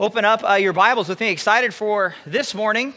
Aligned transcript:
Open 0.00 0.24
up 0.24 0.42
uh, 0.42 0.54
your 0.54 0.72
Bibles 0.72 1.08
with 1.08 1.20
me. 1.20 1.28
Excited 1.28 1.72
for 1.72 2.16
this 2.26 2.52
morning. 2.52 2.94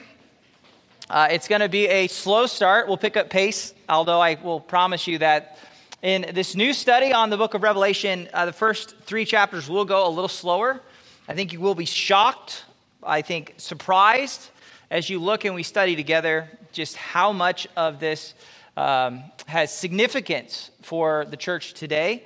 Uh, 1.07 1.27
it's 1.29 1.47
going 1.47 1.61
to 1.61 1.69
be 1.69 1.87
a 1.87 2.07
slow 2.07 2.47
start. 2.47 2.87
We'll 2.87 2.97
pick 2.97 3.15
up 3.15 3.29
pace, 3.29 3.75
although 3.87 4.19
I 4.19 4.33
will 4.33 4.59
promise 4.59 5.05
you 5.05 5.19
that 5.19 5.59
in 6.01 6.31
this 6.33 6.55
new 6.55 6.73
study 6.73 7.13
on 7.13 7.29
the 7.29 7.37
book 7.37 7.53
of 7.53 7.61
Revelation, 7.61 8.27
uh, 8.33 8.47
the 8.47 8.51
first 8.51 8.95
three 9.01 9.25
chapters 9.25 9.69
will 9.69 9.85
go 9.85 10.07
a 10.07 10.09
little 10.09 10.27
slower. 10.27 10.81
I 11.27 11.35
think 11.35 11.53
you 11.53 11.59
will 11.59 11.75
be 11.75 11.85
shocked, 11.85 12.65
I 13.03 13.21
think 13.21 13.53
surprised, 13.57 14.49
as 14.89 15.07
you 15.07 15.19
look 15.19 15.45
and 15.45 15.53
we 15.53 15.61
study 15.61 15.95
together 15.95 16.49
just 16.71 16.95
how 16.95 17.31
much 17.31 17.67
of 17.77 17.99
this 17.99 18.33
um, 18.75 19.23
has 19.45 19.71
significance 19.71 20.71
for 20.81 21.25
the 21.25 21.37
church 21.37 21.75
today. 21.75 22.23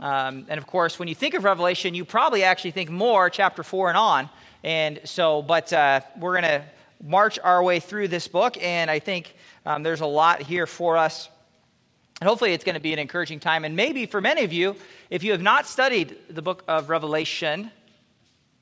Um, 0.00 0.46
and 0.48 0.58
of 0.58 0.66
course, 0.66 0.98
when 0.98 1.08
you 1.08 1.14
think 1.14 1.34
of 1.34 1.44
Revelation, 1.44 1.94
you 1.94 2.04
probably 2.04 2.42
actually 2.42 2.70
think 2.70 2.90
more 2.90 3.28
chapter 3.28 3.62
4 3.62 3.90
and 3.90 3.98
on. 3.98 4.30
And 4.64 5.00
so, 5.04 5.42
but 5.42 5.72
uh, 5.72 6.00
we're 6.18 6.40
going 6.40 6.50
to 6.50 6.64
march 7.02 7.38
our 7.38 7.62
way 7.62 7.80
through 7.80 8.08
this 8.08 8.26
book, 8.28 8.56
and 8.62 8.90
I 8.90 8.98
think 8.98 9.34
um, 9.64 9.82
there's 9.82 10.00
a 10.00 10.06
lot 10.06 10.42
here 10.42 10.66
for 10.66 10.96
us. 10.96 11.28
And 12.20 12.28
hopefully, 12.28 12.52
it's 12.52 12.64
going 12.64 12.74
to 12.74 12.80
be 12.80 12.92
an 12.92 12.98
encouraging 12.98 13.40
time. 13.40 13.64
And 13.64 13.76
maybe 13.76 14.06
for 14.06 14.20
many 14.20 14.44
of 14.44 14.52
you, 14.52 14.76
if 15.08 15.22
you 15.22 15.32
have 15.32 15.40
not 15.40 15.66
studied 15.66 16.16
the 16.28 16.42
book 16.42 16.64
of 16.68 16.90
Revelation, 16.90 17.70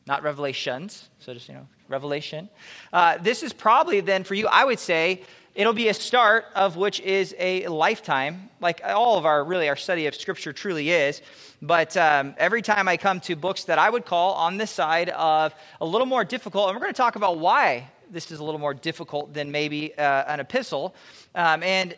not 0.06 0.22
Revelations, 0.22 1.08
so 1.18 1.34
just, 1.34 1.48
you 1.48 1.54
know, 1.54 1.66
Revelation, 1.88 2.48
uh, 2.92 3.18
this 3.18 3.42
is 3.42 3.52
probably 3.52 4.00
then 4.00 4.22
for 4.22 4.34
you, 4.34 4.46
I 4.46 4.64
would 4.64 4.78
say, 4.78 5.22
It'll 5.58 5.72
be 5.72 5.88
a 5.88 5.94
start 5.94 6.44
of 6.54 6.76
which 6.76 7.00
is 7.00 7.34
a 7.36 7.66
lifetime, 7.66 8.48
like 8.60 8.80
all 8.84 9.18
of 9.18 9.26
our, 9.26 9.42
really, 9.42 9.68
our 9.68 9.74
study 9.74 10.06
of 10.06 10.14
Scripture 10.14 10.52
truly 10.52 10.90
is. 10.90 11.20
But 11.60 11.96
um, 11.96 12.36
every 12.38 12.62
time 12.62 12.86
I 12.86 12.96
come 12.96 13.18
to 13.22 13.34
books 13.34 13.64
that 13.64 13.76
I 13.76 13.90
would 13.90 14.04
call 14.04 14.34
on 14.34 14.56
this 14.56 14.70
side 14.70 15.08
of 15.08 15.52
a 15.80 15.84
little 15.84 16.06
more 16.06 16.22
difficult, 16.22 16.68
and 16.68 16.76
we're 16.76 16.82
going 16.82 16.94
to 16.94 16.96
talk 16.96 17.16
about 17.16 17.38
why 17.38 17.90
this 18.08 18.30
is 18.30 18.38
a 18.38 18.44
little 18.44 18.60
more 18.60 18.72
difficult 18.72 19.34
than 19.34 19.50
maybe 19.50 19.98
uh, 19.98 20.02
an 20.28 20.38
epistle. 20.38 20.94
Um, 21.34 21.64
and 21.64 21.96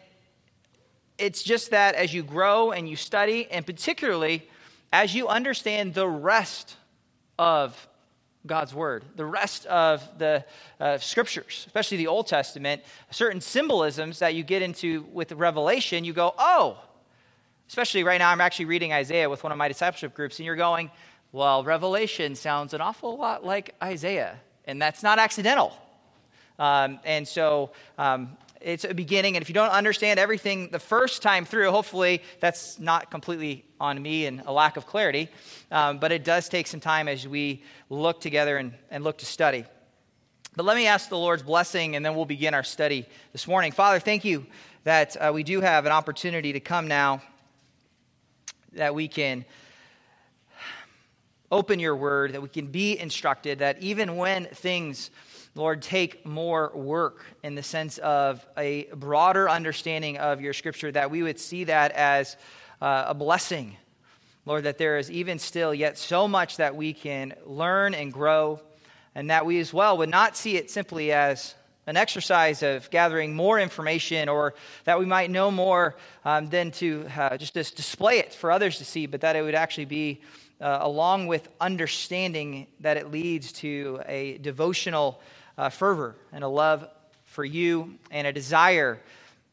it's 1.18 1.42
just 1.42 1.70
that 1.72 1.96
as 1.96 2.14
you 2.14 2.22
grow 2.22 2.70
and 2.70 2.88
you 2.88 2.96
study, 2.96 3.46
and 3.50 3.66
particularly 3.66 4.48
as 4.90 5.14
you 5.14 5.28
understand 5.28 5.92
the 5.92 6.08
rest 6.08 6.76
of 7.38 7.76
God's 8.46 8.74
word. 8.74 9.04
The 9.16 9.26
rest 9.26 9.66
of 9.66 10.06
the 10.18 10.44
uh, 10.78 10.98
scriptures, 10.98 11.64
especially 11.66 11.98
the 11.98 12.06
Old 12.06 12.26
Testament, 12.26 12.82
certain 13.10 13.40
symbolisms 13.40 14.20
that 14.20 14.34
you 14.34 14.42
get 14.42 14.62
into 14.62 15.02
with 15.12 15.32
Revelation, 15.32 16.04
you 16.04 16.12
go, 16.12 16.34
oh, 16.38 16.78
especially 17.68 18.02
right 18.02 18.18
now, 18.18 18.30
I'm 18.30 18.40
actually 18.40 18.64
reading 18.64 18.92
Isaiah 18.92 19.28
with 19.28 19.42
one 19.42 19.52
of 19.52 19.58
my 19.58 19.68
discipleship 19.68 20.14
groups, 20.14 20.38
and 20.38 20.46
you're 20.46 20.56
going, 20.56 20.90
well, 21.32 21.62
Revelation 21.62 22.34
sounds 22.34 22.74
an 22.74 22.80
awful 22.80 23.16
lot 23.16 23.44
like 23.44 23.74
Isaiah, 23.82 24.40
and 24.64 24.80
that's 24.80 25.02
not 25.02 25.18
accidental. 25.18 25.76
Um, 26.58 26.98
and 27.04 27.26
so 27.28 27.70
um, 27.96 28.36
it's 28.60 28.84
a 28.84 28.94
beginning. 28.94 29.36
And 29.36 29.42
if 29.42 29.48
you 29.48 29.54
don't 29.54 29.70
understand 29.70 30.20
everything 30.20 30.68
the 30.70 30.78
first 30.78 31.22
time 31.22 31.44
through, 31.44 31.70
hopefully 31.70 32.22
that's 32.40 32.78
not 32.78 33.10
completely 33.10 33.64
on 33.80 34.00
me 34.00 34.26
and 34.26 34.42
a 34.46 34.52
lack 34.52 34.76
of 34.76 34.86
clarity. 34.86 35.28
Um, 35.70 35.98
but 35.98 36.12
it 36.12 36.24
does 36.24 36.48
take 36.48 36.66
some 36.66 36.80
time 36.80 37.08
as 37.08 37.26
we 37.26 37.62
look 37.88 38.20
together 38.20 38.58
and, 38.58 38.74
and 38.90 39.04
look 39.04 39.18
to 39.18 39.26
study. 39.26 39.64
But 40.56 40.66
let 40.66 40.76
me 40.76 40.86
ask 40.86 41.08
the 41.08 41.16
Lord's 41.16 41.44
blessing, 41.44 41.94
and 41.94 42.04
then 42.04 42.16
we'll 42.16 42.24
begin 42.24 42.54
our 42.54 42.64
study 42.64 43.06
this 43.32 43.46
morning. 43.46 43.72
Father, 43.72 44.00
thank 44.00 44.24
you 44.24 44.46
that 44.84 45.16
uh, 45.16 45.30
we 45.32 45.42
do 45.42 45.60
have 45.60 45.86
an 45.86 45.92
opportunity 45.92 46.52
to 46.52 46.60
come 46.60 46.88
now, 46.88 47.22
that 48.72 48.94
we 48.94 49.06
can 49.06 49.44
open 51.52 51.78
your 51.78 51.96
word, 51.96 52.32
that 52.32 52.42
we 52.42 52.48
can 52.48 52.66
be 52.66 52.98
instructed, 52.98 53.60
that 53.60 53.80
even 53.82 54.16
when 54.16 54.46
things 54.46 55.10
Lord, 55.56 55.82
take 55.82 56.24
more 56.24 56.70
work 56.74 57.24
in 57.42 57.56
the 57.56 57.62
sense 57.62 57.98
of 57.98 58.46
a 58.56 58.84
broader 58.94 59.48
understanding 59.48 60.16
of 60.16 60.40
your 60.40 60.52
scripture, 60.52 60.92
that 60.92 61.10
we 61.10 61.24
would 61.24 61.40
see 61.40 61.64
that 61.64 61.90
as 61.92 62.36
uh, 62.80 63.06
a 63.08 63.14
blessing. 63.14 63.76
Lord, 64.46 64.64
that 64.64 64.78
there 64.78 64.96
is 64.96 65.10
even 65.10 65.40
still 65.40 65.74
yet 65.74 65.98
so 65.98 66.28
much 66.28 66.58
that 66.58 66.76
we 66.76 66.92
can 66.92 67.34
learn 67.44 67.94
and 67.94 68.12
grow, 68.12 68.60
and 69.14 69.30
that 69.30 69.44
we 69.44 69.58
as 69.58 69.72
well 69.72 69.98
would 69.98 70.08
not 70.08 70.36
see 70.36 70.56
it 70.56 70.70
simply 70.70 71.10
as 71.12 71.56
an 71.86 71.96
exercise 71.96 72.62
of 72.62 72.88
gathering 72.90 73.34
more 73.34 73.58
information 73.58 74.28
or 74.28 74.54
that 74.84 75.00
we 75.00 75.04
might 75.04 75.30
know 75.30 75.50
more 75.50 75.96
um, 76.24 76.48
than 76.48 76.70
to 76.70 77.04
uh, 77.16 77.36
just 77.36 77.74
display 77.74 78.18
it 78.18 78.32
for 78.32 78.52
others 78.52 78.78
to 78.78 78.84
see, 78.84 79.06
but 79.06 79.22
that 79.22 79.34
it 79.34 79.42
would 79.42 79.56
actually 79.56 79.86
be 79.86 80.20
uh, 80.60 80.78
along 80.82 81.26
with 81.26 81.48
understanding 81.60 82.66
that 82.80 82.96
it 82.96 83.10
leads 83.10 83.50
to 83.50 84.00
a 84.06 84.38
devotional 84.38 85.20
uh, 85.56 85.68
fervor 85.68 86.16
and 86.32 86.44
a 86.44 86.48
love 86.48 86.88
for 87.24 87.44
you 87.44 87.98
and 88.10 88.26
a 88.26 88.32
desire 88.32 89.00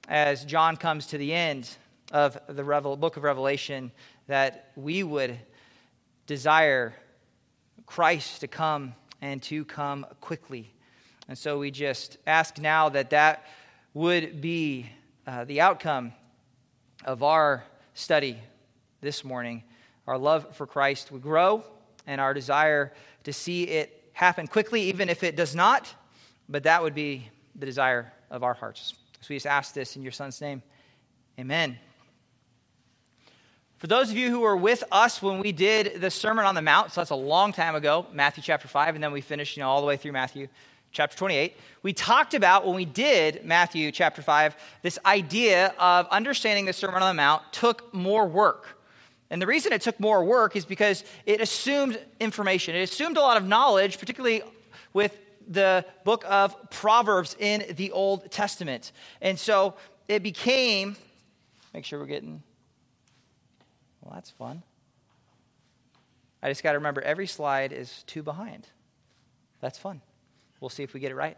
as 0.07 0.45
John 0.45 0.77
comes 0.77 1.07
to 1.07 1.17
the 1.17 1.33
end 1.33 1.69
of 2.11 2.37
the 2.47 2.63
Revel- 2.63 2.95
book 2.95 3.17
of 3.17 3.23
Revelation 3.23 3.91
that 4.27 4.71
we 4.75 5.03
would 5.03 5.37
desire 6.25 6.95
Christ 7.85 8.41
to 8.41 8.47
come 8.47 8.95
and 9.21 9.41
to 9.43 9.65
come 9.65 10.05
quickly. 10.21 10.73
And 11.27 11.37
so 11.37 11.59
we 11.59 11.71
just 11.71 12.17
ask 12.25 12.57
now 12.59 12.89
that 12.89 13.09
that 13.09 13.45
would 13.93 14.41
be 14.41 14.89
uh, 15.25 15.43
the 15.45 15.61
outcome 15.61 16.13
of 17.03 17.23
our 17.23 17.63
study 17.93 18.37
this 19.01 19.23
morning. 19.23 19.63
Our 20.05 20.17
love 20.17 20.55
for 20.55 20.65
Christ 20.65 21.11
would 21.11 21.21
grow 21.21 21.63
and 22.05 22.21
our 22.21 22.33
desire 22.33 22.93
to 23.25 23.33
see 23.33 23.63
it 23.63 23.96
happen 24.17 24.47
quickly, 24.47 24.81
even 24.81 25.09
if 25.09 25.21
it 25.21 25.35
does 25.35 25.55
not, 25.55 25.93
but 26.49 26.63
that 26.63 26.81
would 26.81 26.95
be 26.95 27.29
the 27.55 27.67
desire 27.67 28.11
of 28.31 28.41
our 28.41 28.55
hearts. 28.55 28.95
So 29.21 29.27
we 29.29 29.35
just 29.35 29.45
ask 29.45 29.75
this 29.75 29.95
in 29.95 30.01
your 30.01 30.11
Son's 30.11 30.41
name. 30.41 30.63
Amen. 31.39 31.77
For 33.77 33.85
those 33.85 34.09
of 34.09 34.17
you 34.17 34.31
who 34.31 34.39
were 34.39 34.57
with 34.57 34.83
us 34.91 35.21
when 35.21 35.39
we 35.39 35.51
did 35.51 36.01
the 36.01 36.09
Sermon 36.09 36.45
on 36.45 36.55
the 36.55 36.63
Mount, 36.63 36.91
so 36.91 37.01
that's 37.01 37.11
a 37.11 37.15
long 37.15 37.53
time 37.53 37.75
ago, 37.75 38.07
Matthew 38.11 38.41
chapter 38.41 38.67
5, 38.67 38.95
and 38.95 39.03
then 39.03 39.11
we 39.11 39.21
finished 39.21 39.55
you 39.55 39.61
know, 39.61 39.69
all 39.69 39.81
the 39.81 39.87
way 39.87 39.97
through 39.97 40.13
Matthew 40.13 40.47
chapter 40.91 41.15
28. 41.15 41.55
We 41.83 41.93
talked 41.93 42.33
about 42.33 42.65
when 42.65 42.75
we 42.75 42.85
did 42.85 43.45
Matthew 43.45 43.91
chapter 43.91 44.23
5, 44.23 44.55
this 44.81 44.97
idea 45.05 45.75
of 45.77 46.07
understanding 46.07 46.65
the 46.65 46.73
Sermon 46.73 47.03
on 47.03 47.15
the 47.15 47.21
Mount 47.21 47.43
took 47.53 47.93
more 47.93 48.25
work. 48.25 48.76
And 49.29 49.41
the 49.41 49.47
reason 49.47 49.73
it 49.73 49.81
took 49.81 49.99
more 49.99 50.23
work 50.23 50.55
is 50.55 50.65
because 50.65 51.03
it 51.25 51.41
assumed 51.41 51.99
information. 52.19 52.75
It 52.75 52.81
assumed 52.81 53.17
a 53.17 53.21
lot 53.21 53.37
of 53.37 53.45
knowledge, 53.45 53.99
particularly 53.99 54.41
with 54.93 55.17
the 55.47 55.85
book 56.03 56.23
of 56.27 56.69
Proverbs 56.69 57.35
in 57.39 57.75
the 57.75 57.91
Old 57.91 58.31
Testament. 58.31 58.91
And 59.21 59.37
so 59.37 59.75
it 60.07 60.23
became, 60.23 60.95
make 61.73 61.85
sure 61.85 61.99
we're 61.99 62.05
getting, 62.05 62.41
well, 64.01 64.13
that's 64.13 64.29
fun. 64.29 64.63
I 66.41 66.49
just 66.49 66.63
got 66.63 66.73
to 66.73 66.77
remember 66.77 67.01
every 67.01 67.27
slide 67.27 67.73
is 67.73 68.03
two 68.07 68.23
behind. 68.23 68.67
That's 69.59 69.77
fun. 69.77 70.01
We'll 70.59 70.69
see 70.69 70.83
if 70.83 70.93
we 70.93 70.99
get 70.99 71.11
it 71.11 71.15
right. 71.15 71.37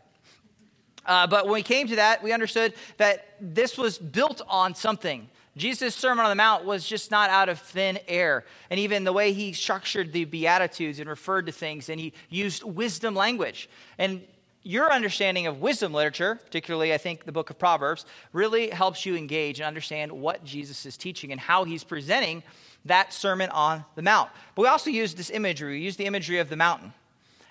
Uh, 1.06 1.26
but 1.26 1.46
when 1.46 1.54
we 1.54 1.64
came 1.64 1.88
to 1.88 1.96
that, 1.96 2.22
we 2.22 2.32
understood 2.32 2.74
that 2.98 3.36
this 3.40 3.78
was 3.78 3.98
built 3.98 4.42
on 4.48 4.76
something. 4.76 5.30
Jesus' 5.58 5.96
Sermon 5.96 6.26
on 6.26 6.32
the 6.32 6.36
Mount 6.36 6.64
was 6.64 6.88
just 6.88 7.12
not 7.12 7.30
out 7.30 7.50
of 7.50 7.60
thin 7.60 8.00
air. 8.08 8.46
And 8.70 8.80
even 8.80 9.04
the 9.04 9.14
way 9.14 9.34
he 9.34 9.54
structured 9.54 10.14
the 10.14 10.26
Beatitudes 10.26 11.00
and 11.00 11.10
referred 11.10 11.48
to 11.48 11.52
things, 11.52 11.90
and 11.90 12.00
he 12.00 12.14
used 12.30 12.64
wisdom 12.64 13.16
language. 13.16 13.70
And 13.98 14.22
your 14.64 14.92
understanding 14.92 15.48
of 15.48 15.62
wisdom 15.62 15.94
literature, 15.94 16.36
particularly 16.36 16.94
I 16.94 16.98
think 16.98 17.26
the 17.26 17.32
book 17.32 17.50
of 17.50 17.58
Proverbs, 17.58 18.06
really 18.34 18.70
helps 18.70 19.06
you 19.06 19.16
engage 19.16 19.60
and 19.60 19.68
understand 19.68 20.12
what 20.12 20.44
Jesus 20.44 20.86
is 20.86 20.98
teaching 20.98 21.32
and 21.32 21.40
how 21.40 21.64
he's 21.64 21.84
presenting 21.84 22.44
that 22.86 23.14
Sermon 23.14 23.50
on 23.50 23.84
the 23.96 24.02
Mount. 24.02 24.30
But 24.56 24.62
we 24.64 24.68
also 24.68 24.90
use 24.90 25.14
this 25.14 25.30
imagery. 25.30 25.80
We 25.80 25.86
use 25.86 25.96
the 25.96 26.06
imagery 26.06 26.40
of 26.40 26.50
the 26.50 26.56
mountain. 26.56 26.94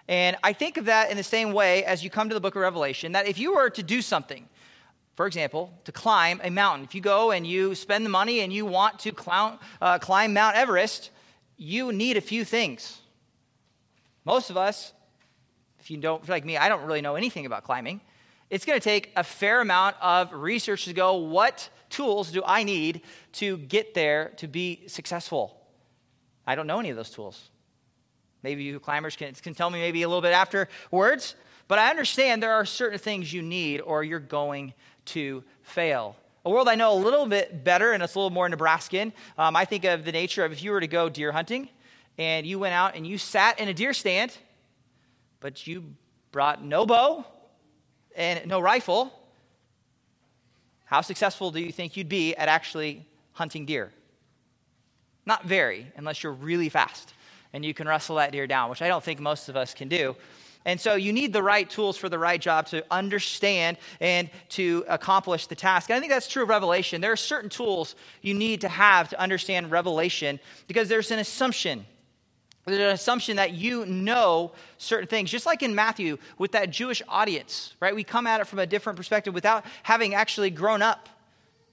And 0.07 0.37
I 0.43 0.55
think 0.55 0.79
of 0.79 0.87
that 0.87 1.11
in 1.11 1.17
the 1.17 1.23
same 1.23 1.53
way 1.53 1.85
as 1.85 2.03
you 2.03 2.09
come 2.09 2.29
to 2.31 2.35
the 2.35 2.41
book 2.41 2.56
of 2.56 2.62
Revelation, 2.62 3.12
that 3.12 3.29
if 3.29 3.39
you 3.39 3.55
were 3.55 3.69
to 3.71 3.83
do 3.83 4.01
something, 4.01 4.49
for 5.19 5.26
example, 5.26 5.76
to 5.82 5.91
climb 5.91 6.41
a 6.44 6.49
mountain. 6.49 6.85
If 6.85 6.94
you 6.94 7.00
go 7.00 7.32
and 7.32 7.44
you 7.44 7.75
spend 7.75 8.06
the 8.06 8.09
money 8.09 8.38
and 8.38 8.53
you 8.53 8.65
want 8.65 9.00
to 9.00 9.11
climb, 9.11 9.59
uh, 9.82 9.99
climb 9.99 10.32
Mount 10.32 10.55
Everest, 10.55 11.11
you 11.56 11.91
need 11.91 12.17
a 12.17 12.20
few 12.20 12.44
things. 12.44 13.00
Most 14.25 14.49
of 14.49 14.56
us, 14.56 14.93
if 15.81 15.91
you 15.91 15.97
don't 15.97 16.25
feel 16.25 16.37
like 16.37 16.44
me, 16.44 16.56
I 16.56 16.69
don't 16.69 16.87
really 16.87 17.00
know 17.00 17.17
anything 17.17 17.47
about 17.47 17.65
climbing. 17.65 18.00
It's 18.49 18.65
going 18.65 18.79
to 18.79 18.85
take 18.85 19.11
a 19.17 19.25
fair 19.25 19.61
amount 19.61 19.97
of 20.00 20.32
research 20.32 20.85
to 20.85 20.93
go, 20.93 21.17
what 21.17 21.69
tools 21.91 22.31
do 22.31 22.44
I 22.47 22.62
need 22.62 23.00
to 23.32 23.56
get 23.56 23.94
there 23.94 24.35
to 24.37 24.47
be 24.47 24.85
successful? 24.87 25.61
I 26.47 26.55
don't 26.55 26.69
know 26.69 26.79
any 26.79 26.91
of 26.91 26.97
those 26.97 27.11
tools. 27.11 27.50
Maybe 28.44 28.62
you 28.62 28.79
climbers 28.79 29.17
can, 29.17 29.35
can 29.35 29.55
tell 29.55 29.69
me 29.69 29.81
maybe 29.81 30.03
a 30.03 30.09
little 30.09 30.23
bit 30.23 30.32
afterwards, 30.32 31.35
but 31.67 31.81
I 31.81 31.91
understand 31.91 32.41
there 32.41 32.55
are 32.55 32.65
certain 32.65 33.00
things 33.00 33.32
you 33.32 33.43
need 33.43 33.81
or 33.81 34.05
you're 34.05 34.20
going 34.20 34.75
to 35.08 35.44
fail. 35.62 36.16
A 36.44 36.50
world 36.50 36.69
I 36.69 36.76
know 36.76 36.93
a 36.93 37.00
little 37.00 37.26
bit 37.26 37.64
better, 37.64 37.93
and 37.93 38.02
it's 38.02 38.14
a 38.14 38.19
little 38.19 38.31
more 38.31 38.49
Nebraskan. 38.49 39.12
Um, 39.37 39.56
I 39.56 39.64
think 39.64 39.84
of 39.84 40.05
the 40.05 40.12
nature 40.12 40.44
of 40.44 40.52
if 40.52 40.62
you 40.62 40.70
were 40.70 40.81
to 40.81 40.87
go 40.87 41.08
deer 41.08 41.32
hunting 41.32 41.69
and 42.16 42.46
you 42.46 42.58
went 42.58 42.75
out 42.75 42.94
and 42.94 43.06
you 43.06 43.19
sat 43.19 43.60
in 43.60 43.69
a 43.69 43.75
deer 43.75 43.93
stand, 43.93 44.37
but 45.40 45.66
you 45.66 45.84
brought 46.32 46.64
no 46.64 46.87
bow 46.87 47.25
and 48.16 48.46
no 48.46 48.60
rifle, 48.60 49.12
how 50.84 51.00
successful 51.00 51.50
do 51.50 51.60
you 51.60 51.70
think 51.70 51.96
you'd 51.96 52.08
be 52.08 52.34
at 52.34 52.49
actually 52.49 53.06
hunting 53.32 53.66
deer? 53.66 53.93
Not 55.26 55.44
very, 55.44 55.87
unless 55.96 56.22
you're 56.22 56.32
really 56.32 56.70
fast 56.70 57.12
and 57.52 57.64
you 57.64 57.75
can 57.75 57.87
wrestle 57.87 58.16
that 58.16 58.32
deer 58.32 58.46
down, 58.46 58.70
which 58.70 58.82
I 58.82 58.88
don't 58.88 59.02
think 59.02 59.20
most 59.20 59.49
of 59.49 59.56
us 59.56 59.75
can 59.75 59.88
do. 59.88 60.16
And 60.64 60.81
so 60.81 60.96
you 60.96 61.12
need 61.12 61.32
the 61.32 61.43
right 61.43 61.69
tools 61.69 61.96
for 61.96 62.08
the 62.08 62.19
right 62.19 62.40
job 62.40 62.66
to 62.66 62.84
understand 62.90 63.78
and 64.00 64.28
to 64.50 64.84
accomplish 64.88 65.46
the 65.46 65.55
task. 65.55 65.88
And 65.88 65.96
I 65.96 66.00
think 66.00 66.12
that's 66.12 66.28
true 66.28 66.43
of 66.43 66.49
Revelation. 66.49 67.00
There 67.00 67.12
are 67.12 67.16
certain 67.16 67.49
tools 67.49 67.94
you 68.22 68.34
need 68.34 68.60
to 68.62 68.69
have 68.69 69.08
to 69.10 69.20
understand 69.20 69.70
Revelation 69.70 70.38
because 70.66 70.88
there's 70.88 71.10
an 71.10 71.20
assumption. 71.20 71.87
There's 72.66 72.81
an 72.81 72.88
assumption 72.88 73.37
that 73.37 73.52
you 73.52 73.87
know 73.87 74.52
certain 74.76 75.08
things. 75.08 75.31
Just 75.31 75.46
like 75.46 75.62
in 75.62 75.75
Matthew 75.75 76.19
with 76.37 76.52
that 76.52 76.70
Jewish 76.70 77.02
audience, 77.08 77.75
right? 77.81 77.94
We 77.94 78.05
come 78.05 78.26
at 78.26 78.40
it 78.40 78.46
from 78.46 78.58
a 78.58 78.66
different 78.66 78.96
perspective 78.96 79.32
without 79.32 79.64
having 79.82 80.14
actually 80.14 80.50
grown 80.50 80.82
up. 80.82 81.08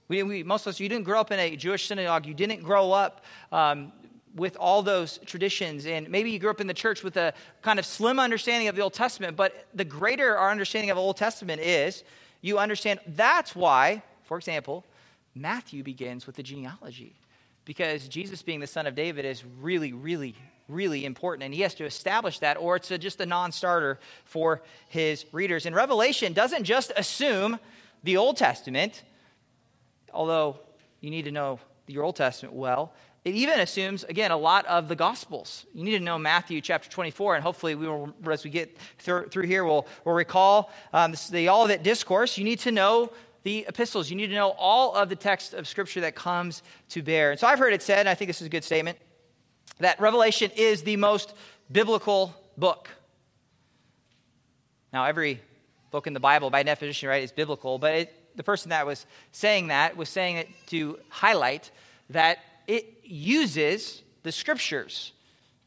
We, 0.08 0.22
we, 0.22 0.42
most 0.42 0.66
of 0.66 0.70
us, 0.70 0.80
you 0.80 0.88
didn't 0.88 1.04
grow 1.04 1.20
up 1.20 1.32
in 1.32 1.38
a 1.38 1.56
Jewish 1.56 1.88
synagogue. 1.88 2.26
You 2.26 2.34
didn't 2.34 2.62
grow 2.62 2.92
up 2.92 3.24
um, 3.50 3.92
with 4.36 4.56
all 4.60 4.82
those 4.82 5.18
traditions. 5.24 5.86
And 5.86 6.08
maybe 6.08 6.30
you 6.30 6.38
grew 6.38 6.50
up 6.50 6.60
in 6.60 6.66
the 6.66 6.74
church 6.74 7.02
with 7.02 7.16
a 7.16 7.32
kind 7.62 7.78
of 7.78 7.86
slim 7.86 8.20
understanding 8.20 8.68
of 8.68 8.76
the 8.76 8.82
Old 8.82 8.92
Testament, 8.92 9.36
but 9.36 9.66
the 9.74 9.84
greater 9.84 10.36
our 10.36 10.50
understanding 10.50 10.90
of 10.90 10.96
the 10.96 11.02
Old 11.02 11.16
Testament 11.16 11.62
is, 11.62 12.04
you 12.42 12.58
understand 12.58 13.00
that's 13.06 13.56
why, 13.56 14.02
for 14.24 14.36
example, 14.36 14.84
Matthew 15.34 15.82
begins 15.82 16.26
with 16.26 16.36
the 16.36 16.42
genealogy. 16.42 17.14
Because 17.64 18.06
Jesus 18.06 18.42
being 18.42 18.60
the 18.60 18.66
son 18.66 18.86
of 18.86 18.94
David 18.94 19.24
is 19.24 19.42
really, 19.60 19.92
really, 19.92 20.36
really 20.68 21.04
important. 21.04 21.44
And 21.44 21.54
he 21.54 21.62
has 21.62 21.74
to 21.74 21.84
establish 21.84 22.38
that, 22.38 22.56
or 22.58 22.76
it's 22.76 22.90
a, 22.90 22.98
just 22.98 23.20
a 23.20 23.26
non 23.26 23.50
starter 23.50 23.98
for 24.24 24.62
his 24.88 25.24
readers. 25.32 25.66
And 25.66 25.74
Revelation 25.74 26.32
doesn't 26.32 26.64
just 26.64 26.92
assume 26.96 27.58
the 28.04 28.18
Old 28.18 28.36
Testament, 28.36 29.02
although 30.12 30.60
you 31.00 31.10
need 31.10 31.24
to 31.24 31.32
know 31.32 31.58
your 31.88 32.04
Old 32.04 32.16
Testament 32.16 32.54
well. 32.54 32.92
It 33.26 33.34
even 33.34 33.58
assumes, 33.58 34.04
again, 34.04 34.30
a 34.30 34.36
lot 34.36 34.66
of 34.66 34.86
the 34.86 34.94
Gospels. 34.94 35.66
You 35.74 35.82
need 35.82 35.98
to 35.98 36.04
know 36.04 36.16
Matthew 36.16 36.60
chapter 36.60 36.88
24, 36.88 37.34
and 37.34 37.42
hopefully, 37.42 37.74
we 37.74 37.88
will, 37.88 38.14
as 38.30 38.44
we 38.44 38.50
get 38.50 38.78
through, 38.98 39.26
through 39.30 39.46
here, 39.46 39.64
we'll, 39.64 39.84
we'll 40.04 40.14
recall 40.14 40.70
um, 40.92 41.12
the 41.32 41.48
Olivet 41.48 41.82
Discourse. 41.82 42.38
You 42.38 42.44
need 42.44 42.60
to 42.60 42.70
know 42.70 43.10
the 43.42 43.66
epistles. 43.68 44.10
You 44.10 44.16
need 44.16 44.28
to 44.28 44.34
know 44.34 44.50
all 44.50 44.94
of 44.94 45.08
the 45.08 45.16
text 45.16 45.54
of 45.54 45.66
Scripture 45.66 46.02
that 46.02 46.14
comes 46.14 46.62
to 46.90 47.02
bear. 47.02 47.32
And 47.32 47.40
so 47.40 47.48
I've 47.48 47.58
heard 47.58 47.72
it 47.72 47.82
said, 47.82 47.98
and 47.98 48.08
I 48.08 48.14
think 48.14 48.28
this 48.28 48.40
is 48.40 48.46
a 48.46 48.50
good 48.50 48.62
statement, 48.62 48.96
that 49.80 50.00
Revelation 50.00 50.52
is 50.54 50.84
the 50.84 50.96
most 50.96 51.34
biblical 51.72 52.32
book. 52.56 52.88
Now, 54.92 55.04
every 55.04 55.40
book 55.90 56.06
in 56.06 56.12
the 56.12 56.20
Bible, 56.20 56.48
by 56.50 56.62
definition, 56.62 57.08
right, 57.08 57.24
is 57.24 57.32
biblical, 57.32 57.80
but 57.80 57.92
it, 57.92 58.36
the 58.36 58.44
person 58.44 58.68
that 58.68 58.86
was 58.86 59.04
saying 59.32 59.66
that 59.66 59.96
was 59.96 60.08
saying 60.08 60.36
it 60.36 60.48
to 60.68 61.00
highlight 61.08 61.72
that 62.10 62.38
it 62.66 62.98
uses 63.04 64.02
the 64.22 64.32
scriptures, 64.32 65.12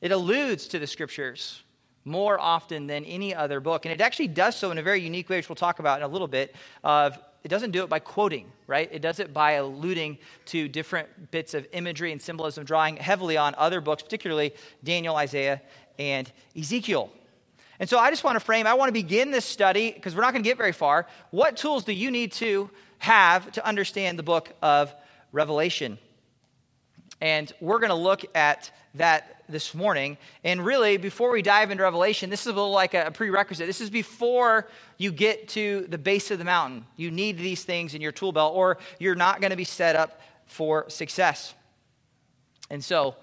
it 0.01 0.11
alludes 0.11 0.67
to 0.69 0.79
the 0.79 0.87
scriptures 0.87 1.63
more 2.05 2.39
often 2.39 2.87
than 2.87 3.05
any 3.05 3.35
other 3.35 3.59
book. 3.59 3.85
And 3.85 3.93
it 3.93 4.01
actually 4.01 4.29
does 4.29 4.55
so 4.55 4.71
in 4.71 4.77
a 4.77 4.81
very 4.81 5.01
unique 5.01 5.29
way, 5.29 5.37
which 5.37 5.49
we'll 5.49 5.55
talk 5.55 5.79
about 5.79 5.99
in 5.99 6.03
a 6.03 6.07
little 6.07 6.27
bit. 6.27 6.55
Of 6.83 7.19
it 7.43 7.47
doesn't 7.47 7.71
do 7.71 7.83
it 7.83 7.89
by 7.89 7.99
quoting, 7.99 8.51
right? 8.67 8.89
It 8.91 9.01
does 9.01 9.19
it 9.19 9.33
by 9.33 9.53
alluding 9.53 10.17
to 10.47 10.67
different 10.67 11.31
bits 11.31 11.53
of 11.53 11.67
imagery 11.71 12.11
and 12.11 12.21
symbolism, 12.21 12.65
drawing 12.65 12.97
heavily 12.97 13.37
on 13.37 13.55
other 13.57 13.79
books, 13.79 14.03
particularly 14.03 14.53
Daniel, 14.83 15.15
Isaiah, 15.15 15.61
and 15.97 16.29
Ezekiel. 16.57 17.11
And 17.79 17.89
so 17.89 17.97
I 17.97 18.09
just 18.09 18.25
want 18.25 18.35
to 18.35 18.41
frame, 18.41 18.67
I 18.67 18.73
want 18.73 18.89
to 18.89 18.93
begin 18.93 19.31
this 19.31 19.45
study 19.45 19.91
because 19.91 20.15
we're 20.15 20.21
not 20.21 20.33
going 20.33 20.43
to 20.43 20.49
get 20.49 20.57
very 20.57 20.73
far. 20.73 21.07
What 21.31 21.55
tools 21.55 21.85
do 21.85 21.93
you 21.93 22.11
need 22.11 22.33
to 22.33 22.69
have 22.97 23.51
to 23.53 23.65
understand 23.65 24.19
the 24.19 24.23
book 24.23 24.51
of 24.61 24.93
Revelation? 25.31 25.97
And 27.21 27.51
we're 27.59 27.79
going 27.79 27.89
to 27.89 27.95
look 27.95 28.23
at 28.35 28.71
that 28.95 29.43
this 29.49 29.73
morning. 29.73 30.17
And 30.43 30.65
really, 30.65 30.97
before 30.97 31.31
we 31.31 31.41
dive 31.41 31.71
into 31.71 31.83
Revelation, 31.83 32.29
this 32.29 32.41
is 32.41 32.47
a 32.47 32.53
little 32.53 32.71
like 32.71 32.93
a 32.93 33.11
prerequisite. 33.11 33.67
This 33.67 33.81
is 33.81 33.89
before 33.89 34.67
you 34.97 35.11
get 35.11 35.49
to 35.49 35.85
the 35.89 35.97
base 35.97 36.31
of 36.31 36.37
the 36.37 36.45
mountain. 36.45 36.85
You 36.95 37.11
need 37.11 37.37
these 37.37 37.63
things 37.63 37.93
in 37.93 38.01
your 38.01 38.11
tool 38.11 38.31
belt, 38.31 38.55
or 38.55 38.77
you're 38.99 39.15
not 39.15 39.41
going 39.41 39.51
to 39.51 39.57
be 39.57 39.65
set 39.65 39.95
up 39.95 40.21
for 40.45 40.89
success. 40.89 41.53
And 42.69 42.83
so, 42.83 43.15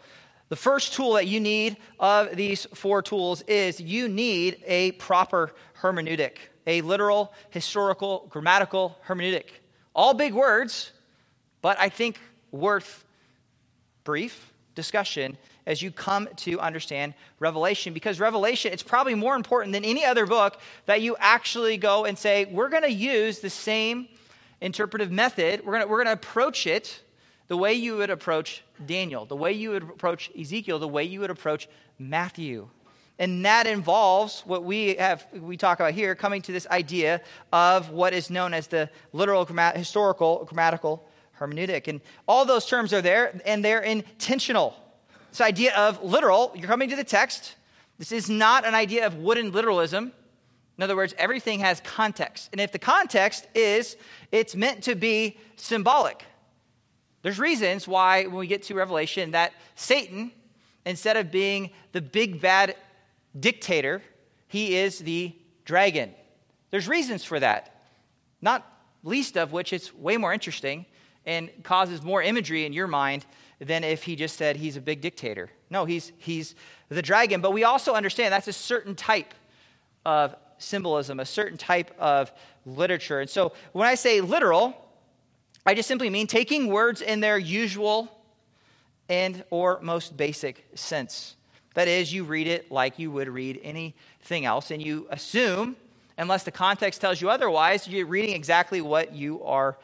the 0.49 0.57
first 0.57 0.93
tool 0.93 1.15
that 1.15 1.27
you 1.27 1.41
need 1.41 1.77
of 1.99 2.37
these 2.37 2.67
four 2.67 3.03
tools 3.03 3.43
is 3.43 3.81
you 3.81 4.09
need 4.09 4.63
a 4.65 4.93
proper 4.93 5.53
hermeneutic, 5.81 6.37
a 6.67 6.83
literal, 6.83 7.33
historical, 7.51 8.27
grammatical 8.31 8.97
hermeneutic. 9.09 9.47
All 9.95 10.15
big 10.15 10.35
words, 10.35 10.93
but 11.63 11.81
I 11.81 11.89
think 11.89 12.21
worth 12.53 13.06
brief 14.07 14.53
discussion 14.77 15.37
as 15.67 15.83
you 15.83 15.91
come 15.91 16.29
to 16.37 16.61
understand 16.61 17.13
Revelation. 17.41 17.93
Because 17.93 18.21
Revelation, 18.21 18.73
it's 18.73 18.85
probably 18.85 19.17
more 19.17 19.35
important 19.35 19.73
than 19.73 19.85
any 19.85 20.05
other 20.05 20.27
book 20.27 20.61
that 20.87 21.03
you 21.03 21.17
actually 21.19 21.77
go 21.77 22.05
and 22.05 22.17
say, 22.17 22.45
we're 22.45 22.69
going 22.69 22.85
to 22.85 22.93
use 22.93 23.41
the 23.41 23.51
same 23.51 24.07
interpretive 24.61 25.11
method. 25.11 25.67
We're 25.67 25.79
going 25.79 25.89
we're 25.89 26.05
to 26.05 26.13
approach 26.13 26.69
it 26.69 27.03
the 27.49 27.57
way 27.57 27.75
you 27.75 27.97
would 27.97 28.11
approach 28.11 28.63
Daniel, 28.87 29.25
the 29.25 29.37
way 29.37 29.53
you 29.53 29.71
would 29.71 29.83
approach 29.83 30.31
Ezekiel, 30.39 30.79
the 30.79 30.89
way 30.89 31.05
you 31.05 31.21
would 31.21 31.31
approach 31.31 31.69
Matthew. 31.99 32.69
And 33.19 33.45
that 33.45 33.67
involves 33.67 34.43
what 34.43 34.63
we 34.63 34.97
have 34.97 35.27
we 35.33 35.57
talk 35.57 35.81
about 35.81 35.95
here, 35.95 36.15
coming 36.15 36.43
to 36.43 36.53
this 36.53 36.67
idea 36.69 37.23
of 37.53 37.91
what 37.91 38.13
is 38.13 38.31
known 38.31 38.53
as 38.55 38.67
the 38.67 38.91
literal 39.13 39.45
historical 39.75 40.45
grammatical 40.45 41.06
hermeneutic. 41.39 41.89
And 41.89 42.01
all 42.27 42.45
those 42.45 42.67
terms 42.67 42.93
are 42.93 43.03
there, 43.03 43.41
and 43.45 43.65
they're 43.65 43.81
intentional. 43.81 44.77
This 45.31 45.41
idea 45.41 45.75
of 45.77 46.03
literal, 46.03 46.53
you're 46.55 46.69
coming 46.69 46.89
to 46.91 46.97
the 46.97 47.05
text. 47.05 47.57
This 47.99 48.13
is 48.13 48.29
not 48.29 48.67
an 48.67 48.75
idea 48.75 49.07
of 49.07 49.17
wooden 49.17 49.53
literalism. 49.53 50.13
In 50.79 50.83
other 50.83 50.97
words, 50.97 51.15
everything 51.19 51.61
has 51.61 51.81
context. 51.81 52.51
And 52.53 52.61
if 52.61 52.73
the 52.73 52.79
context 52.79 53.47
is 53.55 53.97
it's 54.31 54.55
meant 54.55 54.83
to 54.85 54.95
be 54.95 55.39
symbolic, 55.57 56.25
there's 57.23 57.39
reasons 57.39 57.89
why, 57.89 58.25
when 58.25 58.37
we 58.37 58.47
get 58.47 58.63
to 58.65 58.75
Revelation, 58.75 59.33
that 59.33 59.53
Satan, 59.75 60.33
instead 60.85 61.17
of 61.17 61.31
being 61.31 61.71
the 61.93 62.01
big 62.01 62.41
bad 62.41 62.77
dictator, 63.39 64.03
he 64.49 64.77
is 64.77 64.99
the 65.01 65.35
dragon. 65.65 66.15
There's 66.71 66.89
reasons 66.89 67.25
for 67.25 67.41
that. 67.41 67.83
Not 68.41 68.71
least 69.03 69.37
of 69.37 69.53
which 69.53 69.73
it's 69.73 69.95
way 69.95 70.17
more 70.17 70.33
interesting 70.33 70.87
and 71.27 71.51
causes 71.65 72.03
more 72.03 72.23
imagery 72.23 72.65
in 72.65 72.73
your 72.73 72.87
mind 72.87 73.27
than 73.59 73.85
if 73.85 74.05
he 74.05 74.17
just 74.17 74.37
said 74.37 74.57
he's 74.57 74.77
a 74.77 74.81
big 74.81 75.01
dictator. 75.01 75.51
No, 75.71 75.85
he's, 75.85 76.13
he's 76.19 76.55
the 76.89 77.03
dragon. 77.03 77.41
But 77.41 77.53
we 77.53 77.65
also 77.65 77.95
understand 77.95 78.33
that's 78.33 78.49
a 78.49 78.53
certain 78.53 78.95
type 78.95 79.35
of 80.05 80.35
symbolism, 80.59 81.21
a 81.21 81.25
certain 81.27 81.59
type 81.59 81.91
of 81.99 82.31
literature. 82.65 83.21
And 83.21 83.29
so 83.29 83.53
when 83.73 83.89
I 83.89 83.95
say 83.95 84.21
literal, 84.21 84.75
I 85.65 85.75
just 85.75 85.89
simply 85.89 86.11
mean 86.11 86.27
taking 86.27 86.69
words 86.69 87.03
in 87.03 87.21
their 87.21 87.39
usual 87.39 88.09
and 89.09 89.45
or 89.51 89.81
most 89.83 90.17
basic 90.17 90.65
sense. 90.75 91.37
That 91.75 91.89
is, 91.89 92.13
you 92.13 92.25
read 92.25 92.47
it 92.47 92.71
like 92.71 92.99
you 92.99 93.11
would 93.11 93.29
read 93.29 93.61
anything 93.63 94.47
else, 94.47 94.71
and 94.71 94.83
you 94.83 95.07
assume, 95.11 95.77
unless 96.17 96.43
the 96.45 96.51
context 96.51 97.01
tells 97.01 97.21
you 97.21 97.29
otherwise, 97.29 97.87
you're 97.87 98.07
reading 98.07 98.35
exactly 98.35 98.81
what 98.81 99.13
you 99.13 99.45
are 99.45 99.77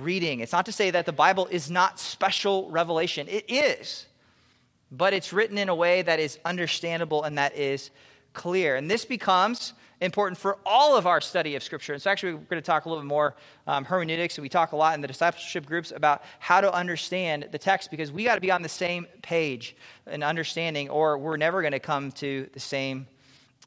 reading. 0.00 0.40
It's 0.40 0.52
not 0.52 0.66
to 0.66 0.72
say 0.72 0.90
that 0.90 1.06
the 1.06 1.12
Bible 1.12 1.46
is 1.50 1.70
not 1.70 1.98
special 1.98 2.70
revelation, 2.70 3.28
it 3.28 3.44
is. 3.48 4.06
But 4.90 5.14
it's 5.14 5.32
written 5.32 5.58
in 5.58 5.68
a 5.68 5.74
way 5.74 6.02
that 6.02 6.20
is 6.20 6.38
understandable 6.44 7.22
and 7.22 7.38
that 7.38 7.56
is 7.56 7.90
clear. 8.34 8.76
And 8.76 8.90
this 8.90 9.04
becomes 9.04 9.72
important 10.00 10.36
for 10.36 10.58
all 10.66 10.96
of 10.96 11.06
our 11.06 11.20
study 11.20 11.54
of 11.54 11.62
Scripture. 11.62 11.94
And 11.94 12.02
so, 12.02 12.10
actually, 12.10 12.34
we're 12.34 12.40
going 12.40 12.60
to 12.60 12.66
talk 12.66 12.84
a 12.84 12.88
little 12.88 13.02
bit 13.02 13.08
more 13.08 13.34
um, 13.66 13.84
hermeneutics. 13.84 14.36
And 14.36 14.42
we 14.42 14.48
talk 14.48 14.72
a 14.72 14.76
lot 14.76 14.94
in 14.94 15.00
the 15.00 15.08
discipleship 15.08 15.64
groups 15.64 15.92
about 15.92 16.22
how 16.40 16.60
to 16.60 16.72
understand 16.72 17.48
the 17.52 17.58
text 17.58 17.90
because 17.90 18.12
we 18.12 18.24
got 18.24 18.34
to 18.34 18.40
be 18.40 18.50
on 18.50 18.62
the 18.62 18.68
same 18.68 19.06
page 19.22 19.76
and 20.06 20.22
understanding, 20.22 20.90
or 20.90 21.16
we're 21.16 21.36
never 21.36 21.62
going 21.62 21.72
to 21.72 21.78
come 21.78 22.10
to 22.12 22.48
the 22.52 22.60
same 22.60 23.06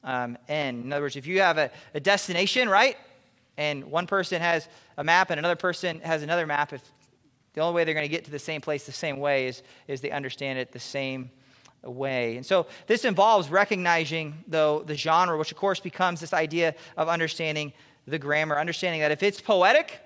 um, 0.04 0.38
end. 0.48 0.86
In 0.86 0.94
other 0.94 1.04
words, 1.04 1.16
if 1.16 1.26
you 1.26 1.40
have 1.40 1.58
a, 1.58 1.72
a 1.94 2.00
destination, 2.00 2.70
right? 2.70 2.98
and 3.58 3.86
one 3.86 4.08
person 4.08 4.42
has 4.42 4.68
a 4.98 5.04
map 5.04 5.30
and 5.30 5.40
another 5.40 5.56
person 5.56 6.00
has 6.02 6.24
another 6.24 6.46
map, 6.46 6.74
if 6.74 6.82
the 7.54 7.62
only 7.62 7.76
way 7.76 7.84
they're 7.84 7.94
going 7.94 8.06
to 8.06 8.12
get 8.12 8.26
to 8.26 8.32
the 8.32 8.40
same 8.40 8.62
place 8.62 8.86
the 8.86 8.92
same 8.92 9.18
way 9.18 9.48
is, 9.48 9.64
is 9.88 10.02
they 10.02 10.12
understand 10.12 10.60
it 10.60 10.72
the 10.72 10.80
same 10.80 11.32
way. 11.84 12.36
And 12.36 12.46
so 12.46 12.68
this 12.88 13.06
involves 13.06 13.50
recognizing, 13.50 14.44
though, 14.48 14.82
the 14.82 14.96
genre, 14.96 15.38
which 15.38 15.52
of 15.52 15.58
course 15.58 15.80
becomes 15.80 16.20
this 16.20 16.34
idea 16.34 16.76
of 16.98 17.08
understanding 17.08 17.74
the 18.08 18.20
grammar, 18.20 18.58
understanding 18.60 19.02
that 19.02 19.12
if 19.12 19.24
it's 19.24 19.42
poetic, 19.42 20.00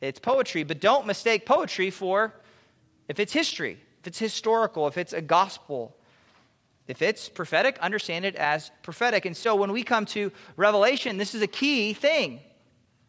it's 0.00 0.18
poetry, 0.18 0.62
but 0.64 0.80
don't 0.80 1.06
mistake 1.06 1.44
poetry 1.44 1.90
for 1.90 2.32
if 3.08 3.18
it's 3.20 3.32
history, 3.32 3.78
if 4.00 4.06
it's 4.06 4.18
historical, 4.18 4.86
if 4.86 4.96
it's 4.96 5.12
a 5.12 5.22
gospel. 5.22 5.94
If 6.86 7.02
it's 7.02 7.28
prophetic, 7.28 7.78
understand 7.80 8.24
it 8.24 8.34
as 8.36 8.70
prophetic. 8.82 9.26
And 9.26 9.36
so 9.36 9.54
when 9.54 9.72
we 9.72 9.82
come 9.82 10.06
to 10.06 10.32
Revelation, 10.56 11.18
this 11.18 11.34
is 11.34 11.42
a 11.42 11.46
key 11.46 11.92
thing. 11.92 12.40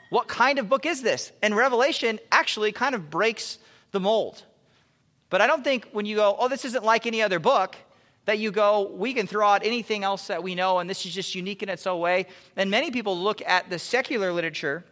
What 0.09 0.27
kind 0.27 0.59
of 0.59 0.69
book 0.69 0.85
is 0.85 1.01
this? 1.01 1.31
And 1.41 1.55
Revelation 1.55 2.19
actually 2.31 2.71
kind 2.71 2.95
of 2.95 3.09
breaks 3.09 3.59
the 3.91 3.99
mold. 3.99 4.43
But 5.29 5.41
I 5.41 5.47
don't 5.47 5.63
think 5.63 5.87
when 5.91 6.05
you 6.05 6.15
go, 6.15 6.35
oh, 6.37 6.47
this 6.47 6.65
isn't 6.65 6.83
like 6.83 7.05
any 7.05 7.21
other 7.21 7.39
book, 7.39 7.75
that 8.25 8.37
you 8.37 8.51
go, 8.51 8.91
we 8.93 9.13
can 9.13 9.25
throw 9.25 9.47
out 9.47 9.65
anything 9.65 10.03
else 10.03 10.27
that 10.27 10.43
we 10.43 10.53
know, 10.53 10.79
and 10.79 10.89
this 10.89 11.05
is 11.05 11.13
just 11.13 11.33
unique 11.33 11.63
in 11.63 11.69
its 11.69 11.87
own 11.87 11.99
way. 11.99 12.27
And 12.55 12.69
many 12.69 12.91
people 12.91 13.17
look 13.17 13.41
at 13.43 13.69
the 13.69 13.79
secular 13.79 14.31
literature 14.31 14.83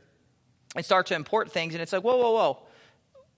and 0.75 0.83
start 0.83 1.05
to 1.07 1.15
import 1.15 1.51
things, 1.51 1.73
and 1.73 1.81
it's 1.81 1.93
like, 1.93 2.03
whoa, 2.03 2.17
whoa, 2.17 2.31
whoa. 2.31 2.59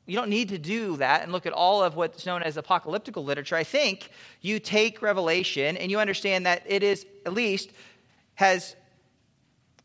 You 0.06 0.16
don't 0.16 0.30
need 0.30 0.50
to 0.50 0.58
do 0.58 0.98
that 0.98 1.24
and 1.24 1.32
look 1.32 1.46
at 1.46 1.54
all 1.54 1.84
of 1.84 1.96
what's 1.96 2.26
known 2.26 2.44
as 2.44 2.58
apocalyptical 2.58 3.24
literature. 3.24 3.56
I 3.56 3.64
think 3.64 4.10
you 4.42 4.60
take 4.60 5.02
Revelation 5.02 5.78
and 5.78 5.92
you 5.92 6.00
understand 6.00 6.46
that 6.46 6.64
it 6.66 6.82
is, 6.82 7.06
at 7.26 7.34
least, 7.34 7.70
has 8.36 8.76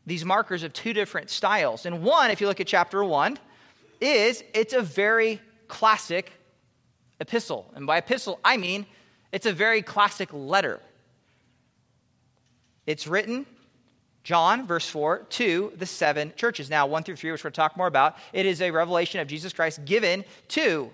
these 0.05 0.23
markers 0.23 0.63
of 0.63 0.73
two 0.73 0.93
different 0.93 1.29
styles. 1.29 1.85
And 1.85 2.03
one, 2.03 2.31
if 2.31 2.41
you 2.41 2.47
look 2.47 2.59
at 2.59 2.67
chapter 2.67 3.03
one, 3.03 3.39
is 3.99 4.43
it's 4.53 4.73
a 4.73 4.81
very 4.81 5.41
classic 5.67 6.31
epistle. 7.19 7.71
And 7.75 7.87
by 7.87 7.97
epistle, 7.97 8.39
I 8.43 8.57
mean 8.57 8.85
it's 9.31 9.45
a 9.45 9.53
very 9.53 9.81
classic 9.81 10.29
letter. 10.31 10.79
It's 12.85 13.07
written 13.07 13.45
John, 14.23 14.65
verse 14.65 14.89
4, 14.89 15.19
to 15.29 15.71
the 15.77 15.85
seven 15.85 16.33
churches. 16.35 16.67
Now, 16.67 16.87
1 16.87 17.03
through 17.03 17.15
3, 17.15 17.31
which 17.31 17.43
we're 17.43 17.49
going 17.49 17.53
to 17.53 17.57
talk 17.57 17.77
more 17.77 17.85
about, 17.85 18.17
it 18.33 18.47
is 18.47 18.59
a 18.59 18.71
revelation 18.71 19.19
of 19.19 19.27
Jesus 19.27 19.53
Christ 19.53 19.85
given 19.85 20.25
to 20.49 20.89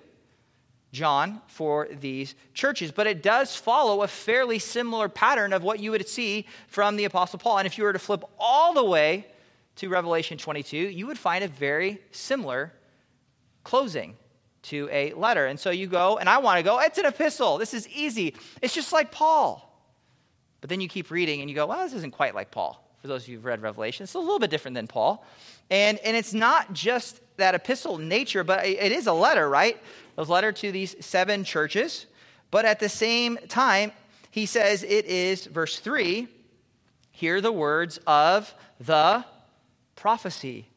John 0.91 1.41
for 1.47 1.87
these 1.89 2.35
churches. 2.53 2.91
But 2.91 3.07
it 3.07 3.23
does 3.23 3.55
follow 3.55 4.03
a 4.03 4.07
fairly 4.07 4.59
similar 4.59 5.07
pattern 5.07 5.53
of 5.53 5.63
what 5.63 5.79
you 5.79 5.91
would 5.91 6.07
see 6.07 6.45
from 6.67 6.97
the 6.97 7.05
Apostle 7.05 7.39
Paul. 7.39 7.59
And 7.59 7.65
if 7.65 7.77
you 7.77 7.83
were 7.83 7.93
to 7.93 7.99
flip 7.99 8.23
all 8.37 8.73
the 8.73 8.83
way 8.83 9.25
to 9.77 9.89
Revelation 9.89 10.37
22, 10.37 10.77
you 10.77 11.07
would 11.07 11.17
find 11.17 11.43
a 11.43 11.47
very 11.47 12.01
similar 12.11 12.73
closing 13.63 14.15
to 14.63 14.89
a 14.91 15.13
letter. 15.13 15.45
And 15.47 15.59
so 15.59 15.69
you 15.71 15.87
go, 15.87 16.17
and 16.17 16.29
I 16.29 16.37
want 16.39 16.57
to 16.57 16.63
go, 16.63 16.79
it's 16.79 16.97
an 16.97 17.05
epistle. 17.05 17.57
This 17.57 17.73
is 17.73 17.87
easy. 17.87 18.35
It's 18.61 18.73
just 18.73 18.93
like 18.93 19.11
Paul. 19.11 19.67
But 20.59 20.69
then 20.69 20.81
you 20.81 20.87
keep 20.87 21.09
reading 21.09 21.41
and 21.41 21.49
you 21.49 21.55
go, 21.55 21.65
well, 21.65 21.83
this 21.83 21.93
isn't 21.93 22.11
quite 22.11 22.35
like 22.35 22.51
Paul 22.51 22.85
for 23.01 23.07
those 23.07 23.23
of 23.23 23.29
you 23.29 23.37
who've 23.37 23.45
read 23.45 23.61
Revelation. 23.61 24.03
It's 24.03 24.13
a 24.13 24.19
little 24.19 24.39
bit 24.39 24.51
different 24.51 24.75
than 24.75 24.87
Paul. 24.87 25.25
And, 25.71 25.97
and 25.99 26.15
it's 26.15 26.33
not 26.33 26.71
just 26.73 27.19
that 27.37 27.55
epistle 27.55 27.97
nature, 27.97 28.43
but 28.43 28.65
it 28.65 28.91
is 28.91 29.07
a 29.07 29.13
letter, 29.13 29.49
right? 29.49 29.81
A 30.17 30.23
letter 30.23 30.51
to 30.51 30.71
these 30.71 30.95
seven 31.03 31.43
churches. 31.43 32.05
But 32.51 32.65
at 32.65 32.79
the 32.79 32.89
same 32.89 33.37
time, 33.47 33.91
he 34.29 34.45
says 34.45 34.83
it 34.83 35.05
is, 35.05 35.45
verse 35.45 35.79
3, 35.79 36.27
hear 37.11 37.41
the 37.41 37.51
words 37.51 37.99
of 38.07 38.53
the 38.79 39.25
prophecy. 39.95 40.67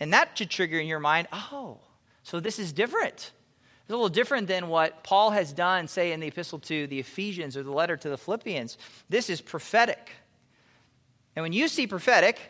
And 0.00 0.12
that 0.12 0.36
should 0.36 0.50
trigger 0.50 0.78
in 0.78 0.86
your 0.86 0.98
mind, 0.98 1.28
oh, 1.32 1.78
so 2.22 2.40
this 2.40 2.58
is 2.58 2.72
different. 2.72 3.32
It's 3.82 3.90
a 3.90 3.92
little 3.92 4.08
different 4.08 4.48
than 4.48 4.68
what 4.68 5.04
Paul 5.04 5.30
has 5.30 5.52
done, 5.52 5.88
say, 5.88 6.12
in 6.12 6.20
the 6.20 6.28
epistle 6.28 6.58
to 6.60 6.86
the 6.86 7.00
Ephesians 7.00 7.56
or 7.56 7.62
the 7.62 7.72
letter 7.72 7.96
to 7.96 8.08
the 8.08 8.18
Philippians. 8.18 8.78
This 9.08 9.28
is 9.28 9.40
prophetic. 9.40 10.10
And 11.34 11.42
when 11.42 11.52
you 11.52 11.68
see 11.68 11.86
prophetic, 11.86 12.40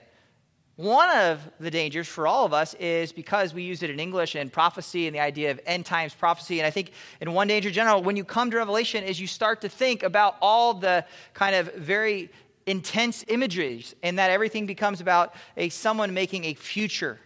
one 0.76 1.10
of 1.10 1.40
the 1.60 1.70
dangers 1.70 2.08
for 2.08 2.26
all 2.26 2.46
of 2.46 2.54
us 2.54 2.74
is 2.74 3.12
because 3.12 3.52
we 3.52 3.62
use 3.62 3.82
it 3.82 3.90
in 3.90 4.00
English 4.00 4.34
and 4.34 4.50
prophecy 4.50 5.06
and 5.06 5.14
the 5.14 5.20
idea 5.20 5.50
of 5.50 5.60
end 5.66 5.84
times 5.84 6.14
prophecy. 6.14 6.60
And 6.60 6.66
I 6.66 6.70
think 6.70 6.92
in 7.20 7.32
one 7.34 7.46
danger 7.46 7.70
general, 7.70 8.02
when 8.02 8.16
you 8.16 8.24
come 8.24 8.50
to 8.50 8.56
Revelation, 8.56 9.04
is 9.04 9.20
you 9.20 9.26
start 9.26 9.60
to 9.60 9.68
think 9.68 10.02
about 10.02 10.36
all 10.40 10.72
the 10.72 11.04
kind 11.34 11.54
of 11.54 11.74
very 11.74 12.30
intense 12.66 13.24
images 13.28 13.94
and 14.02 14.18
that 14.18 14.30
everything 14.30 14.64
becomes 14.66 15.00
about 15.00 15.34
a 15.56 15.68
someone 15.68 16.14
making 16.14 16.44
a 16.44 16.54
future 16.54 17.18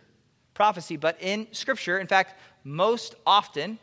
prophecy. 0.54 0.96
But 0.96 1.16
in 1.20 1.46
Scripture, 1.52 1.98
in 1.98 2.08
fact, 2.08 2.34
most 2.64 3.14
often, 3.24 3.78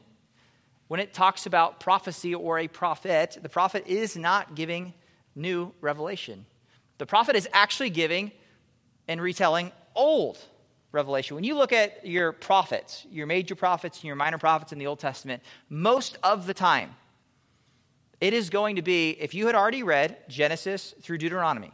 when 0.90 1.00
it 1.00 1.14
talks 1.14 1.46
about 1.46 1.80
prophecy 1.80 2.36
or 2.36 2.60
a 2.60 2.68
prophet, 2.68 3.38
the 3.42 3.50
prophet 3.50 3.86
is 3.88 4.18
not 4.18 4.56
giving 4.56 4.94
new 5.36 5.72
revelation. 5.80 6.46
The 6.98 7.06
prophet 7.06 7.38
is 7.38 7.48
actually 7.54 7.92
giving 7.92 8.32
and 9.08 9.22
retelling 9.22 9.72
old 9.96 10.38
revelation. 10.92 11.36
When 11.36 11.44
you 11.44 11.56
look 11.56 11.74
at 11.74 12.06
your 12.06 12.32
prophets, 12.32 13.06
your 13.10 13.28
major 13.28 13.56
prophets 13.56 13.98
and 13.98 14.06
your 14.06 14.16
minor 14.16 14.38
prophets 14.38 14.72
in 14.72 14.80
the 14.80 14.88
Old 14.88 15.00
Testament, 15.00 15.42
most 15.70 16.18
of 16.24 16.46
the 16.46 16.54
time, 16.54 16.96
it 18.22 18.34
is 18.34 18.50
going 18.50 18.78
to 18.78 18.82
be, 18.82 19.12
if 19.12 19.34
you 19.34 19.48
had 19.48 19.56
already 19.56 19.84
read 19.84 20.18
Genesis 20.30 20.94
through 21.02 21.18
Deuteronomy, 21.18 21.74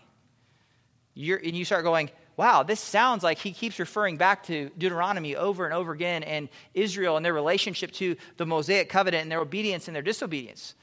and 1.15 1.55
you 1.55 1.65
start 1.65 1.83
going, 1.83 2.09
wow, 2.37 2.63
this 2.63 2.79
sounds 2.79 3.21
like 3.21 3.37
he 3.37 3.51
keeps 3.51 3.77
referring 3.77 4.15
back 4.15 4.43
to 4.43 4.71
Deuteronomy 4.77 5.35
over 5.35 5.65
and 5.65 5.73
over 5.73 5.91
again 5.91 6.23
and 6.23 6.47
Israel 6.73 7.17
and 7.17 7.25
their 7.25 7.33
relationship 7.33 7.91
to 7.91 8.15
the 8.37 8.45
Mosaic 8.45 8.87
covenant 8.87 9.23
and 9.23 9.31
their 9.31 9.41
obedience 9.41 9.89
and 9.89 9.95
their 9.95 10.01
disobedience. 10.01 10.73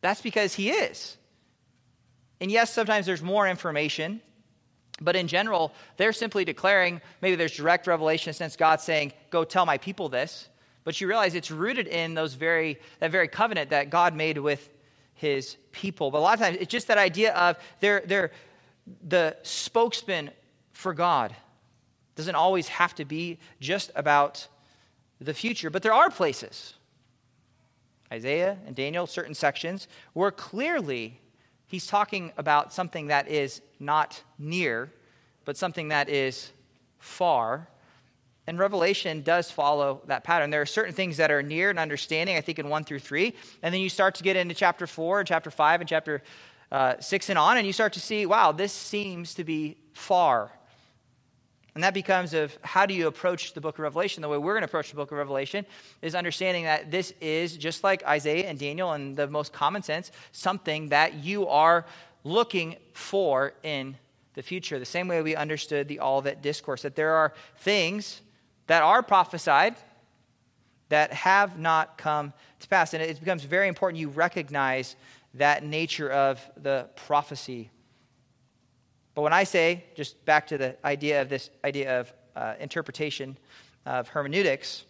That's 0.00 0.20
because 0.20 0.54
he 0.54 0.70
is. 0.70 1.16
And 2.40 2.50
yes, 2.50 2.72
sometimes 2.72 3.06
there's 3.06 3.22
more 3.22 3.46
information, 3.46 4.20
but 5.00 5.16
in 5.16 5.26
general, 5.26 5.72
they're 5.96 6.12
simply 6.12 6.44
declaring 6.44 7.00
maybe 7.20 7.36
there's 7.36 7.56
direct 7.56 7.86
revelation 7.86 8.32
since 8.32 8.38
sense 8.38 8.56
God 8.56 8.80
saying, 8.80 9.12
Go 9.30 9.44
tell 9.44 9.66
my 9.66 9.78
people 9.78 10.08
this. 10.08 10.48
But 10.84 11.00
you 11.00 11.08
realize 11.08 11.34
it's 11.34 11.50
rooted 11.50 11.86
in 11.86 12.14
those 12.14 12.34
very, 12.34 12.78
that 13.00 13.10
very 13.10 13.26
covenant 13.26 13.70
that 13.70 13.90
God 13.90 14.14
made 14.14 14.38
with 14.38 14.68
his 15.14 15.56
people. 15.72 16.10
But 16.10 16.18
a 16.18 16.20
lot 16.20 16.34
of 16.34 16.40
times 16.40 16.58
it's 16.60 16.70
just 16.70 16.88
that 16.88 16.98
idea 16.98 17.34
of 17.34 17.56
they're, 17.80 18.02
they're 18.04 18.30
the 19.06 19.36
spokesman 19.42 20.30
for 20.72 20.92
God. 20.92 21.34
Doesn't 22.16 22.34
always 22.34 22.68
have 22.68 22.94
to 22.96 23.04
be 23.04 23.38
just 23.60 23.90
about 23.96 24.46
the 25.20 25.34
future, 25.34 25.70
but 25.70 25.82
there 25.82 25.94
are 25.94 26.10
places, 26.10 26.74
Isaiah 28.12 28.58
and 28.66 28.76
Daniel, 28.76 29.06
certain 29.06 29.34
sections, 29.34 29.88
where 30.12 30.30
clearly 30.30 31.20
he's 31.74 31.88
talking 31.88 32.30
about 32.36 32.72
something 32.72 33.08
that 33.08 33.26
is 33.26 33.60
not 33.80 34.22
near, 34.38 34.92
but 35.44 35.56
something 35.56 35.88
that 35.88 36.08
is 36.08 36.52
far. 37.00 37.66
And 38.46 38.60
Revelation 38.60 39.22
does 39.22 39.50
follow 39.50 40.00
that 40.06 40.22
pattern. 40.22 40.50
There 40.50 40.60
are 40.62 40.66
certain 40.66 40.94
things 40.94 41.16
that 41.16 41.32
are 41.32 41.42
near 41.42 41.70
and 41.70 41.78
understanding, 41.80 42.36
I 42.36 42.42
think, 42.42 42.60
in 42.60 42.68
1 42.68 42.84
through 42.84 43.00
3. 43.00 43.34
And 43.64 43.74
then 43.74 43.80
you 43.80 43.88
start 43.88 44.14
to 44.14 44.22
get 44.22 44.36
into 44.36 44.54
chapter 44.54 44.86
4 44.86 45.18
and 45.18 45.26
chapter 45.26 45.50
5 45.50 45.80
and 45.80 45.88
chapter 45.88 46.22
uh, 46.70 46.94
6 47.00 47.30
and 47.30 47.38
on, 47.40 47.56
and 47.56 47.66
you 47.66 47.72
start 47.72 47.92
to 47.94 48.00
see, 48.00 48.24
wow, 48.24 48.52
this 48.52 48.72
seems 48.72 49.34
to 49.34 49.42
be 49.42 49.76
far 49.94 50.52
and 51.74 51.82
that 51.82 51.94
becomes 51.94 52.34
of 52.34 52.56
how 52.62 52.86
do 52.86 52.94
you 52.94 53.08
approach 53.08 53.52
the 53.52 53.60
book 53.60 53.76
of 53.76 53.80
Revelation? 53.80 54.22
The 54.22 54.28
way 54.28 54.38
we're 54.38 54.52
going 54.52 54.62
to 54.62 54.66
approach 54.68 54.90
the 54.90 54.96
book 54.96 55.10
of 55.10 55.18
Revelation 55.18 55.66
is 56.02 56.14
understanding 56.14 56.64
that 56.64 56.90
this 56.90 57.12
is, 57.20 57.56
just 57.56 57.82
like 57.82 58.04
Isaiah 58.06 58.48
and 58.48 58.58
Daniel 58.58 58.92
in 58.92 59.16
the 59.16 59.26
most 59.26 59.52
common 59.52 59.82
sense, 59.82 60.12
something 60.30 60.90
that 60.90 61.14
you 61.14 61.48
are 61.48 61.84
looking 62.22 62.76
for 62.92 63.54
in 63.64 63.96
the 64.34 64.42
future. 64.42 64.78
The 64.78 64.84
same 64.84 65.08
way 65.08 65.20
we 65.20 65.34
understood 65.34 65.88
the 65.88 65.98
Olivet 66.00 66.42
Discourse, 66.42 66.82
that 66.82 66.94
there 66.94 67.14
are 67.14 67.32
things 67.58 68.20
that 68.68 68.82
are 68.82 69.02
prophesied 69.02 69.74
that 70.90 71.12
have 71.12 71.58
not 71.58 71.98
come 71.98 72.32
to 72.60 72.68
pass. 72.68 72.94
And 72.94 73.02
it 73.02 73.18
becomes 73.18 73.42
very 73.42 73.66
important 73.66 73.98
you 73.98 74.10
recognize 74.10 74.94
that 75.34 75.64
nature 75.64 76.10
of 76.10 76.40
the 76.56 76.88
prophecy 76.94 77.70
but 79.14 79.22
when 79.22 79.32
I 79.32 79.44
say, 79.44 79.84
just 79.94 80.24
back 80.24 80.46
to 80.48 80.58
the 80.58 80.76
idea 80.84 81.22
of 81.22 81.28
this 81.28 81.50
idea 81.64 82.00
of 82.00 82.12
uh, 82.34 82.54
interpretation 82.58 83.38
of 83.86 84.08
hermeneutics, 84.08 84.84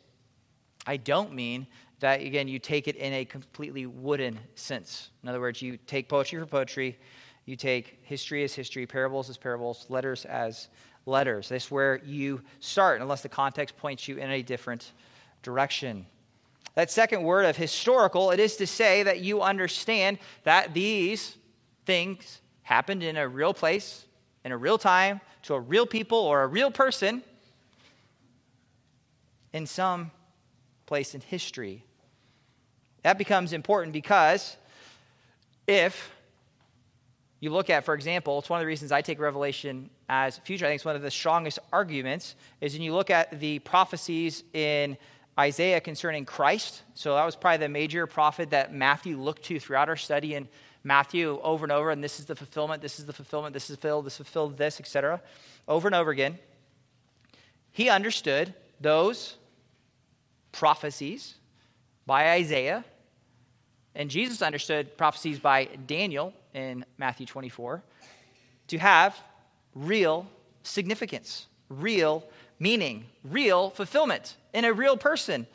I 0.87 0.97
don't 0.97 1.33
mean 1.35 1.67
that, 2.01 2.21
again, 2.21 2.49
you 2.49 2.59
take 2.59 2.89
it 2.89 2.97
in 2.97 3.13
a 3.13 3.25
completely 3.25 3.87
wooden 3.87 4.39
sense. 4.55 5.11
In 5.23 5.29
other 5.29 5.41
words, 5.41 5.63
you 5.63 5.79
take 5.87 6.09
poetry 6.09 6.39
for 6.41 6.47
poetry, 6.47 6.99
you 7.45 7.57
take 7.57 7.99
history 8.03 8.45
as 8.45 8.55
history, 8.55 8.87
parables 8.87 9.29
as 9.31 9.37
parables, 9.37 9.87
letters 9.89 10.25
as 10.25 10.69
letters. 11.07 11.49
That's 11.49 11.71
where 11.71 12.01
you 12.05 12.43
start, 12.61 13.01
unless 13.01 13.23
the 13.23 13.29
context 13.29 13.77
points 13.77 14.09
you 14.09 14.17
in 14.17 14.31
a 14.31 14.43
different 14.43 14.93
direction. 15.43 16.07
That 16.75 16.91
second 16.91 17.23
word 17.23 17.45
of 17.45 17.57
historical, 17.57 18.31
it 18.31 18.41
is 18.41 18.57
to 18.57 18.67
say 18.67 19.03
that 19.03 19.21
you 19.21 19.43
understand 19.43 20.19
that 20.45 20.75
these 20.75 21.37
things 21.87 22.41
happened 22.63 23.03
in 23.03 23.17
a 23.17 23.29
real 23.29 23.55
place, 23.55 24.07
in 24.45 24.53
a 24.53 24.57
real 24.57 24.79
time 24.79 25.21
to 25.43 25.55
a 25.55 25.61
real 25.61 25.87
people 25.87 26.19
or 26.19 26.43
a 26.43 26.47
real 26.47 26.71
person 26.71 27.23
in 29.53 29.67
some 29.67 30.11
place 30.87 31.15
in 31.15 31.21
history. 31.21 31.85
That 33.03 33.19
becomes 33.19 33.53
important 33.53 33.93
because 33.93 34.57
if 35.67 36.11
you 37.41 37.51
look 37.51 37.69
at, 37.71 37.85
for 37.85 37.95
example, 37.95 38.39
it's 38.39 38.49
one 38.49 38.59
of 38.59 38.63
the 38.63 38.67
reasons 38.67 38.91
I 38.91 39.03
take 39.03 39.21
Revelation 39.21 39.91
as 40.09 40.39
future. 40.39 40.65
I 40.65 40.69
think 40.69 40.79
it's 40.79 40.85
one 40.85 40.97
of 40.97 41.03
the 41.03 41.11
strongest 41.11 41.59
arguments 41.73 42.37
is 42.61 42.73
when 42.73 42.83
you 42.83 42.95
look 42.95 43.11
at 43.11 43.39
the 43.39 43.59
prophecies 43.61 44.45
in 44.55 44.97
Isaiah 45.39 45.81
concerning 45.81 46.25
Christ. 46.25 46.83
So 46.95 47.15
that 47.15 47.25
was 47.25 47.37
probably 47.37 47.59
the 47.59 47.69
major 47.69 48.07
prophet 48.07 48.51
that 48.51 48.73
Matthew 48.73 49.19
looked 49.19 49.43
to 49.45 49.61
throughout 49.61 49.89
our 49.89 49.97
study 49.97 50.35
in 50.35 50.49
Matthew 50.85 51.41
over 51.43 51.65
and 51.65 51.73
over, 51.73 51.91
and 51.91 52.05
this 52.05 52.21
is 52.21 52.27
the 52.27 52.37
fulfillment, 52.37 52.83
this 52.83 52.99
is 52.99 53.07
the 53.07 53.13
fulfillment, 53.13 53.55
this 53.55 53.71
is 53.71 53.77
fulfilled, 53.77 54.05
this 54.05 54.13
is 54.13 54.17
fulfilled 54.19 54.59
this, 54.59 54.79
etc., 54.79 55.21
over 55.67 55.89
and 55.89 55.95
over 55.95 56.11
again. 56.11 56.39
He 57.73 57.89
understood 57.89 58.53
those 58.81 59.37
prophecies 60.53 61.35
by 62.07 62.33
Isaiah, 62.33 62.85
and 63.95 64.11
Jesus 64.11 64.43
understood 64.43 64.97
prophecies 64.99 65.39
by 65.39 65.65
Daniel 65.87 66.35
in 66.53 66.85
Matthew 66.99 67.27
24 67.27 67.83
to 68.69 68.79
have 68.79 69.19
real 69.75 70.27
significance, 70.63 71.47
real 71.69 72.25
meaning, 72.59 73.05
real 73.25 73.71
fulfillment 73.71 74.37
in 74.53 74.65
a 74.65 74.73
real 74.73 74.97
person, 74.97 75.47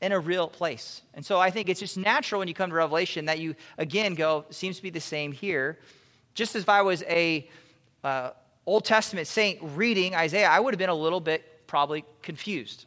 in 0.00 0.12
a 0.12 0.18
real 0.18 0.48
place. 0.48 1.02
And 1.14 1.24
so 1.24 1.40
I 1.40 1.50
think 1.50 1.68
it's 1.68 1.80
just 1.80 1.96
natural 1.96 2.40
when 2.40 2.48
you 2.48 2.54
come 2.54 2.70
to 2.70 2.76
Revelation 2.76 3.26
that 3.26 3.38
you 3.38 3.54
again 3.78 4.14
go, 4.14 4.44
seems 4.50 4.76
to 4.76 4.82
be 4.82 4.90
the 4.90 5.00
same 5.00 5.32
here. 5.32 5.78
Just 6.34 6.56
as 6.56 6.62
if 6.62 6.68
I 6.68 6.82
was 6.82 7.02
a 7.04 7.48
uh, 8.02 8.30
Old 8.66 8.84
Testament 8.84 9.26
saint 9.26 9.60
reading 9.62 10.14
Isaiah, 10.14 10.48
I 10.48 10.60
would 10.60 10.74
have 10.74 10.78
been 10.78 10.90
a 10.90 10.94
little 10.94 11.20
bit 11.20 11.66
probably 11.66 12.04
confused. 12.22 12.86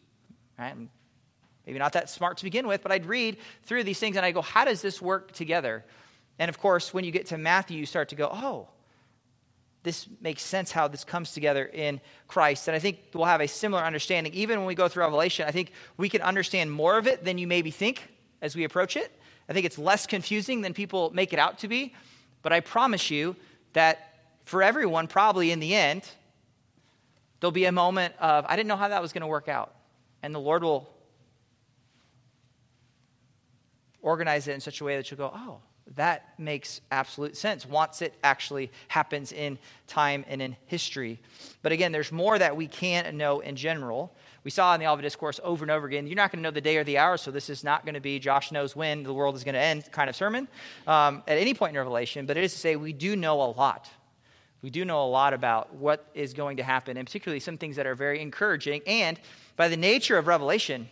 Right? 0.59 0.75
Maybe 1.65 1.79
not 1.79 1.93
that 1.93 2.09
smart 2.09 2.37
to 2.37 2.43
begin 2.43 2.67
with, 2.67 2.81
but 2.81 2.91
I'd 2.91 3.05
read 3.05 3.37
through 3.63 3.83
these 3.83 3.99
things 3.99 4.15
and 4.15 4.25
I 4.25 4.31
go, 4.31 4.41
how 4.41 4.65
does 4.65 4.81
this 4.81 5.01
work 5.01 5.31
together? 5.31 5.83
And 6.39 6.49
of 6.49 6.59
course, 6.59 6.93
when 6.93 7.03
you 7.03 7.11
get 7.11 7.27
to 7.27 7.37
Matthew, 7.37 7.77
you 7.77 7.85
start 7.85 8.09
to 8.09 8.15
go, 8.15 8.29
oh, 8.31 8.69
this 9.87 10.07
makes 10.19 10.43
sense 10.43 10.71
how 10.71 10.89
this 10.89 11.05
comes 11.05 11.31
together 11.31 11.65
in 11.65 12.01
Christ. 12.27 12.67
And 12.67 12.75
I 12.75 12.79
think 12.79 12.99
we'll 13.13 13.25
have 13.25 13.39
a 13.39 13.47
similar 13.47 13.81
understanding. 13.81 14.33
Even 14.33 14.59
when 14.59 14.67
we 14.67 14.75
go 14.75 14.89
through 14.89 15.03
Revelation, 15.03 15.47
I 15.47 15.51
think 15.51 15.71
we 15.95 16.09
can 16.09 16.21
understand 16.21 16.71
more 16.71 16.97
of 16.97 17.07
it 17.07 17.23
than 17.23 17.37
you 17.37 17.47
maybe 17.47 17.71
think 17.71 18.09
as 18.41 18.53
we 18.53 18.65
approach 18.65 18.97
it. 18.97 19.11
I 19.47 19.53
think 19.53 19.65
it's 19.65 19.77
less 19.77 20.05
confusing 20.05 20.61
than 20.61 20.73
people 20.73 21.09
make 21.11 21.31
it 21.31 21.39
out 21.39 21.59
to 21.59 21.69
be. 21.69 21.95
But 22.41 22.51
I 22.51 22.59
promise 22.59 23.09
you 23.09 23.37
that 23.71 24.13
for 24.43 24.61
everyone, 24.61 25.07
probably 25.07 25.51
in 25.51 25.61
the 25.61 25.73
end, 25.73 26.03
there'll 27.39 27.51
be 27.51 27.65
a 27.65 27.71
moment 27.71 28.13
of, 28.19 28.45
I 28.47 28.57
didn't 28.57 28.67
know 28.67 28.75
how 28.75 28.89
that 28.89 29.01
was 29.01 29.13
going 29.13 29.21
to 29.21 29.27
work 29.27 29.47
out. 29.47 29.73
And 30.21 30.35
the 30.35 30.39
Lord 30.39 30.63
will 30.63 30.93
organize 34.01 34.49
it 34.49 34.53
in 34.53 34.59
such 34.59 34.81
a 34.81 34.83
way 34.83 34.97
that 34.97 35.09
you'll 35.09 35.17
go, 35.17 35.31
oh, 35.33 35.59
that 35.95 36.33
makes 36.37 36.81
absolute 36.91 37.37
sense 37.37 37.65
once 37.65 38.01
it 38.01 38.13
actually 38.23 38.71
happens 38.87 39.31
in 39.31 39.57
time 39.87 40.25
and 40.27 40.41
in 40.41 40.55
history. 40.65 41.19
But 41.61 41.71
again, 41.71 41.91
there's 41.91 42.11
more 42.11 42.37
that 42.37 42.55
we 42.55 42.67
can't 42.67 43.15
know 43.15 43.39
in 43.39 43.55
general. 43.55 44.13
We 44.43 44.51
saw 44.51 44.73
in 44.73 44.79
the 44.79 44.87
Olivet 44.87 45.03
Discourse 45.03 45.39
over 45.43 45.63
and 45.63 45.71
over 45.71 45.87
again, 45.87 46.07
you're 46.07 46.15
not 46.15 46.31
going 46.31 46.39
to 46.39 46.43
know 46.43 46.51
the 46.51 46.61
day 46.61 46.77
or 46.77 46.83
the 46.83 46.97
hour, 46.97 47.17
so 47.17 47.31
this 47.31 47.49
is 47.49 47.63
not 47.63 47.85
going 47.85 47.95
to 47.95 48.01
be 48.01 48.19
Josh 48.19 48.51
knows 48.51 48.75
when 48.75 49.03
the 49.03 49.13
world 49.13 49.35
is 49.35 49.43
going 49.43 49.55
to 49.55 49.61
end 49.61 49.91
kind 49.91 50.09
of 50.09 50.15
sermon 50.15 50.47
um, 50.87 51.23
at 51.27 51.37
any 51.37 51.53
point 51.53 51.71
in 51.71 51.77
Revelation, 51.77 52.25
but 52.25 52.37
it 52.37 52.43
is 52.43 52.53
to 52.53 52.59
say 52.59 52.75
we 52.75 52.93
do 52.93 53.15
know 53.15 53.41
a 53.41 53.49
lot. 53.51 53.89
We 54.61 54.69
do 54.69 54.85
know 54.85 55.03
a 55.03 55.07
lot 55.07 55.33
about 55.33 55.75
what 55.75 56.09
is 56.13 56.33
going 56.33 56.57
to 56.57 56.63
happen, 56.63 56.97
and 56.97 57.05
particularly 57.05 57.39
some 57.39 57.57
things 57.57 57.75
that 57.75 57.85
are 57.85 57.95
very 57.95 58.21
encouraging, 58.21 58.81
and 58.87 59.19
by 59.55 59.67
the 59.67 59.77
nature 59.77 60.17
of 60.17 60.27
Revelation, 60.27 60.89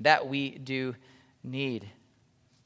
that 0.00 0.26
we 0.26 0.50
do 0.50 0.94
need. 1.44 1.88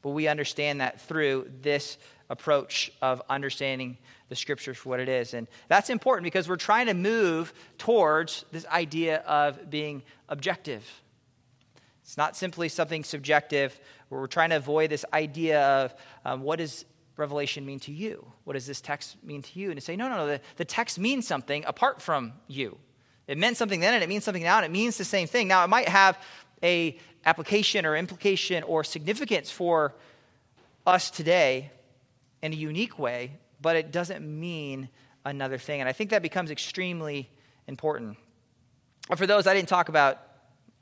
But 0.02 0.10
we 0.10 0.28
understand 0.28 0.80
that 0.80 1.00
through 1.00 1.50
this 1.62 1.96
approach 2.28 2.92
of 3.00 3.22
understanding 3.30 3.98
the 4.28 4.36
scriptures 4.36 4.76
for 4.78 4.90
what 4.90 5.00
it 5.00 5.08
is. 5.08 5.34
And 5.34 5.46
that's 5.68 5.90
important 5.90 6.24
because 6.24 6.48
we're 6.48 6.56
trying 6.56 6.86
to 6.86 6.94
move 6.94 7.52
towards 7.78 8.44
this 8.52 8.66
idea 8.66 9.18
of 9.18 9.70
being 9.70 10.02
objective. 10.28 10.84
It's 12.02 12.16
not 12.16 12.36
simply 12.36 12.68
something 12.68 13.04
subjective 13.04 13.78
we're 14.20 14.26
trying 14.26 14.50
to 14.50 14.56
avoid 14.56 14.90
this 14.90 15.04
idea 15.12 15.62
of 15.62 15.94
um, 16.24 16.42
what 16.42 16.58
does 16.58 16.84
Revelation 17.16 17.64
mean 17.64 17.80
to 17.80 17.92
you? 17.92 18.26
What 18.44 18.54
does 18.54 18.66
this 18.66 18.80
text 18.80 19.16
mean 19.24 19.42
to 19.42 19.58
you? 19.58 19.70
And 19.70 19.78
to 19.78 19.80
say, 19.80 19.96
no, 19.96 20.08
no, 20.08 20.16
no, 20.16 20.26
the, 20.26 20.40
the 20.56 20.64
text 20.64 20.98
means 20.98 21.26
something 21.26 21.64
apart 21.66 22.02
from 22.02 22.32
you. 22.46 22.78
It 23.26 23.38
meant 23.38 23.56
something 23.56 23.80
then 23.80 23.94
and 23.94 24.02
it 24.02 24.08
means 24.08 24.24
something 24.24 24.42
now 24.42 24.56
and 24.56 24.66
it 24.66 24.70
means 24.70 24.98
the 24.98 25.04
same 25.04 25.28
thing. 25.28 25.48
Now, 25.48 25.64
it 25.64 25.68
might 25.68 25.88
have 25.88 26.18
a 26.62 26.98
application 27.24 27.86
or 27.86 27.96
implication 27.96 28.62
or 28.64 28.84
significance 28.84 29.50
for 29.50 29.94
us 30.86 31.10
today 31.10 31.70
in 32.42 32.52
a 32.52 32.56
unique 32.56 32.98
way, 32.98 33.32
but 33.60 33.76
it 33.76 33.92
doesn't 33.92 34.22
mean 34.22 34.88
another 35.24 35.58
thing. 35.58 35.80
And 35.80 35.88
I 35.88 35.92
think 35.92 36.10
that 36.10 36.22
becomes 36.22 36.50
extremely 36.50 37.30
important. 37.66 38.16
for 39.16 39.26
those 39.26 39.46
I 39.46 39.54
didn't 39.54 39.68
talk 39.68 39.88
about, 39.88 40.20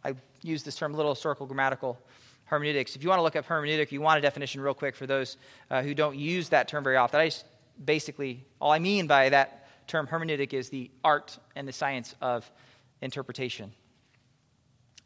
I 0.04 0.14
use 0.42 0.62
this 0.62 0.76
term 0.76 0.94
little 0.94 1.12
historical 1.12 1.46
grammatical 1.46 1.98
hermeneutics. 2.46 2.96
If 2.96 3.02
you 3.02 3.08
want 3.08 3.18
to 3.18 3.22
look 3.22 3.36
up 3.36 3.46
hermeneutic, 3.46 3.92
you 3.92 4.00
want 4.00 4.18
a 4.18 4.22
definition 4.22 4.60
real 4.60 4.74
quick 4.74 4.96
for 4.96 5.06
those 5.06 5.36
uh, 5.70 5.82
who 5.82 5.94
don't 5.94 6.16
use 6.16 6.48
that 6.48 6.68
term 6.68 6.82
very 6.82 6.96
often. 6.96 7.20
I 7.20 7.26
just 7.26 7.44
basically, 7.84 8.44
all 8.60 8.72
I 8.72 8.78
mean 8.78 9.06
by 9.06 9.28
that 9.28 9.68
term 9.86 10.06
hermeneutic 10.06 10.52
is 10.52 10.68
the 10.68 10.90
art 11.04 11.38
and 11.54 11.68
the 11.68 11.72
science 11.72 12.14
of 12.20 12.50
interpretation. 13.02 13.72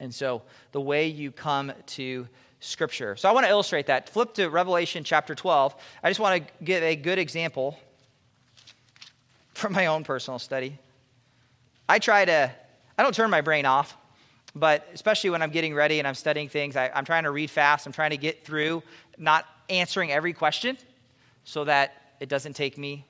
And 0.01 0.15
so 0.15 0.43
the 0.73 0.81
way 0.81 1.07
you 1.07 1.31
come 1.31 1.73
to 1.87 2.29
Scripture. 2.61 3.15
So 3.17 3.29
I 3.29 3.33
want 3.33 3.45
to 3.45 3.51
illustrate 3.51 3.87
that. 3.87 4.09
Flip 4.09 4.33
to 4.35 4.49
Revelation 4.49 5.05
chapter 5.05 5.35
12. 5.35 5.75
I 6.03 6.09
just 6.09 6.19
want 6.19 6.47
to 6.47 6.65
give 6.65 6.83
a 6.83 6.97
good 6.97 7.19
example 7.19 7.79
from 9.53 9.75
my 9.75 9.87
own 9.87 10.03
personal 10.03 10.39
study. 10.39 10.79
I 11.89 11.99
try 11.99 12.25
to, 12.25 12.51
I 12.97 13.03
don't 13.03 13.15
turn 13.15 13.29
my 13.29 13.43
brain 13.43 13.67
off, 13.67 13.97
but 14.55 14.89
especially 14.95 15.31
when 15.31 15.43
I'm 15.43 15.51
getting 15.51 15.75
ready 15.75 15.99
and 15.99 16.09
I'm 16.09 16.15
studying 16.15 16.49
things, 16.49 16.75
I, 16.75 16.91
I'm 16.95 17.05
trying 17.05 17.25
to 17.25 17.31
read 17.31 17.51
fast. 17.51 17.87
I'm 17.87 17.93
trying 17.93 18.11
to 18.11 18.17
get 18.17 18.47
through, 18.47 18.83
not 19.19 19.45
answering 19.69 20.11
every 20.11 20.33
question 20.33 20.79
so 21.45 21.65
that 21.65 22.15
it 22.19 22.31
doesn't 22.31 22.55
take 22.55 22.79
me 22.79 23.05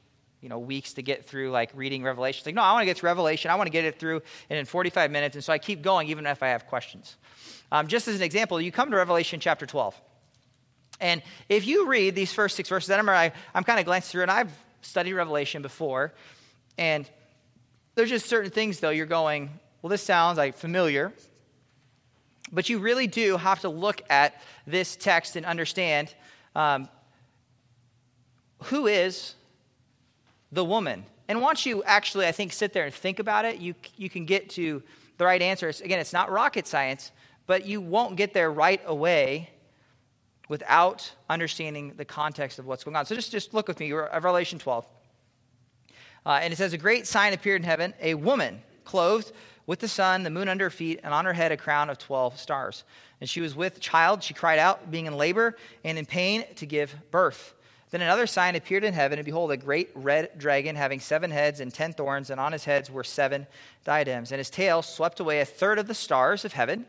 you 0.45 0.51
know 0.51 0.59
weeks 0.59 0.93
to 0.93 1.03
get 1.03 1.25
through 1.25 1.51
like 1.51 1.71
reading 1.75 2.03
revelation. 2.05 2.41
It's 2.41 2.47
like 2.47 2.55
no 2.55 2.61
i 2.61 2.73
want 2.73 2.83
to 2.83 2.87
get 2.87 2.99
through 2.99 3.09
revelation. 3.09 3.51
I 3.51 3.55
want 3.55 3.67
to 3.67 3.73
get 3.73 3.87
it 3.87 3.99
through 3.99 4.21
and 4.51 4.59
in 4.59 4.67
45 4.67 5.11
minutes 5.11 5.35
and 5.35 5.43
so 5.43 5.55
i 5.55 5.59
keep 5.59 5.81
going 5.81 6.09
even 6.09 6.27
if 6.27 6.43
i 6.43 6.49
have 6.49 6.67
questions. 6.67 7.17
Um, 7.73 7.89
just 7.89 8.07
as 8.07 8.17
an 8.17 8.23
example 8.23 8.61
you 8.61 8.71
come 8.71 8.91
to 8.91 8.97
revelation 8.97 9.41
chapter 9.41 9.65
12 9.65 9.99
and 11.01 11.23
if 11.49 11.67
you 11.67 11.89
read 11.89 12.15
these 12.15 12.33
first 12.33 12.57
six 12.57 12.69
verses 12.69 12.91
i 12.91 12.93
remember 12.93 13.15
I, 13.15 13.33
i'm 13.55 13.65
kind 13.65 13.81
of 13.81 13.87
glancing 13.87 14.13
through 14.13 14.23
and 14.23 14.31
i've 14.31 14.53
studied 14.83 15.15
revelation 15.15 15.63
before 15.63 16.13
and 16.77 17.09
there's 17.95 18.11
just 18.11 18.27
certain 18.27 18.51
things 18.51 18.81
though 18.81 18.91
you're 18.91 19.07
going 19.07 19.49
well 19.81 19.89
this 19.89 20.03
sounds 20.03 20.37
like 20.37 20.59
familiar 20.59 21.11
but 22.53 22.69
you 22.69 22.79
really 22.79 23.07
do 23.07 23.39
have 23.39 23.61
to 23.61 23.71
look 23.71 24.03
at 24.11 24.43
this 24.67 24.95
text 24.95 25.37
and 25.37 25.47
understand 25.47 26.15
um, 26.55 26.89
who 28.65 28.87
is 28.87 29.35
the 30.55 30.65
woman. 30.65 31.05
And 31.29 31.41
once 31.41 31.67
you 31.67 31.83
actually, 31.85 32.27
I 32.27 32.33
think, 32.33 32.53
sit 32.53 32.73
there 32.73 32.85
and 32.85 32.95
think 32.95 33.19
about 33.19 33.45
it, 33.45 33.59
you, 33.59 33.75
you 33.97 34.09
can 34.09 34.25
get 34.25 34.51
to 34.51 34.83
the 35.19 35.25
right 35.25 35.41
answer. 35.41 35.69
Again, 35.69 35.99
it's 35.99 36.13
not 36.13 36.31
rocket 36.31 36.67
science, 36.67 37.13
but 37.47 37.67
you 37.67 37.81
won't 37.81 38.17
get 38.17 38.33
there 38.33 38.51
right 38.51 38.81
away 38.87 39.51
without 40.49 41.11
understanding 41.29 41.95
the 41.97 42.05
context 42.05 42.59
of 42.59 42.67
what's 42.67 42.85
going 42.85 42.97
on. 42.97 43.07
So 43.07 43.15
just, 43.15 43.33
just 43.33 43.55
look 43.55 43.69
with 43.69 43.81
me, 43.81 43.93
Revelation 43.93 44.59
12. 44.59 44.87
Uh, 46.27 46.41
and 46.43 46.53
it 46.53 46.57
says, 46.57 46.73
A 46.73 46.79
great 46.79 47.07
sign 47.07 47.33
appeared 47.33 47.63
in 47.63 47.67
heaven, 47.67 47.95
a 48.01 48.15
woman 48.15 48.63
clothed 48.85 49.33
with 49.67 49.81
the 49.81 49.89
sun, 49.89 50.23
the 50.23 50.31
moon 50.31 50.49
under 50.49 50.67
her 50.67 50.71
feet, 50.71 51.01
and 51.03 51.15
on 51.15 51.25
her 51.25 51.33
head 51.33 51.53
a 51.53 51.57
crown 51.57 51.89
of 51.89 51.99
12 51.99 52.39
stars. 52.39 52.85
And 53.21 53.29
she 53.29 53.41
was 53.41 53.55
with 53.55 53.81
child. 53.81 54.23
She 54.23 54.35
cried 54.35 54.59
out, 54.59 54.91
being 54.91 55.07
in 55.07 55.17
labor 55.17 55.57
and 55.85 55.97
in 55.97 56.05
pain 56.05 56.45
to 56.57 56.67
give 56.67 56.95
birth. 57.11 57.55
Then 57.95 58.03
another 58.03 58.27
sign 58.27 58.57
appeared 58.57 58.83
in 58.83 58.93
heaven, 58.93 59.21
and 59.21 59.25
behold, 59.25 59.53
a 59.53 59.57
great 59.57 59.89
red 59.95 60.37
dragon 60.37 60.75
having 60.75 60.99
seven 60.99 61.31
heads 61.31 61.61
and 61.61 61.73
ten 61.73 61.93
thorns, 61.93 62.29
and 62.29 62.41
on 62.41 62.51
his 62.51 62.65
heads 62.65 62.91
were 62.91 63.05
seven 63.05 63.47
diadems. 63.85 64.33
And 64.33 64.41
his 64.41 64.51
tail 64.51 64.83
swept 64.83 65.21
away 65.21 65.39
a 65.39 65.45
third 65.45 65.79
of 65.79 65.87
the 65.87 65.95
stars 65.95 66.45
of 66.45 66.55
heaven, 66.55 66.87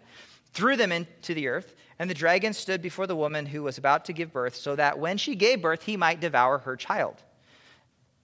threw 0.54 0.76
them 0.76 0.91
into 0.91 1.36
the 1.36 1.48
earth. 1.48 1.76
And 2.00 2.10
the 2.10 2.15
dragon 2.15 2.54
stood 2.54 2.82
before 2.82 3.06
the 3.06 3.15
woman 3.15 3.46
who 3.46 3.62
was 3.62 3.78
about 3.78 4.06
to 4.06 4.13
give 4.13 4.34
birth, 4.34 4.56
so 4.56 4.76
that 4.78 4.98
when 4.98 5.20
she 5.20 5.36
gave 5.36 5.62
birth, 5.62 5.84
he 5.84 5.96
might 5.96 6.22
devour 6.22 6.58
her 6.58 6.76
child. 6.76 7.22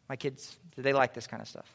My 0.09 0.15
kids, 0.15 0.57
they 0.75 0.91
like 0.91 1.13
this 1.13 1.27
kind 1.27 1.39
of 1.39 1.47
stuff. 1.47 1.71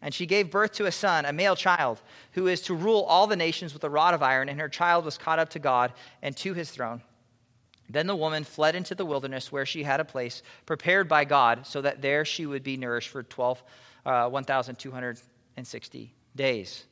And 0.00 0.14
she 0.14 0.26
gave 0.26 0.48
birth 0.48 0.74
to 0.74 0.86
a 0.86 0.92
son, 0.92 1.24
a 1.24 1.32
male 1.32 1.56
child, 1.56 2.00
who 2.34 2.46
is 2.46 2.60
to 2.62 2.74
rule 2.74 3.02
all 3.02 3.26
the 3.26 3.34
nations 3.34 3.74
with 3.74 3.82
a 3.82 3.90
rod 3.90 4.14
of 4.14 4.22
iron, 4.22 4.48
and 4.48 4.60
her 4.60 4.68
child 4.68 5.04
was 5.04 5.18
caught 5.18 5.40
up 5.40 5.50
to 5.50 5.58
God 5.58 5.92
and 6.22 6.36
to 6.36 6.54
his 6.54 6.70
throne. 6.70 7.02
Then 7.92 8.06
the 8.06 8.16
woman 8.16 8.44
fled 8.44 8.76
into 8.76 8.94
the 8.94 9.04
wilderness 9.04 9.50
where 9.50 9.66
she 9.66 9.82
had 9.82 10.00
a 10.00 10.04
place 10.04 10.42
prepared 10.64 11.08
by 11.08 11.24
God 11.24 11.66
so 11.66 11.80
that 11.80 12.00
there 12.00 12.24
she 12.24 12.46
would 12.46 12.62
be 12.62 12.76
nourished 12.76 13.08
for 13.08 13.22
12, 13.22 13.62
uh, 14.06 14.28
1,260 14.28 16.14
days. 16.36 16.84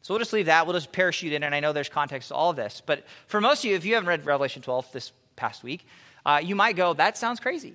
So 0.00 0.12
we'll 0.12 0.18
just 0.18 0.32
leave 0.32 0.46
that. 0.46 0.66
We'll 0.66 0.74
just 0.74 0.92
parachute 0.92 1.32
in, 1.32 1.42
and 1.42 1.54
I 1.54 1.60
know 1.60 1.72
there's 1.72 1.88
context 1.88 2.28
to 2.28 2.34
all 2.34 2.50
of 2.50 2.56
this. 2.56 2.82
But 2.84 3.04
for 3.26 3.40
most 3.40 3.64
of 3.64 3.70
you, 3.70 3.76
if 3.76 3.84
you 3.84 3.94
haven't 3.94 4.08
read 4.08 4.26
Revelation 4.26 4.62
12 4.62 4.92
this 4.92 5.12
past 5.36 5.62
week, 5.62 5.86
uh, 6.26 6.40
you 6.42 6.54
might 6.54 6.76
go, 6.76 6.94
that 6.94 7.18
sounds 7.18 7.40
crazy. 7.40 7.74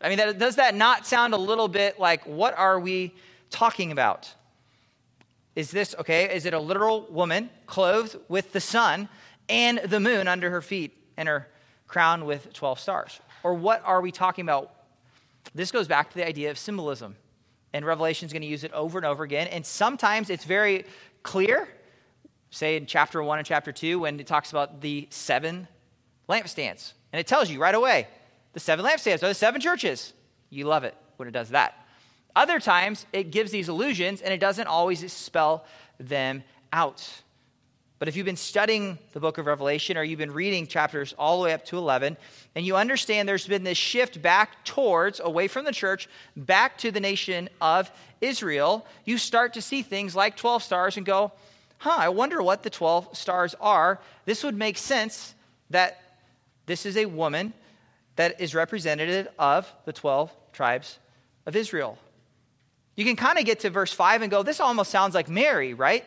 I 0.00 0.08
mean, 0.08 0.18
that, 0.18 0.38
does 0.38 0.56
that 0.56 0.74
not 0.74 1.06
sound 1.06 1.34
a 1.34 1.38
little 1.38 1.68
bit 1.68 2.00
like 2.00 2.24
what 2.24 2.56
are 2.56 2.80
we 2.80 3.14
talking 3.50 3.92
about? 3.92 4.32
Is 5.56 5.70
this, 5.70 5.94
okay, 5.98 6.34
is 6.34 6.46
it 6.46 6.54
a 6.54 6.58
literal 6.58 7.06
woman 7.10 7.50
clothed 7.66 8.16
with 8.28 8.52
the 8.52 8.60
sun 8.60 9.08
and 9.48 9.78
the 9.78 10.00
moon 10.00 10.28
under 10.28 10.50
her 10.50 10.62
feet? 10.62 10.96
And 11.20 11.28
her 11.28 11.46
crown 11.86 12.24
with 12.24 12.50
12 12.54 12.80
stars. 12.80 13.20
or 13.42 13.54
what 13.54 13.82
are 13.84 14.00
we 14.00 14.10
talking 14.10 14.42
about? 14.42 14.72
This 15.54 15.70
goes 15.70 15.86
back 15.86 16.08
to 16.10 16.16
the 16.16 16.26
idea 16.26 16.50
of 16.50 16.58
symbolism. 16.58 17.14
And 17.72 17.84
Revelation 17.84 18.26
is 18.26 18.32
going 18.32 18.42
to 18.42 18.48
use 18.48 18.64
it 18.64 18.72
over 18.72 18.98
and 18.98 19.06
over 19.06 19.22
again. 19.22 19.46
And 19.48 19.64
sometimes 19.64 20.30
it's 20.30 20.44
very 20.44 20.86
clear, 21.22 21.68
say 22.50 22.76
in 22.76 22.86
chapter 22.86 23.22
1 23.22 23.38
and 23.38 23.46
chapter 23.46 23.70
2, 23.70 24.00
when 24.00 24.18
it 24.18 24.26
talks 24.26 24.50
about 24.50 24.80
the 24.80 25.06
seven 25.10 25.68
lampstands. 26.28 26.94
And 27.12 27.20
it 27.20 27.26
tells 27.26 27.50
you 27.50 27.60
right 27.60 27.74
away 27.74 28.08
the 28.54 28.60
seven 28.60 28.84
lampstands 28.84 29.22
are 29.22 29.28
the 29.28 29.34
seven 29.34 29.60
churches. 29.60 30.14
You 30.48 30.64
love 30.64 30.84
it 30.84 30.96
when 31.18 31.28
it 31.28 31.32
does 31.32 31.50
that. 31.50 31.74
Other 32.34 32.60
times, 32.60 33.06
it 33.12 33.30
gives 33.30 33.50
these 33.50 33.68
illusions 33.68 34.22
and 34.22 34.32
it 34.32 34.40
doesn't 34.40 34.66
always 34.66 35.12
spell 35.12 35.64
them 35.98 36.44
out. 36.72 37.22
But 38.00 38.08
if 38.08 38.16
you've 38.16 38.24
been 38.24 38.36
studying 38.36 38.98
the 39.12 39.20
book 39.20 39.36
of 39.36 39.44
Revelation 39.44 39.98
or 39.98 40.02
you've 40.02 40.18
been 40.18 40.32
reading 40.32 40.66
chapters 40.66 41.14
all 41.18 41.36
the 41.36 41.44
way 41.44 41.52
up 41.52 41.66
to 41.66 41.76
11, 41.76 42.16
and 42.54 42.64
you 42.64 42.74
understand 42.74 43.28
there's 43.28 43.46
been 43.46 43.62
this 43.62 43.76
shift 43.76 44.22
back 44.22 44.64
towards, 44.64 45.20
away 45.20 45.48
from 45.48 45.66
the 45.66 45.72
church, 45.72 46.08
back 46.34 46.78
to 46.78 46.90
the 46.90 46.98
nation 46.98 47.50
of 47.60 47.90
Israel, 48.22 48.86
you 49.04 49.18
start 49.18 49.52
to 49.52 49.60
see 49.60 49.82
things 49.82 50.16
like 50.16 50.34
12 50.38 50.62
stars 50.62 50.96
and 50.96 51.04
go, 51.04 51.30
huh, 51.76 51.94
I 51.98 52.08
wonder 52.08 52.42
what 52.42 52.62
the 52.62 52.70
12 52.70 53.14
stars 53.14 53.54
are. 53.60 54.00
This 54.24 54.44
would 54.44 54.56
make 54.56 54.78
sense 54.78 55.34
that 55.68 56.00
this 56.64 56.86
is 56.86 56.96
a 56.96 57.04
woman 57.04 57.52
that 58.16 58.40
is 58.40 58.54
representative 58.54 59.28
of 59.38 59.70
the 59.84 59.92
12 59.92 60.34
tribes 60.54 60.98
of 61.44 61.54
Israel. 61.54 61.98
You 62.96 63.04
can 63.04 63.16
kind 63.16 63.38
of 63.38 63.44
get 63.44 63.60
to 63.60 63.68
verse 63.68 63.92
5 63.92 64.22
and 64.22 64.30
go, 64.30 64.42
this 64.42 64.58
almost 64.58 64.90
sounds 64.90 65.14
like 65.14 65.28
Mary, 65.28 65.74
right? 65.74 66.06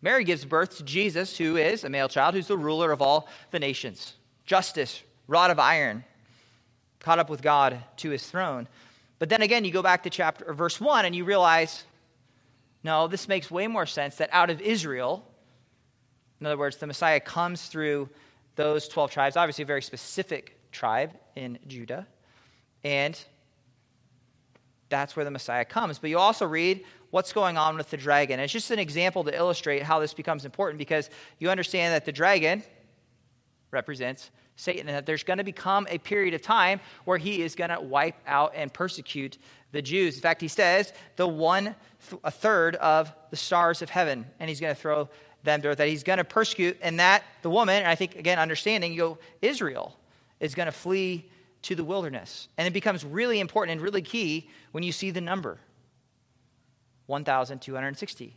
Mary 0.00 0.24
gives 0.24 0.44
birth 0.44 0.76
to 0.76 0.84
Jesus, 0.84 1.36
who 1.36 1.56
is 1.56 1.84
a 1.84 1.88
male 1.88 2.08
child, 2.08 2.34
who's 2.34 2.46
the 2.46 2.56
ruler 2.56 2.92
of 2.92 3.02
all 3.02 3.28
the 3.50 3.58
nations. 3.58 4.14
Justice, 4.46 5.02
rod 5.26 5.50
of 5.50 5.58
iron, 5.58 6.04
caught 7.00 7.18
up 7.18 7.28
with 7.28 7.42
God 7.42 7.82
to 7.96 8.10
his 8.10 8.24
throne. 8.26 8.68
But 9.18 9.28
then 9.28 9.42
again, 9.42 9.64
you 9.64 9.72
go 9.72 9.82
back 9.82 10.04
to 10.04 10.10
chapter 10.10 10.52
verse 10.54 10.80
1 10.80 11.04
and 11.04 11.14
you 11.14 11.24
realize, 11.24 11.84
no, 12.84 13.08
this 13.08 13.26
makes 13.28 13.50
way 13.50 13.66
more 13.66 13.86
sense 13.86 14.16
that 14.16 14.30
out 14.32 14.50
of 14.50 14.60
Israel, 14.60 15.24
in 16.40 16.46
other 16.46 16.56
words, 16.56 16.76
the 16.76 16.86
Messiah 16.86 17.18
comes 17.18 17.66
through 17.66 18.08
those 18.54 18.88
12 18.88 19.10
tribes, 19.10 19.36
obviously 19.36 19.62
a 19.62 19.66
very 19.66 19.82
specific 19.82 20.56
tribe 20.70 21.12
in 21.34 21.58
Judah, 21.66 22.06
and 22.84 23.20
that's 24.88 25.16
where 25.16 25.24
the 25.24 25.30
Messiah 25.30 25.64
comes. 25.64 25.98
But 25.98 26.10
you 26.10 26.18
also 26.18 26.46
read 26.46 26.84
what's 27.10 27.32
going 27.32 27.56
on 27.56 27.76
with 27.76 27.90
the 27.90 27.96
dragon. 27.96 28.40
It's 28.40 28.52
just 28.52 28.70
an 28.70 28.78
example 28.78 29.24
to 29.24 29.34
illustrate 29.34 29.82
how 29.82 29.98
this 29.98 30.14
becomes 30.14 30.44
important 30.44 30.78
because 30.78 31.10
you 31.38 31.50
understand 31.50 31.94
that 31.94 32.04
the 32.04 32.12
dragon 32.12 32.62
represents 33.70 34.30
Satan 34.56 34.88
and 34.88 34.96
that 34.96 35.06
there's 35.06 35.22
going 35.22 35.38
to 35.38 35.44
become 35.44 35.86
a 35.88 35.98
period 35.98 36.34
of 36.34 36.42
time 36.42 36.80
where 37.04 37.16
he 37.16 37.42
is 37.42 37.54
going 37.54 37.70
to 37.70 37.80
wipe 37.80 38.16
out 38.26 38.52
and 38.54 38.72
persecute 38.72 39.38
the 39.72 39.80
Jews. 39.80 40.16
In 40.16 40.20
fact, 40.20 40.40
he 40.40 40.48
says 40.48 40.92
the 41.16 41.28
one 41.28 41.74
a 42.24 42.30
third 42.30 42.74
of 42.76 43.12
the 43.30 43.36
stars 43.36 43.82
of 43.82 43.90
heaven, 43.90 44.26
and 44.40 44.48
he's 44.48 44.60
going 44.60 44.74
to 44.74 44.80
throw 44.80 45.08
them 45.44 45.60
there. 45.60 45.74
That 45.74 45.88
he's 45.88 46.02
going 46.02 46.18
to 46.18 46.24
persecute, 46.24 46.76
and 46.82 46.98
that 46.98 47.22
the 47.42 47.50
woman, 47.50 47.76
and 47.76 47.86
I 47.86 47.94
think 47.94 48.16
again 48.16 48.38
understanding, 48.38 48.92
you 48.92 48.98
go 48.98 49.18
Israel 49.42 49.96
is 50.40 50.54
going 50.54 50.66
to 50.66 50.72
flee 50.72 51.30
to 51.62 51.74
the 51.74 51.84
wilderness, 51.84 52.48
and 52.56 52.66
it 52.66 52.72
becomes 52.72 53.04
really 53.04 53.40
important 53.40 53.72
and 53.72 53.80
really 53.80 54.02
key 54.02 54.48
when 54.72 54.82
you 54.82 54.92
see 54.92 55.10
the 55.10 55.20
number. 55.20 55.58
1,260. 57.08 58.36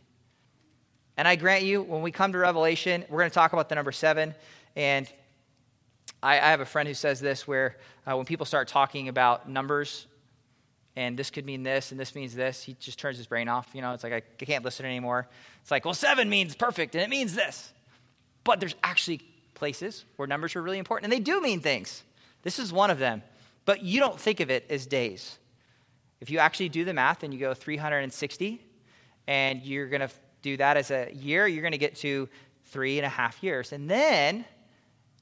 And 1.16 1.28
I 1.28 1.36
grant 1.36 1.62
you, 1.62 1.82
when 1.82 2.02
we 2.02 2.10
come 2.10 2.32
to 2.32 2.38
Revelation, 2.38 3.04
we're 3.08 3.18
going 3.18 3.30
to 3.30 3.34
talk 3.34 3.52
about 3.52 3.68
the 3.68 3.74
number 3.74 3.92
seven. 3.92 4.34
And 4.74 5.06
I, 6.22 6.32
I 6.38 6.50
have 6.50 6.60
a 6.60 6.64
friend 6.64 6.88
who 6.88 6.94
says 6.94 7.20
this 7.20 7.46
where 7.46 7.76
uh, 8.10 8.16
when 8.16 8.24
people 8.24 8.46
start 8.46 8.68
talking 8.68 9.08
about 9.08 9.48
numbers, 9.48 10.06
and 10.96 11.18
this 11.18 11.30
could 11.30 11.44
mean 11.44 11.62
this, 11.62 11.90
and 11.90 12.00
this 12.00 12.14
means 12.14 12.34
this, 12.34 12.62
he 12.62 12.74
just 12.80 12.98
turns 12.98 13.18
his 13.18 13.26
brain 13.26 13.48
off. 13.48 13.68
You 13.74 13.82
know, 13.82 13.92
it's 13.92 14.04
like, 14.04 14.12
I, 14.12 14.22
I 14.40 14.44
can't 14.44 14.64
listen 14.64 14.86
anymore. 14.86 15.28
It's 15.60 15.70
like, 15.70 15.84
well, 15.84 15.94
seven 15.94 16.28
means 16.30 16.54
perfect, 16.54 16.94
and 16.94 17.04
it 17.04 17.10
means 17.10 17.34
this. 17.34 17.72
But 18.42 18.58
there's 18.58 18.74
actually 18.82 19.20
places 19.54 20.04
where 20.16 20.26
numbers 20.26 20.56
are 20.56 20.62
really 20.62 20.78
important, 20.78 21.04
and 21.04 21.12
they 21.12 21.22
do 21.22 21.40
mean 21.40 21.60
things. 21.60 22.02
This 22.42 22.58
is 22.58 22.72
one 22.72 22.90
of 22.90 22.98
them. 22.98 23.22
But 23.64 23.82
you 23.82 24.00
don't 24.00 24.18
think 24.18 24.40
of 24.40 24.50
it 24.50 24.66
as 24.70 24.86
days. 24.86 25.38
If 26.22 26.30
you 26.30 26.38
actually 26.38 26.68
do 26.68 26.84
the 26.84 26.94
math 26.94 27.24
and 27.24 27.34
you 27.34 27.40
go 27.40 27.52
360, 27.52 28.64
and 29.26 29.60
you're 29.60 29.88
going 29.88 30.02
to 30.02 30.10
do 30.40 30.56
that 30.56 30.76
as 30.76 30.92
a 30.92 31.10
year, 31.12 31.48
you're 31.48 31.62
going 31.62 31.72
to 31.72 31.78
get 31.78 31.96
to 31.96 32.28
three 32.66 32.96
and 32.96 33.04
a 33.04 33.08
half 33.08 33.42
years. 33.42 33.72
And 33.72 33.90
then 33.90 34.44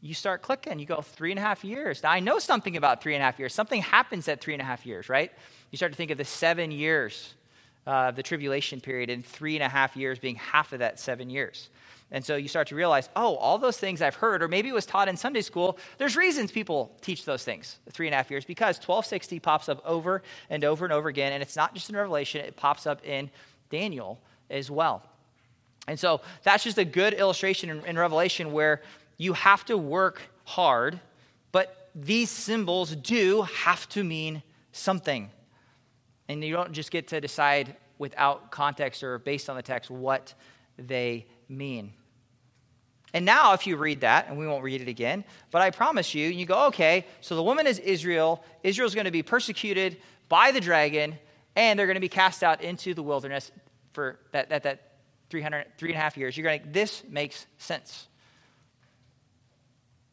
you 0.03 0.13
start 0.13 0.43
clicking. 0.43 0.79
You 0.79 0.85
go 0.85 1.01
three 1.01 1.31
and 1.33 1.39
a 1.39 1.43
half 1.43 1.65
years. 1.65 2.03
Now, 2.03 2.11
I 2.11 2.21
know 2.21 2.39
something 2.39 2.77
about 2.77 3.03
three 3.03 3.15
and 3.15 3.23
a 3.23 3.25
half 3.25 3.39
years. 3.39 3.55
Something 3.55 3.81
happens 3.81 4.29
at 4.29 4.43
three 4.43 4.53
and 4.53 4.61
a 4.61 4.65
half 4.67 4.85
years, 4.85 5.09
right? 5.09 5.33
You 5.71 5.79
start 5.79 5.91
to 5.91 5.97
think 5.97 6.11
of 6.11 6.19
the 6.19 6.25
seven 6.27 6.71
years 6.71 7.33
of 7.87 7.93
uh, 7.93 8.11
the 8.11 8.23
tribulation 8.23 8.79
period, 8.79 9.09
and 9.09 9.25
three 9.25 9.57
and 9.57 9.65
a 9.65 9.71
half 9.71 9.97
years 9.97 10.19
being 10.19 10.37
half 10.37 10.75
of 10.75 10.81
that 10.81 11.01
seven 11.01 11.31
years. 11.31 11.71
And 12.13 12.25
so 12.25 12.37
you 12.37 12.49
start 12.49 12.69
to 12.69 12.75
realize, 12.75 13.09
oh, 13.15 13.37
all 13.37 13.59
those 13.59 13.79
things 13.79 14.03
I've 14.03 14.17
heard, 14.17 14.43
or 14.43 14.49
maybe 14.49 14.69
it 14.69 14.75
was 14.75 14.87
taught 14.87 15.09
in 15.09 15.17
Sunday 15.17 15.43
school, 15.43 15.79
there's 15.99 16.17
reasons 16.17 16.51
people 16.51 16.91
teach 17.01 17.25
those 17.25 17.45
things, 17.45 17.79
three 17.91 18.09
and 18.09 18.15
a 18.15 18.17
half 18.17 18.31
years, 18.31 18.45
because 18.45 18.77
1260 18.79 19.39
pops 19.39 19.69
up 19.69 19.81
over 19.85 20.23
and 20.49 20.65
over 20.65 20.85
and 20.85 20.93
over 20.93 21.09
again. 21.09 21.33
And 21.33 21.43
it's 21.43 21.55
not 21.55 21.73
just 21.73 21.89
in 21.89 21.97
Revelation, 21.97 22.45
it 22.45 22.57
pops 22.57 22.87
up 22.87 23.05
in 23.05 23.31
Daniel 23.71 24.21
as 24.51 24.71
well. 24.71 25.05
And 25.87 25.99
so 25.99 26.21
that's 26.43 26.65
just 26.65 26.79
a 26.79 26.85
good 26.85 27.15
illustration 27.15 27.71
in, 27.71 27.85
in 27.85 27.99
Revelation 27.99 28.53
where 28.53 28.83
you 29.17 29.33
have 29.35 29.65
to 29.67 29.79
work 29.79 30.21
hard, 30.45 30.99
but 31.53 31.91
these 31.95 32.31
symbols 32.31 32.97
do 32.97 33.43
have 33.43 33.89
to 33.91 34.03
mean 34.03 34.43
something. 34.73 35.31
And 36.29 36.43
you 36.43 36.55
don't 36.55 36.73
just 36.73 36.91
get 36.91 37.09
to 37.09 37.21
decide 37.21 37.77
without 37.99 38.51
context 38.51 39.03
or 39.03 39.19
based 39.19 39.49
on 39.51 39.57
the 39.57 39.63
text 39.63 39.91
what 39.91 40.35
they 40.79 41.27
mean. 41.49 41.93
And 43.13 43.25
now, 43.25 43.55
if 43.55 43.67
you 43.67 43.77
read 43.77 44.03
that, 44.03 44.29
and 44.29 44.39
we 44.39 44.47
won't 44.47 44.63
read 44.63 44.81
it 44.81 44.89
again, 44.89 45.25
but 45.51 45.63
I 45.63 45.71
promise 45.71 46.15
you, 46.15 46.29
you 46.29 46.47
go, 46.47 46.67
okay, 46.67 47.07
so 47.21 47.35
the 47.35 47.43
woman 47.43 47.67
is 47.67 47.79
Israel. 47.79 48.43
Israel's 48.63 48.95
going 48.95 49.07
to 49.07 49.11
be 49.11 49.23
persecuted 49.23 49.97
by 50.29 50.53
the 50.53 50.61
dragon, 50.61 51.19
and 51.57 51.79
they're 51.79 51.87
going 51.87 51.97
to 51.97 52.01
be 52.01 52.09
cast 52.09 52.45
out 52.45 52.63
into 52.63 52.95
the 52.95 53.03
wilderness 53.03 53.51
for 53.93 54.19
that, 54.31 54.51
that, 54.51 54.63
that 54.63 54.93
300, 55.31 55.67
three 55.77 55.91
and 55.91 55.99
a 55.99 56.01
half 56.01 56.17
years. 56.17 56.37
You're 56.37 56.45
going, 56.45 56.63
to, 56.63 56.69
this 56.69 57.03
makes 57.09 57.47
sense. 57.59 58.07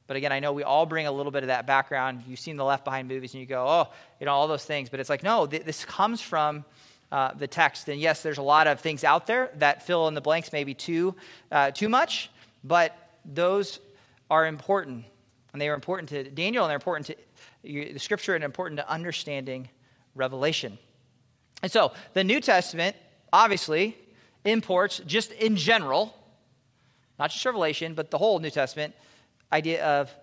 But 0.07 0.15
again, 0.15 0.31
I 0.31 0.39
know 0.39 0.53
we 0.53 0.63
all 0.63 0.85
bring 0.85 1.05
a 1.05 1.11
little 1.11 1.31
bit 1.31 1.43
of 1.43 1.47
that 1.47 1.67
background. 1.67 2.23
You've 2.27 2.39
seen 2.39 2.55
the 2.55 2.63
Left 2.63 2.85
Behind 2.85 3.07
movies, 3.07 3.33
and 3.33 3.41
you 3.41 3.47
go, 3.47 3.65
oh, 3.67 3.93
you 4.19 4.25
know, 4.25 4.33
all 4.33 4.47
those 4.47 4.63
things. 4.63 4.89
But 4.89 4.99
it's 4.99 5.09
like, 5.09 5.21
no, 5.21 5.45
th- 5.45 5.63
this 5.63 5.85
comes 5.85 6.21
from 6.21 6.63
uh, 7.11 7.33
the 7.33 7.47
text. 7.47 7.89
And 7.89 7.99
yes, 7.99 8.23
there's 8.23 8.37
a 8.37 8.43
lot 8.43 8.67
of 8.67 8.79
things 8.79 9.03
out 9.03 9.27
there 9.27 9.51
that 9.57 9.85
fill 9.85 10.07
in 10.07 10.13
the 10.13 10.21
blanks 10.21 10.53
maybe 10.53 10.73
too, 10.73 11.15
uh, 11.51 11.71
too 11.71 11.89
much. 11.89 12.29
But 12.67 12.97
those 13.25 13.79
are 14.29 14.45
important. 14.45 15.05
And 15.53 15.61
they 15.61 15.69
are 15.69 15.73
important 15.73 16.09
to 16.09 16.23
Daniel, 16.23 16.65
and 16.65 16.69
they're 16.69 16.75
important 16.75 17.07
to 17.07 17.15
the 17.63 17.99
scripture, 17.99 18.35
and 18.35 18.43
important 18.43 18.79
to 18.79 18.89
understanding 18.89 19.69
Revelation. 20.15 20.77
And 21.63 21.71
so, 21.71 21.93
the 22.13 22.23
New 22.23 22.39
Testament, 22.39 22.95
obviously, 23.31 23.97
imports 24.45 25.01
just 25.05 25.31
in 25.31 25.55
general, 25.55 26.15
not 27.17 27.31
just 27.31 27.43
Revelation, 27.45 27.93
but 27.93 28.11
the 28.11 28.17
whole 28.17 28.39
New 28.39 28.49
Testament, 28.49 28.93
idea 29.51 29.83
of 29.83 30.13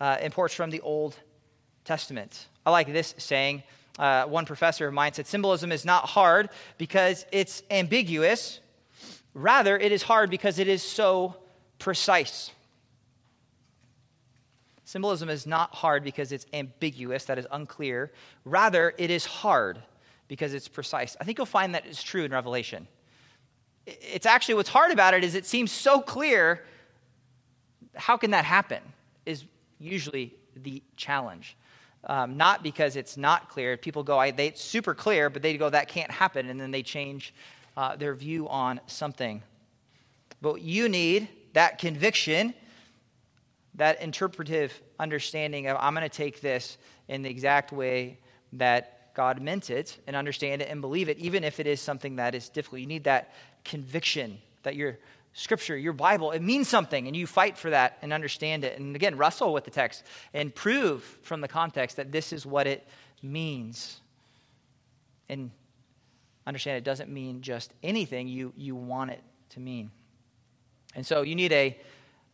uh, 0.00 0.18
imports 0.20 0.54
from 0.54 0.70
the 0.70 0.80
Old 0.80 1.16
Testament. 1.84 2.46
I 2.66 2.70
like 2.70 2.92
this 2.92 3.14
saying. 3.18 3.62
Uh, 3.96 4.24
one 4.24 4.44
professor 4.44 4.88
of 4.88 4.92
mine 4.92 5.12
said 5.12 5.24
symbolism 5.24 5.70
is 5.70 5.84
not 5.84 6.04
hard 6.04 6.50
because 6.78 7.24
it's 7.30 7.62
ambiguous. 7.70 8.58
Rather, 9.34 9.78
it 9.78 9.92
is 9.92 10.02
hard 10.02 10.30
because 10.30 10.58
it 10.58 10.66
is 10.66 10.82
so 10.82 11.36
precise. 11.78 12.50
Symbolism 14.84 15.28
is 15.28 15.46
not 15.46 15.74
hard 15.74 16.04
because 16.04 16.30
it's 16.30 16.46
ambiguous, 16.52 17.24
that 17.24 17.38
is 17.38 17.46
unclear. 17.50 18.12
Rather, 18.44 18.94
it 18.98 19.10
is 19.10 19.24
hard 19.24 19.82
because 20.28 20.54
it's 20.54 20.68
precise. 20.68 21.16
I 21.20 21.24
think 21.24 21.38
you'll 21.38 21.46
find 21.46 21.74
that 21.74 21.86
is 21.86 22.02
true 22.02 22.24
in 22.24 22.30
Revelation. 22.30 22.86
It's 23.86 24.26
actually 24.26 24.54
what's 24.54 24.68
hard 24.68 24.92
about 24.92 25.14
it 25.14 25.24
is 25.24 25.34
it 25.34 25.46
seems 25.46 25.72
so 25.72 26.00
clear. 26.00 26.64
How 27.94 28.16
can 28.16 28.30
that 28.32 28.44
happen? 28.44 28.82
Is 29.26 29.44
usually 29.78 30.34
the 30.56 30.82
challenge. 30.96 31.56
Um, 32.06 32.36
not 32.36 32.62
because 32.62 32.96
it's 32.96 33.16
not 33.16 33.48
clear. 33.48 33.76
People 33.76 34.02
go, 34.02 34.18
I, 34.18 34.30
they, 34.30 34.48
it's 34.48 34.62
super 34.62 34.94
clear, 34.94 35.30
but 35.30 35.40
they 35.40 35.56
go, 35.56 35.70
that 35.70 35.88
can't 35.88 36.10
happen, 36.10 36.50
and 36.50 36.60
then 36.60 36.70
they 36.70 36.82
change 36.82 37.34
uh, 37.76 37.96
their 37.96 38.14
view 38.14 38.48
on 38.48 38.80
something. 38.86 39.42
But 40.42 40.52
what 40.52 40.62
you 40.62 40.88
need 40.88 41.28
that 41.54 41.78
conviction, 41.78 42.54
that 43.74 44.00
interpretive 44.00 44.72
understanding 44.98 45.66
of, 45.66 45.76
I'm 45.80 45.94
going 45.94 46.08
to 46.08 46.14
take 46.14 46.40
this 46.40 46.78
in 47.08 47.22
the 47.22 47.30
exact 47.30 47.72
way 47.72 48.18
that 48.52 49.14
God 49.14 49.40
meant 49.40 49.70
it 49.70 49.98
and 50.06 50.14
understand 50.14 50.62
it 50.62 50.68
and 50.68 50.80
believe 50.80 51.08
it, 51.08 51.18
even 51.18 51.42
if 51.44 51.58
it 51.58 51.66
is 51.66 51.80
something 51.80 52.16
that 52.16 52.34
is 52.34 52.48
difficult. 52.48 52.80
You 52.80 52.86
need 52.86 53.04
that 53.04 53.32
conviction 53.64 54.38
that 54.62 54.76
you're 54.76 54.98
Scripture, 55.36 55.76
your 55.76 55.92
Bible, 55.92 56.30
it 56.30 56.42
means 56.42 56.68
something, 56.68 57.08
and 57.08 57.16
you 57.16 57.26
fight 57.26 57.58
for 57.58 57.70
that 57.70 57.98
and 58.02 58.12
understand 58.12 58.62
it. 58.62 58.78
And 58.78 58.94
again, 58.94 59.16
wrestle 59.16 59.52
with 59.52 59.64
the 59.64 59.70
text 59.72 60.04
and 60.32 60.54
prove 60.54 61.02
from 61.22 61.40
the 61.40 61.48
context 61.48 61.96
that 61.96 62.12
this 62.12 62.32
is 62.32 62.46
what 62.46 62.68
it 62.68 62.86
means. 63.20 64.00
And 65.28 65.50
understand 66.46 66.78
it 66.78 66.84
doesn't 66.84 67.10
mean 67.10 67.42
just 67.42 67.72
anything 67.82 68.28
you, 68.28 68.52
you 68.56 68.76
want 68.76 69.10
it 69.10 69.22
to 69.50 69.60
mean. 69.60 69.90
And 70.94 71.06
so 71.06 71.22
you 71.22 71.34
need 71.34 71.52
a 71.52 71.78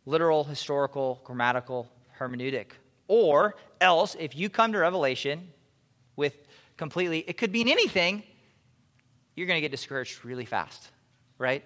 literal, 0.05 0.43
historical, 0.43 1.21
grammatical 1.23 1.87
hermeneutic. 2.19 2.67
Or 3.07 3.55
else, 3.79 4.15
if 4.19 4.35
you 4.35 4.49
come 4.49 4.71
to 4.73 4.79
Revelation 4.79 5.49
with 6.15 6.35
completely, 6.77 7.19
it 7.27 7.37
could 7.37 7.51
mean 7.51 7.67
anything, 7.67 8.23
you're 9.35 9.47
going 9.47 9.57
to 9.57 9.61
get 9.61 9.71
discouraged 9.71 10.23
really 10.23 10.45
fast, 10.45 10.89
right? 11.37 11.63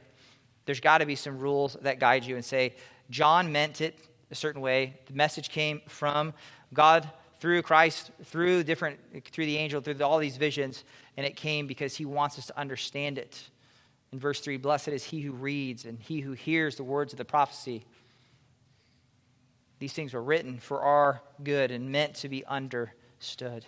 There's 0.66 0.80
got 0.80 1.00
to 1.00 1.06
be 1.06 1.16
some 1.16 1.40
rules 1.40 1.78
that 1.82 2.00
guide 2.00 2.24
you 2.24 2.36
and 2.36 2.44
say, 2.44 2.76
John 3.10 3.52
meant 3.52 3.82
it 3.82 4.00
a 4.32 4.36
certain 4.36 4.62
way. 4.62 5.00
The 5.06 5.14
message 5.14 5.50
came 5.50 5.82
from 5.88 6.34
God 6.74 7.10
through 7.40 7.62
Christ, 7.62 8.12
through 8.24 8.64
different, 8.64 9.00
through 9.32 9.46
the 9.46 9.58
angel, 9.58 9.82
through 9.82 10.02
all 10.04 10.18
these 10.18 10.38
visions, 10.38 10.84
and 11.18 11.26
it 11.26 11.36
came 11.36 11.68
because 11.68 11.96
he 11.96 12.06
wants 12.06 12.40
us 12.40 12.48
to 12.48 12.60
understand 12.60 13.18
it. 13.18 13.50
In 14.16 14.22
verse 14.22 14.40
3, 14.40 14.56
blessed 14.56 14.88
is 14.88 15.04
he 15.04 15.20
who 15.20 15.34
reads 15.34 15.84
and 15.84 16.00
he 16.00 16.22
who 16.22 16.32
hears 16.32 16.78
the 16.78 16.86
words 16.86 17.12
of 17.12 17.18
the 17.18 17.26
prophecy. 17.26 17.84
These 19.80 19.92
things 19.92 20.14
were 20.14 20.24
written 20.24 20.58
for 20.58 20.84
our 20.84 21.22
good 21.44 21.70
and 21.70 21.92
meant 21.92 22.16
to 22.16 22.30
be 22.30 22.46
understood. 22.46 23.66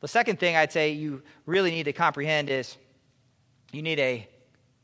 The 0.00 0.06
second 0.06 0.38
thing 0.38 0.54
I'd 0.54 0.70
say 0.70 0.92
you 0.92 1.24
really 1.44 1.72
need 1.72 1.82
to 1.86 1.92
comprehend 1.92 2.50
is 2.50 2.76
you 3.72 3.82
need 3.82 3.98
a 3.98 4.28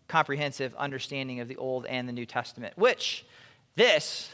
comprehensive 0.09 0.75
understanding 0.75 1.39
of 1.39 1.47
the 1.47 1.57
Old 1.57 1.87
and 1.87 2.09
the 2.09 2.13
New 2.13 2.27
Testament, 2.27 2.77
which 2.77 3.25
this 3.77 4.29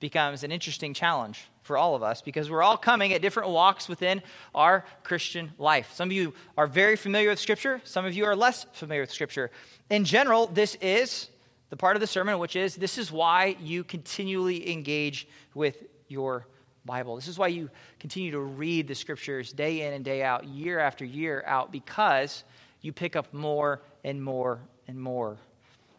becomes 0.00 0.42
an 0.42 0.52
interesting 0.52 0.94
challenge 0.94 1.48
for 1.64 1.76
all 1.76 1.96
of 1.96 2.02
us 2.02 2.22
because 2.22 2.50
we're 2.50 2.62
all 2.62 2.76
coming 2.76 3.12
at 3.14 3.22
different 3.22 3.48
walks 3.48 3.88
within 3.88 4.22
our 4.54 4.84
Christian 5.02 5.50
life. 5.58 5.90
Some 5.94 6.10
of 6.10 6.12
you 6.12 6.34
are 6.56 6.66
very 6.66 6.94
familiar 6.94 7.30
with 7.30 7.40
Scripture, 7.40 7.80
some 7.84 8.04
of 8.04 8.14
you 8.14 8.26
are 8.26 8.36
less 8.36 8.66
familiar 8.74 9.02
with 9.02 9.10
Scripture. 9.10 9.50
In 9.90 10.04
general, 10.04 10.46
this 10.46 10.76
is 10.76 11.30
the 11.70 11.76
part 11.76 11.96
of 11.96 12.00
the 12.00 12.06
sermon, 12.06 12.38
which 12.38 12.54
is 12.54 12.76
this 12.76 12.98
is 12.98 13.10
why 13.10 13.56
you 13.60 13.82
continually 13.82 14.70
engage 14.70 15.26
with 15.54 15.82
your 16.06 16.46
Bible. 16.84 17.16
This 17.16 17.28
is 17.28 17.38
why 17.38 17.48
you 17.48 17.70
continue 17.98 18.30
to 18.32 18.40
read 18.40 18.86
the 18.86 18.94
Scriptures 18.94 19.52
day 19.52 19.86
in 19.86 19.94
and 19.94 20.04
day 20.04 20.22
out, 20.22 20.44
year 20.44 20.78
after 20.78 21.04
year 21.04 21.42
out, 21.46 21.72
because 21.72 22.44
you 22.82 22.92
pick 22.92 23.16
up 23.16 23.32
more 23.32 23.80
and 24.04 24.22
more 24.22 24.60
and 24.86 25.00
more. 25.00 25.38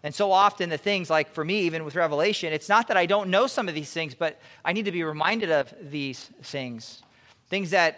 And 0.06 0.14
so 0.14 0.32
often, 0.32 0.70
the 0.70 0.78
things 0.78 1.10
like 1.10 1.34
for 1.34 1.44
me, 1.44 1.62
even 1.62 1.84
with 1.84 1.96
Revelation, 1.96 2.54
it's 2.54 2.70
not 2.70 2.90
that 2.90 2.96
I 2.96 3.08
don't 3.08 3.32
know 3.32 3.48
some 3.48 3.68
of 3.68 3.74
these 3.74 3.92
things, 3.92 4.14
but 4.14 4.40
I 4.64 4.72
need 4.72 4.86
to 4.86 4.92
be 4.92 5.04
reminded 5.04 5.50
of 5.50 5.74
these 5.82 6.30
things. 6.44 7.02
Things 7.50 7.72
that 7.72 7.98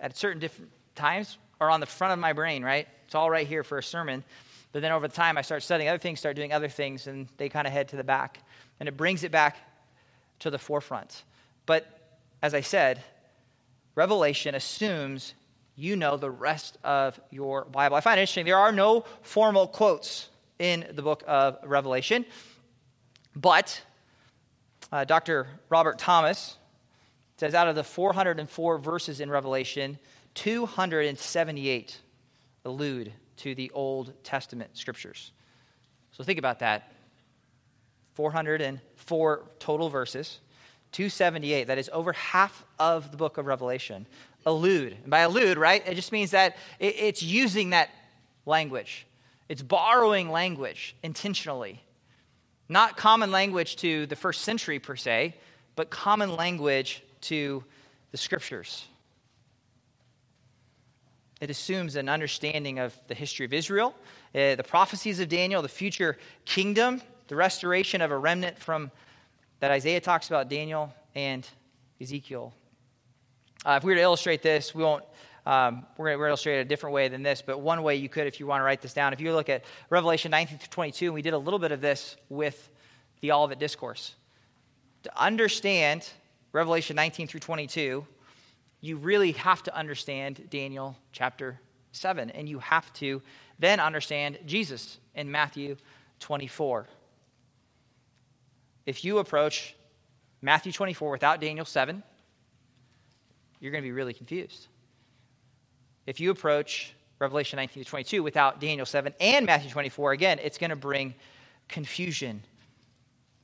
at 0.00 0.16
certain 0.16 0.40
different 0.40 0.72
times 0.96 1.38
are 1.60 1.70
on 1.70 1.78
the 1.78 1.86
front 1.86 2.12
of 2.12 2.18
my 2.18 2.32
brain, 2.32 2.64
right? 2.64 2.88
It's 3.06 3.14
all 3.14 3.30
right 3.30 3.46
here 3.46 3.62
for 3.62 3.78
a 3.78 3.82
sermon. 3.84 4.24
But 4.72 4.82
then 4.82 4.90
over 4.90 5.06
the 5.06 5.14
time, 5.14 5.38
I 5.38 5.42
start 5.42 5.62
studying 5.62 5.88
other 5.88 5.98
things, 6.00 6.18
start 6.18 6.34
doing 6.34 6.52
other 6.52 6.68
things, 6.68 7.06
and 7.06 7.28
they 7.36 7.48
kind 7.48 7.68
of 7.68 7.72
head 7.72 7.86
to 7.90 7.96
the 7.96 8.02
back. 8.02 8.40
And 8.80 8.88
it 8.88 8.96
brings 8.96 9.22
it 9.22 9.30
back 9.30 9.58
to 10.40 10.50
the 10.50 10.58
forefront. 10.58 11.22
But 11.66 11.86
as 12.42 12.52
I 12.52 12.62
said, 12.62 13.04
Revelation 13.94 14.56
assumes 14.56 15.34
you 15.76 15.94
know 15.94 16.16
the 16.16 16.32
rest 16.32 16.78
of 16.82 17.20
your 17.30 17.64
Bible. 17.66 17.94
I 17.94 18.00
find 18.00 18.18
it 18.18 18.22
interesting. 18.22 18.44
There 18.44 18.58
are 18.58 18.72
no 18.72 19.04
formal 19.22 19.68
quotes 19.68 20.30
in 20.58 20.86
the 20.92 21.02
book 21.02 21.22
of 21.26 21.58
Revelation, 21.64 22.24
but 23.34 23.80
uh, 24.90 25.04
Dr. 25.04 25.46
Robert 25.68 25.98
Thomas 25.98 26.56
says 27.36 27.54
out 27.54 27.68
of 27.68 27.76
the 27.76 27.84
404 27.84 28.78
verses 28.78 29.20
in 29.20 29.30
Revelation, 29.30 29.98
278 30.34 32.00
allude 32.64 33.12
to 33.36 33.54
the 33.54 33.70
Old 33.72 34.12
Testament 34.24 34.70
scriptures. 34.76 35.32
So 36.12 36.24
think 36.24 36.38
about 36.38 36.58
that. 36.60 36.92
404 38.14 39.50
total 39.60 39.88
verses, 39.88 40.40
278, 40.90 41.68
that 41.68 41.78
is 41.78 41.88
over 41.92 42.12
half 42.12 42.64
of 42.78 43.12
the 43.12 43.16
book 43.16 43.38
of 43.38 43.46
Revelation 43.46 44.06
allude. 44.44 44.96
And 45.02 45.10
by 45.10 45.20
allude, 45.20 45.58
right, 45.58 45.86
it 45.86 45.94
just 45.94 46.10
means 46.10 46.32
that 46.32 46.56
it's 46.80 47.22
using 47.22 47.70
that 47.70 47.90
language. 48.44 49.06
It's 49.48 49.62
borrowing 49.62 50.30
language 50.30 50.94
intentionally. 51.02 51.82
Not 52.68 52.96
common 52.96 53.30
language 53.30 53.76
to 53.76 54.06
the 54.06 54.16
first 54.16 54.42
century 54.42 54.78
per 54.78 54.96
se, 54.96 55.34
but 55.74 55.90
common 55.90 56.36
language 56.36 57.02
to 57.22 57.64
the 58.10 58.18
scriptures. 58.18 58.86
It 61.40 61.50
assumes 61.50 61.96
an 61.96 62.08
understanding 62.08 62.78
of 62.78 62.94
the 63.06 63.14
history 63.14 63.46
of 63.46 63.52
Israel, 63.52 63.94
uh, 64.34 64.56
the 64.56 64.64
prophecies 64.66 65.20
of 65.20 65.28
Daniel, 65.28 65.62
the 65.62 65.68
future 65.68 66.18
kingdom, 66.44 67.00
the 67.28 67.36
restoration 67.36 68.00
of 68.00 68.10
a 68.10 68.18
remnant 68.18 68.58
from 68.58 68.90
that 69.60 69.70
Isaiah 69.70 70.00
talks 70.00 70.28
about 70.28 70.48
Daniel 70.48 70.92
and 71.14 71.46
Ezekiel 72.00 72.52
uh, 73.66 73.72
if 73.72 73.84
we 73.84 73.90
were 73.92 73.96
to 73.96 74.02
illustrate 74.02 74.42
this, 74.42 74.74
we 74.74 74.82
won't. 74.82 75.04
Um, 75.48 75.86
we're 75.96 76.08
going 76.08 76.18
to 76.18 76.26
illustrate 76.26 76.58
it 76.58 76.60
a 76.60 76.64
different 76.66 76.92
way 76.92 77.08
than 77.08 77.22
this, 77.22 77.40
but 77.40 77.60
one 77.60 77.82
way 77.82 77.96
you 77.96 78.10
could, 78.10 78.26
if 78.26 78.38
you 78.38 78.46
want 78.46 78.60
to 78.60 78.64
write 78.64 78.82
this 78.82 78.92
down, 78.92 79.14
if 79.14 79.20
you 79.22 79.32
look 79.32 79.48
at 79.48 79.64
Revelation 79.88 80.30
19 80.30 80.58
through 80.58 80.68
22, 80.68 81.06
and 81.06 81.14
we 81.14 81.22
did 81.22 81.32
a 81.32 81.38
little 81.38 81.58
bit 81.58 81.72
of 81.72 81.80
this 81.80 82.16
with 82.28 82.68
the 83.22 83.32
Olivet 83.32 83.58
Discourse. 83.58 84.14
To 85.04 85.18
understand 85.18 86.06
Revelation 86.52 86.96
19 86.96 87.28
through 87.28 87.40
22, 87.40 88.06
you 88.82 88.96
really 88.98 89.32
have 89.32 89.62
to 89.62 89.74
understand 89.74 90.50
Daniel 90.50 90.94
chapter 91.12 91.58
7, 91.92 92.28
and 92.28 92.46
you 92.46 92.58
have 92.58 92.92
to 92.94 93.22
then 93.58 93.80
understand 93.80 94.38
Jesus 94.44 94.98
in 95.14 95.30
Matthew 95.30 95.76
24. 96.20 96.86
If 98.84 99.02
you 99.02 99.16
approach 99.16 99.74
Matthew 100.42 100.72
24 100.72 101.10
without 101.10 101.40
Daniel 101.40 101.64
7, 101.64 102.02
you're 103.60 103.72
going 103.72 103.82
to 103.82 103.88
be 103.88 103.92
really 103.92 104.12
confused. 104.12 104.68
If 106.08 106.20
you 106.20 106.30
approach 106.30 106.94
Revelation 107.18 107.58
19 107.58 107.84
to 107.84 107.90
22 107.90 108.22
without 108.22 108.62
Daniel 108.62 108.86
7 108.86 109.12
and 109.20 109.44
Matthew 109.44 109.70
24, 109.70 110.12
again, 110.12 110.38
it's 110.42 110.56
going 110.56 110.70
to 110.70 110.76
bring 110.76 111.14
confusion. 111.68 112.42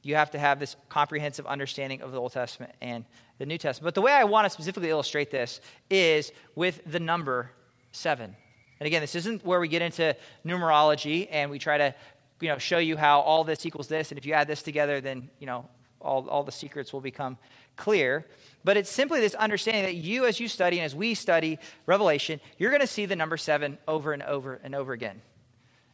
You 0.03 0.15
have 0.15 0.31
to 0.31 0.39
have 0.39 0.59
this 0.59 0.75
comprehensive 0.89 1.47
understanding 1.47 2.01
of 2.01 2.11
the 2.11 2.19
Old 2.19 2.33
Testament 2.33 2.73
and 2.81 3.05
the 3.37 3.45
New 3.45 3.59
Testament. 3.59 3.89
But 3.89 3.95
the 3.95 4.01
way 4.01 4.13
I 4.13 4.25
want 4.25 4.47
to 4.47 4.51
specifically 4.51 4.89
illustrate 4.89 5.31
this 5.31 5.61
is 5.91 6.33
with 6.55 6.81
the 6.87 6.99
number 6.99 7.51
7. 7.93 8.35
And 8.81 8.87
again, 8.87 9.03
this 9.03 9.15
isn't 9.15 9.45
where 9.45 9.61
we 9.61 9.69
get 9.69 9.83
into 9.83 10.17
numerology 10.47 11.29
and 11.31 11.51
we 11.51 11.59
try 11.59 11.77
to 11.77 11.95
you 12.41 12.49
know, 12.49 12.57
show 12.57 12.79
you 12.79 12.97
how 12.97 13.21
all 13.21 13.45
this 13.45 13.67
equals 13.67 13.89
this, 13.89 14.11
and 14.11 14.17
if 14.17 14.25
you 14.25 14.33
add 14.33 14.49
this 14.49 14.63
together, 14.63 15.03
then 15.03 15.29
you 15.39 15.47
know 15.47 15.69
all, 16.05 16.29
all 16.29 16.45
the 16.45 16.53
secrets 16.53 16.93
will 16.93 17.01
become 17.01 17.39
clear. 17.77 18.25
But 18.63 18.77
it's 18.77 18.91
simply 18.91 19.21
this 19.21 19.35
understanding 19.35 19.85
that 19.85 19.95
you, 19.95 20.27
as 20.27 20.39
you 20.39 20.49
study 20.49 20.79
and 20.79 20.85
as 20.85 20.95
we 20.95 21.15
study 21.15 21.59
Revelation, 21.87 22.41
you're 22.59 22.71
going 22.71 22.81
to 22.81 22.87
see 22.87 23.07
the 23.07 23.17
number 23.17 23.37
seven 23.37 23.79
over 23.89 24.13
and 24.13 24.23
over 24.23 24.61
and 24.63 24.75
over 24.75 24.93
again. 24.93 25.21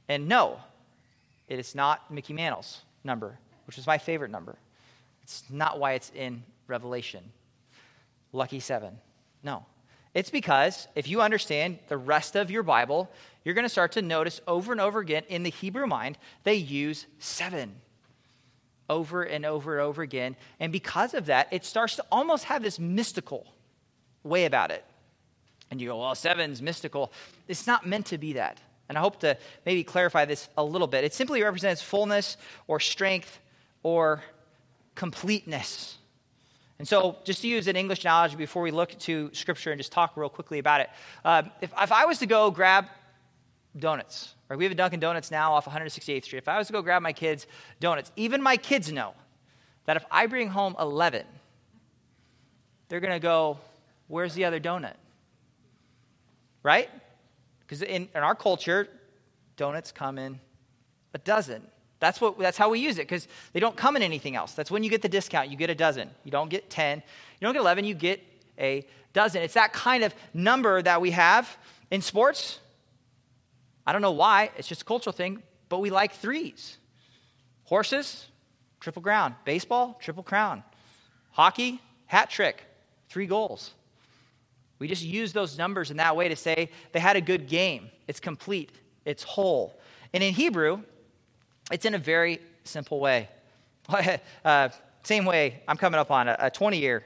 And 0.09 0.29
no, 0.29 0.59
it 1.49 1.59
is 1.59 1.75
not 1.75 2.11
Mickey 2.11 2.33
Mantle's 2.33 2.83
number, 3.05 3.39
which 3.67 3.79
is 3.79 3.87
my 3.87 3.99
favorite 3.99 4.31
number. 4.31 4.57
It's 5.23 5.45
not 5.49 5.79
why 5.79 5.93
it's 5.93 6.11
in 6.15 6.43
Revelation. 6.67 7.23
Lucky 8.33 8.61
seven. 8.61 8.99
No. 9.43 9.65
It's 10.13 10.31
because 10.31 10.89
if 10.97 11.09
you 11.09 11.23
understand 11.23 11.79
the 11.89 11.97
rest 11.97 12.35
of 12.35 12.51
your 12.51 12.65
Bible, 12.65 13.11
you're 13.45 13.55
going 13.55 13.65
to 13.65 13.69
start 13.69 13.93
to 13.93 14.03
notice 14.03 14.41
over 14.47 14.73
and 14.73 14.81
over 14.81 14.99
again 14.99 15.23
in 15.29 15.45
the 15.45 15.51
Hebrew 15.51 15.87
mind, 15.87 16.19
they 16.43 16.55
use 16.55 17.07
seven 17.21 17.77
over 18.91 19.23
and 19.23 19.47
over 19.47 19.79
and 19.79 19.87
over 19.87 20.03
again. 20.03 20.37
And 20.59 20.73
because 20.73 21.15
of 21.15 21.27
that, 21.27 21.49
it 21.51 21.65
starts 21.65 21.97
to 21.97 22.05
almost 22.13 22.45
have 22.45 22.63
this 22.63 22.79
mystical 22.79 23.47
way 24.23 24.45
about 24.45 24.71
it. 24.71 24.85
And 25.71 25.81
you 25.81 25.89
go, 25.89 25.99
well, 25.99 26.15
seven's 26.15 26.61
mystical. 26.61 27.13
It's 27.49 27.67
not 27.67 27.87
meant 27.87 28.07
to 28.07 28.19
be 28.19 28.35
that. 28.35 28.59
And 28.89 28.99
I 28.99 29.01
hope 29.01 29.21
to 29.21 29.39
maybe 29.65 29.85
clarify 29.85 30.25
this 30.25 30.49
a 30.59 30.65
little 30.65 30.89
bit. 30.89 31.05
It 31.05 31.15
simply 31.15 31.43
represents 31.43 31.81
fullness 31.81 32.37
or 32.67 32.81
strength 32.81 33.39
or 33.85 34.23
completeness. 34.97 35.97
And 36.81 36.89
so, 36.89 37.19
just 37.25 37.43
to 37.43 37.49
use 37.49 37.69
an 37.69 37.77
English 37.77 38.05
analogy 38.05 38.37
before 38.37 38.63
we 38.63 38.73
look 38.73 38.99
to 39.01 39.31
Scripture 39.33 39.71
and 39.71 39.79
just 39.79 39.93
talk 39.93 40.17
real 40.17 40.29
quickly 40.29 40.59
about 40.59 40.81
it, 40.81 40.91
uh, 41.25 41.43
if, 41.61 41.71
if 41.81 41.93
I 41.93 42.07
was 42.07 42.19
to 42.19 42.27
go 42.27 42.51
grab 42.51 42.87
donuts. 43.79 44.35
Right? 44.51 44.59
We 44.59 44.65
have 44.65 44.73
a 44.73 44.77
Dunkin' 44.77 44.99
Donuts 45.01 45.31
now 45.31 45.55
off 45.55 45.65
168th 45.65 46.25
Street. 46.25 46.39
If 46.39 46.49
I 46.49 46.59
was 46.59 46.67
to 46.67 46.73
go 46.73 46.83
grab 46.83 47.01
my 47.01 47.13
kids' 47.13 47.47
donuts, 47.79 48.11
even 48.17 48.43
my 48.43 48.57
kids 48.57 48.91
know 48.91 49.15
that 49.87 49.97
if 49.97 50.05
I 50.11 50.27
bring 50.27 50.49
home 50.49 50.75
11, 50.79 51.25
they're 52.89 53.01
going 53.01 53.13
to 53.13 53.21
go, 53.21 53.59
Where's 54.09 54.35
the 54.35 54.45
other 54.45 54.59
donut? 54.59 54.95
Right? 56.65 56.91
Because 57.61 57.81
in, 57.81 58.09
in 58.13 58.23
our 58.23 58.35
culture, 58.35 58.89
donuts 59.57 59.93
come 59.93 60.19
in 60.19 60.41
a 61.15 61.19
dozen. 61.19 61.63
That's, 62.01 62.21
what, 62.21 62.37
that's 62.37 62.59
how 62.59 62.71
we 62.71 62.81
use 62.81 62.99
it 62.99 63.03
because 63.03 63.29
they 63.53 63.61
don't 63.61 63.77
come 63.77 63.95
in 63.95 64.03
anything 64.03 64.35
else. 64.35 64.55
That's 64.55 64.71
when 64.71 64.83
you 64.83 64.91
get 64.91 65.03
the 65.03 65.09
discount. 65.09 65.49
You 65.49 65.57
get 65.57 65.71
a 65.71 65.77
dozen. 65.77 66.11
You 66.25 66.33
don't 66.33 66.51
get 66.51 66.71
10. 66.71 66.99
You 66.99 67.47
don't 67.47 67.53
get 67.53 67.61
11. 67.61 67.85
You 67.85 67.95
get 67.95 68.21
a 68.59 68.85
dozen. 69.13 69.43
It's 69.43 69.55
that 69.55 69.73
kind 69.73 70.03
of 70.03 70.13
number 70.35 70.83
that 70.83 71.01
we 71.01 71.13
have 71.13 71.57
in 71.93 72.03
sports. 72.03 72.59
I 73.87 73.93
don't 73.93 74.03
know 74.03 74.13
why. 74.13 74.51
It's 74.57 74.69
just 74.69 74.83
a 74.83 74.85
cultural 74.85 75.13
thing, 75.13 75.43
but 75.69 75.79
we 75.79 75.91
like 75.91 76.13
threes. 76.15 76.79
Horses, 77.65 78.27
triple 78.81 79.03
crown. 79.03 79.35
Baseball, 79.45 79.99
triple 80.01 80.23
crown. 80.23 80.63
Hockey, 81.33 81.81
hat 82.07 82.31
trick, 82.31 82.65
three 83.09 83.27
goals. 83.27 83.73
We 84.79 84.89
just 84.89 85.03
use 85.03 85.33
those 85.33 85.59
numbers 85.59 85.91
in 85.91 85.99
that 85.99 86.17
way 86.17 86.29
to 86.29 86.37
say 86.37 86.71
they 86.93 87.01
had 87.01 87.17
a 87.17 87.21
good 87.21 87.47
game. 87.47 87.91
It's 88.09 88.19
complete, 88.19 88.73
it's 89.05 89.23
whole. 89.23 89.79
And 90.13 90.23
in 90.23 90.35
Hebrew, 90.35 90.83
it's 91.71 91.85
in 91.85 91.95
a 91.95 91.99
very 91.99 92.41
simple 92.65 92.99
way. 92.99 93.29
uh, 94.45 94.69
same 95.03 95.25
way 95.25 95.63
I'm 95.69 95.77
coming 95.77 96.01
up 96.01 96.11
on 96.11 96.29
a 96.29 96.51
20 96.51 96.79
year 96.79 97.05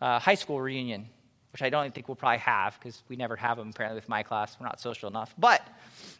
uh, 0.00 0.18
high 0.18 0.34
school 0.34 0.60
reunion, 0.60 1.08
which 1.58 1.66
I 1.66 1.70
don't 1.70 1.92
think 1.92 2.06
we'll 2.06 2.14
probably 2.14 2.38
have 2.38 2.78
because 2.78 3.02
we 3.08 3.16
never 3.16 3.34
have 3.34 3.56
them 3.56 3.70
apparently 3.70 3.96
with 3.96 4.08
my 4.08 4.22
class. 4.22 4.56
We're 4.60 4.66
not 4.66 4.80
social 4.80 5.08
enough. 5.08 5.34
But 5.36 5.66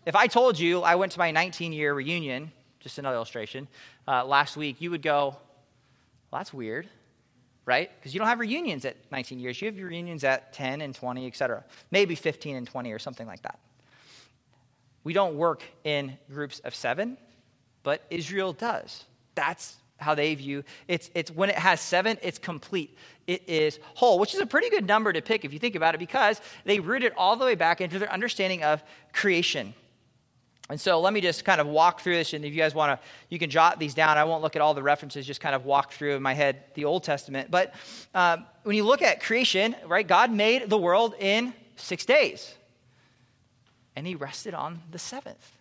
if 0.04 0.16
I 0.16 0.26
told 0.26 0.58
you 0.58 0.82
I 0.82 0.96
went 0.96 1.12
to 1.12 1.18
my 1.20 1.30
19 1.30 1.72
year 1.72 1.94
reunion, 1.94 2.50
just 2.80 2.98
another 2.98 3.14
illustration, 3.14 3.68
uh, 4.08 4.24
last 4.24 4.56
week, 4.56 4.80
you 4.80 4.90
would 4.90 5.02
go, 5.02 5.36
well, 6.30 6.40
that's 6.40 6.52
weird, 6.52 6.88
right? 7.66 7.88
Because 8.00 8.14
you 8.14 8.18
don't 8.18 8.26
have 8.26 8.40
reunions 8.40 8.84
at 8.84 8.96
19 9.12 9.38
years. 9.38 9.62
You 9.62 9.66
have 9.66 9.78
reunions 9.78 10.24
at 10.24 10.52
10 10.54 10.80
and 10.80 10.92
20, 10.92 11.26
et 11.28 11.36
cetera. 11.36 11.64
Maybe 11.92 12.16
15 12.16 12.56
and 12.56 12.66
20 12.66 12.90
or 12.90 12.98
something 12.98 13.26
like 13.26 13.42
that. 13.42 13.60
We 15.04 15.12
don't 15.12 15.36
work 15.36 15.62
in 15.84 16.18
groups 16.28 16.58
of 16.60 16.74
seven 16.74 17.16
but 17.82 18.02
Israel 18.10 18.52
does. 18.52 19.04
That's 19.34 19.76
how 19.98 20.14
they 20.14 20.34
view 20.34 20.64
it's 20.86 21.10
it's 21.14 21.30
when 21.30 21.50
it 21.50 21.56
has 21.56 21.80
seven 21.80 22.16
it's 22.22 22.38
complete. 22.38 22.96
It 23.26 23.48
is 23.48 23.78
whole 23.94 24.18
which 24.18 24.34
is 24.34 24.40
a 24.40 24.46
pretty 24.46 24.70
good 24.70 24.86
number 24.86 25.12
to 25.12 25.20
pick 25.20 25.44
if 25.44 25.52
you 25.52 25.58
think 25.58 25.74
about 25.74 25.94
it 25.94 25.98
because 25.98 26.40
they 26.64 26.80
root 26.80 27.02
it 27.02 27.12
all 27.16 27.36
the 27.36 27.44
way 27.44 27.54
back 27.54 27.80
into 27.80 27.98
their 27.98 28.10
understanding 28.10 28.62
of 28.62 28.82
creation. 29.12 29.74
And 30.70 30.78
so 30.78 31.00
let 31.00 31.14
me 31.14 31.22
just 31.22 31.46
kind 31.46 31.60
of 31.60 31.66
walk 31.66 32.00
through 32.00 32.14
this 32.14 32.32
and 32.32 32.44
if 32.44 32.52
you 32.52 32.58
guys 32.58 32.74
want 32.74 32.98
to 32.98 33.06
you 33.28 33.38
can 33.38 33.50
jot 33.50 33.78
these 33.78 33.94
down. 33.94 34.16
I 34.16 34.24
won't 34.24 34.42
look 34.42 34.56
at 34.56 34.62
all 34.62 34.74
the 34.74 34.82
references 34.82 35.26
just 35.26 35.40
kind 35.40 35.54
of 35.54 35.64
walk 35.64 35.92
through 35.92 36.14
in 36.14 36.22
my 36.22 36.34
head 36.34 36.64
the 36.74 36.84
old 36.84 37.04
testament. 37.04 37.50
But 37.50 37.74
um, 38.14 38.46
when 38.62 38.76
you 38.76 38.84
look 38.84 39.02
at 39.02 39.20
creation 39.20 39.74
right 39.86 40.06
god 40.06 40.30
made 40.30 40.70
the 40.70 40.78
world 40.78 41.14
in 41.18 41.52
six 41.76 42.04
days 42.04 42.54
and 43.96 44.06
he 44.06 44.14
rested 44.14 44.54
on 44.54 44.80
the 44.90 44.98
seventh 44.98 45.57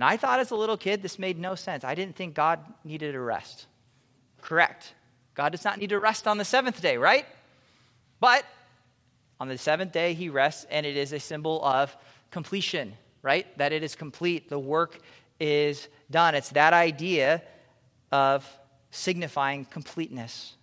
and 0.00 0.04
I 0.06 0.16
thought 0.16 0.40
as 0.40 0.50
a 0.50 0.56
little 0.56 0.78
kid 0.78 1.02
this 1.02 1.18
made 1.18 1.38
no 1.38 1.54
sense. 1.54 1.84
I 1.84 1.94
didn't 1.94 2.16
think 2.16 2.32
God 2.32 2.60
needed 2.84 3.14
a 3.14 3.20
rest. 3.20 3.66
Correct. 4.40 4.94
God 5.34 5.50
does 5.52 5.62
not 5.62 5.76
need 5.76 5.90
to 5.90 6.00
rest 6.00 6.26
on 6.26 6.38
the 6.38 6.44
seventh 6.46 6.80
day, 6.80 6.96
right? 6.96 7.26
But 8.18 8.46
on 9.38 9.48
the 9.48 9.58
seventh 9.58 9.92
day, 9.92 10.14
he 10.14 10.30
rests, 10.30 10.64
and 10.70 10.86
it 10.86 10.96
is 10.96 11.12
a 11.12 11.20
symbol 11.20 11.62
of 11.62 11.94
completion, 12.30 12.94
right? 13.20 13.46
That 13.58 13.74
it 13.74 13.82
is 13.82 13.94
complete. 13.94 14.48
The 14.48 14.58
work 14.58 14.98
is 15.38 15.86
done. 16.10 16.34
It's 16.34 16.48
that 16.52 16.72
idea 16.72 17.42
of 18.10 18.48
signifying 18.90 19.66
completeness. 19.66 20.54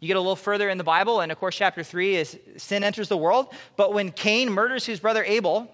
You 0.00 0.08
get 0.08 0.16
a 0.16 0.20
little 0.20 0.34
further 0.34 0.68
in 0.68 0.76
the 0.76 0.82
Bible, 0.82 1.20
and 1.20 1.30
of 1.30 1.38
course, 1.38 1.54
chapter 1.54 1.84
3 1.84 2.16
is 2.16 2.36
sin 2.56 2.82
enters 2.82 3.08
the 3.08 3.16
world. 3.16 3.46
But 3.76 3.92
when 3.92 4.10
Cain 4.10 4.50
murders 4.50 4.84
his 4.84 4.98
brother 4.98 5.22
Abel, 5.22 5.72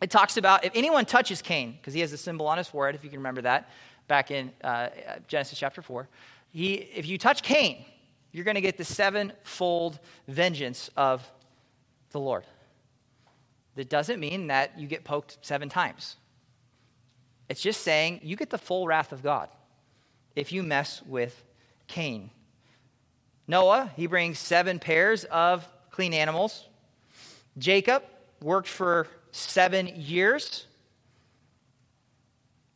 it 0.00 0.10
talks 0.10 0.36
about 0.36 0.64
if 0.64 0.72
anyone 0.74 1.04
touches 1.04 1.40
Cain, 1.40 1.72
because 1.72 1.94
he 1.94 2.00
has 2.00 2.12
a 2.12 2.18
symbol 2.18 2.46
on 2.46 2.58
his 2.58 2.68
forehead, 2.68 2.94
if 2.94 3.04
you 3.04 3.10
can 3.10 3.18
remember 3.20 3.42
that, 3.42 3.70
back 4.08 4.30
in 4.30 4.52
uh, 4.62 4.88
Genesis 5.26 5.58
chapter 5.58 5.82
4. 5.82 6.08
He, 6.50 6.74
if 6.74 7.06
you 7.06 7.18
touch 7.18 7.42
Cain, 7.42 7.84
you're 8.32 8.44
going 8.44 8.56
to 8.56 8.60
get 8.60 8.76
the 8.76 8.84
sevenfold 8.84 9.98
vengeance 10.28 10.90
of 10.96 11.28
the 12.10 12.20
Lord. 12.20 12.44
That 13.74 13.88
doesn't 13.88 14.20
mean 14.20 14.48
that 14.48 14.78
you 14.78 14.86
get 14.86 15.04
poked 15.04 15.38
seven 15.42 15.68
times. 15.68 16.16
It's 17.48 17.60
just 17.60 17.82
saying 17.82 18.20
you 18.22 18.36
get 18.36 18.50
the 18.50 18.58
full 18.58 18.86
wrath 18.86 19.12
of 19.12 19.22
God 19.22 19.48
if 20.34 20.52
you 20.52 20.62
mess 20.62 21.02
with 21.06 21.44
Cain. 21.86 22.30
Noah, 23.48 23.92
he 23.96 24.06
brings 24.06 24.38
seven 24.38 24.78
pairs 24.78 25.24
of 25.24 25.66
clean 25.90 26.12
animals. 26.12 26.66
Jacob 27.58 28.02
worked 28.42 28.68
for 28.68 29.06
seven 29.36 29.86
years. 29.94 30.66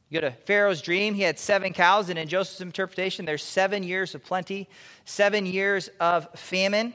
You 0.08 0.20
go 0.20 0.28
to 0.28 0.34
Pharaoh's 0.44 0.82
dream, 0.82 1.14
he 1.14 1.22
had 1.22 1.38
seven 1.38 1.72
cows, 1.72 2.10
and 2.10 2.18
in 2.18 2.28
Joseph's 2.28 2.60
interpretation, 2.60 3.24
there's 3.24 3.44
seven 3.44 3.82
years 3.82 4.14
of 4.14 4.24
plenty, 4.24 4.68
seven 5.04 5.46
years 5.46 5.88
of 6.00 6.28
famine. 6.34 6.94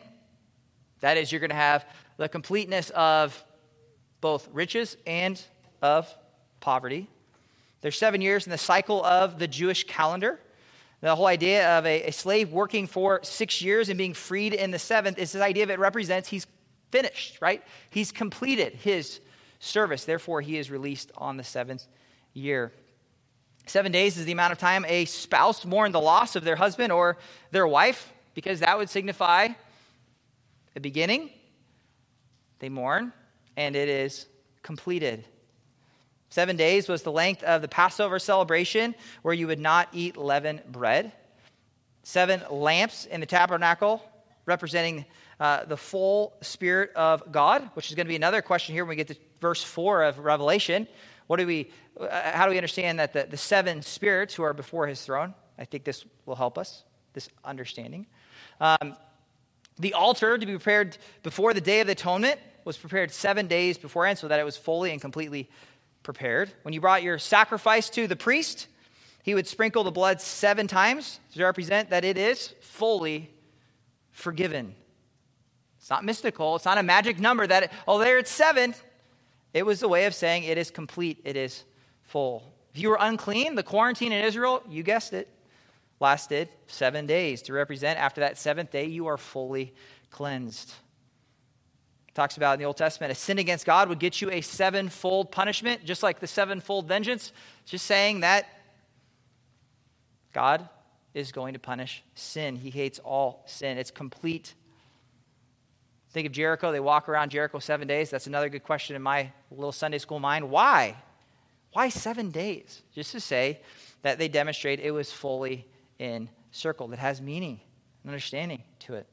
That 1.00 1.18
is, 1.18 1.32
you're 1.32 1.40
going 1.40 1.50
to 1.50 1.56
have 1.56 1.86
the 2.18 2.30
completeness 2.30 2.90
of 2.92 3.42
both 4.22 4.48
riches 4.52 4.98
and 5.08 5.42
of 5.82 6.14
poverty. 6.60 7.08
There's 7.82 7.98
seven 7.98 8.22
years 8.22 8.46
in 8.46 8.52
the 8.52 8.58
cycle 8.58 9.04
of 9.04 9.40
the 9.40 9.48
Jewish 9.48 9.86
calendar. 9.86 10.40
The 11.02 11.16
whole 11.16 11.28
idea 11.28 11.78
of 11.78 11.86
a, 11.86 12.04
a, 12.04 12.12
slave 12.12 12.52
working 12.52 12.88
for 12.88 13.20
six 13.22 13.62
years 13.62 13.90
and 13.90 13.98
being 13.98 14.14
freed 14.14 14.54
in 14.54 14.72
the 14.72 14.80
seventh 14.80 15.20
is 15.20 15.34
this 15.34 15.42
idea 15.42 15.64
of 15.64 15.70
it 15.70 15.78
represents 15.78 16.28
he's 16.30 16.48
finished, 16.92 17.38
right? 17.42 17.64
He's 17.92 18.12
completed 18.12 18.74
his 18.74 19.20
service. 19.60 20.06
Therefore, 20.06 20.42
he 20.42 20.58
is 20.58 20.72
released 20.72 21.12
on 21.18 21.38
the 21.38 21.44
seventh 21.44 21.86
year. 22.34 22.72
Seven 23.66 23.92
days 23.92 24.18
is 24.18 24.26
the 24.26 24.32
amount 24.32 24.52
of 24.52 24.60
time 24.60 24.86
a 24.88 25.06
spouse 25.06 25.66
mourned 25.66 25.94
the 25.94 26.02
loss 26.02 26.36
of 26.36 26.44
their 26.44 26.56
husband 26.56 26.92
or 26.92 27.18
their 27.52 27.68
wife, 27.68 28.14
because 28.36 28.60
that 28.60 28.78
would 28.78 28.90
signify 28.90 29.50
a 30.76 30.80
beginning. 30.80 31.32
They 32.60 32.70
mourn, 32.70 33.12
and 33.58 33.76
it 33.76 33.90
is 33.90 34.28
completed. 34.62 35.26
Seven 36.30 36.58
days 36.58 36.90
was 36.90 37.02
the 37.02 37.12
length 37.12 37.44
of 37.44 37.62
the 37.62 37.68
Passover 37.68 38.20
celebration, 38.20 38.94
where 39.22 39.34
you 39.34 39.48
would 39.48 39.60
not 39.60 39.88
eat 39.94 40.18
leavened 40.18 40.64
bread. 40.72 41.12
Seven 42.04 42.42
lamps 42.50 43.06
in 43.06 43.20
the 43.20 43.26
tabernacle, 43.26 44.04
representing 44.46 45.06
uh, 45.40 45.66
the 45.66 45.78
full 45.78 46.34
Spirit 46.42 46.92
of 46.96 47.32
God, 47.32 47.70
which 47.74 47.90
is 47.90 47.96
going 47.96 48.06
to 48.06 48.10
be 48.10 48.16
another 48.16 48.42
question 48.42 48.76
here 48.76 48.84
when 48.84 48.90
we 48.90 48.96
get 48.96 49.08
to 49.08 49.16
verse 49.46 49.64
4 49.64 50.02
of 50.02 50.18
Revelation. 50.18 50.88
What 51.28 51.38
do 51.38 51.46
we, 51.46 51.70
uh, 52.00 52.32
how 52.32 52.46
do 52.46 52.50
we 52.50 52.58
understand 52.58 52.98
that 52.98 53.14
the, 53.14 53.28
the 53.30 53.38
seven 53.38 53.84
spirits 53.84 54.34
who 54.34 54.42
are 54.42 54.56
before 54.56 54.88
his 54.88 55.04
throne? 55.04 55.36
I 55.60 55.66
think 55.66 55.84
this 55.84 56.04
will 56.26 56.36
help 56.36 56.58
us, 56.58 56.84
this 57.14 57.30
understanding. 57.44 58.08
Um, 58.60 58.96
the 59.78 59.94
altar 59.94 60.40
to 60.40 60.46
be 60.48 60.54
prepared 60.54 60.98
before 61.22 61.54
the 61.54 61.62
Day 61.62 61.82
of 61.82 61.86
the 61.86 61.94
Atonement 61.94 62.40
was 62.64 62.76
prepared 62.76 63.12
seven 63.12 63.46
days 63.46 63.78
beforehand 63.78 64.18
so 64.18 64.28
that 64.28 64.40
it 64.40 64.44
was 64.44 64.58
fully 64.58 64.90
and 64.92 65.00
completely 65.00 65.48
prepared. 66.02 66.52
When 66.64 66.74
you 66.74 66.82
brought 66.82 67.04
your 67.04 67.20
sacrifice 67.20 67.88
to 67.92 68.08
the 68.08 68.16
priest, 68.16 68.66
he 69.22 69.36
would 69.36 69.46
sprinkle 69.46 69.84
the 69.84 69.92
blood 69.92 70.22
seven 70.22 70.66
times 70.66 71.20
to 71.36 71.44
represent 71.44 71.92
that 71.92 72.04
it 72.04 72.18
is 72.18 72.56
fully 72.62 73.30
forgiven. 74.12 74.74
It's 75.78 75.92
not 75.92 76.04
mystical. 76.04 76.56
It's 76.56 76.66
not 76.66 76.80
a 76.80 76.84
magic 76.84 77.20
number 77.20 77.46
that, 77.46 77.72
oh, 77.88 78.00
there 78.00 78.18
it's 78.18 78.32
seven. 78.32 78.74
It 79.56 79.66
was 79.66 79.82
a 79.84 79.88
way 79.88 80.04
of 80.06 80.14
saying 80.14 80.44
it 80.44 80.58
is 80.58 80.70
complete, 80.70 81.22
it 81.24 81.38
is 81.38 81.64
full. 82.04 82.54
If 82.74 82.82
you 82.82 82.90
were 82.90 82.98
unclean, 83.00 83.56
the 83.56 83.64
quarantine 83.64 84.12
in 84.12 84.26
Israel, 84.26 84.62
you 84.68 84.84
guessed 84.84 85.14
it, 85.14 85.30
lasted 86.02 86.50
seven 86.68 87.06
days 87.06 87.42
to 87.44 87.54
represent 87.54 87.98
after 87.98 88.20
that 88.20 88.38
seventh 88.38 88.72
day, 88.72 88.86
you 88.86 89.08
are 89.08 89.18
fully 89.18 89.74
cleansed. 90.12 90.74
Talks 92.14 92.36
about 92.36 92.56
in 92.56 92.60
the 92.60 92.66
Old 92.66 92.76
Testament, 92.76 93.14
a 93.14 93.16
sin 93.16 93.40
against 93.40 93.66
God 93.66 93.88
would 93.88 94.00
get 94.00 94.22
you 94.22 94.30
a 94.30 94.42
sevenfold 94.42 95.32
punishment, 95.32 95.86
just 95.86 96.04
like 96.04 96.20
the 96.20 96.28
sevenfold 96.28 96.86
vengeance. 96.86 97.32
Just 97.66 97.86
saying 97.86 98.20
that 98.20 98.48
God 100.34 100.68
is 101.14 101.32
going 101.32 101.54
to 101.54 101.60
punish 101.60 102.04
sin. 102.14 102.58
He 102.58 102.72
hates 102.72 103.00
all 103.00 103.44
sin. 103.46 103.78
It's 103.78 103.92
complete 103.92 104.54
Think 106.16 106.28
of 106.28 106.32
Jericho. 106.32 106.72
They 106.72 106.80
walk 106.80 107.10
around 107.10 107.32
Jericho 107.32 107.60
seven 107.60 107.90
days. 107.90 108.10
That's 108.10 108.26
another 108.26 108.48
good 108.48 108.64
question 108.64 108.96
in 108.96 109.02
my 109.02 109.34
little 109.52 109.74
Sunday 109.74 109.98
school 109.98 110.18
mind. 110.18 110.50
Why? 110.50 110.96
Why 111.74 111.90
seven 111.90 112.32
days? 112.32 112.84
Just 112.94 113.12
to 113.12 113.20
say 113.20 113.60
that 114.02 114.18
they 114.18 114.30
demonstrate 114.30 114.80
it 114.80 114.92
was 114.92 115.12
fully 115.12 115.68
encircled. 116.00 116.94
It 116.94 117.00
has 117.00 117.22
meaning 117.22 117.60
and 118.02 118.12
understanding 118.12 118.64
to 118.80 118.94
it. 118.94 119.08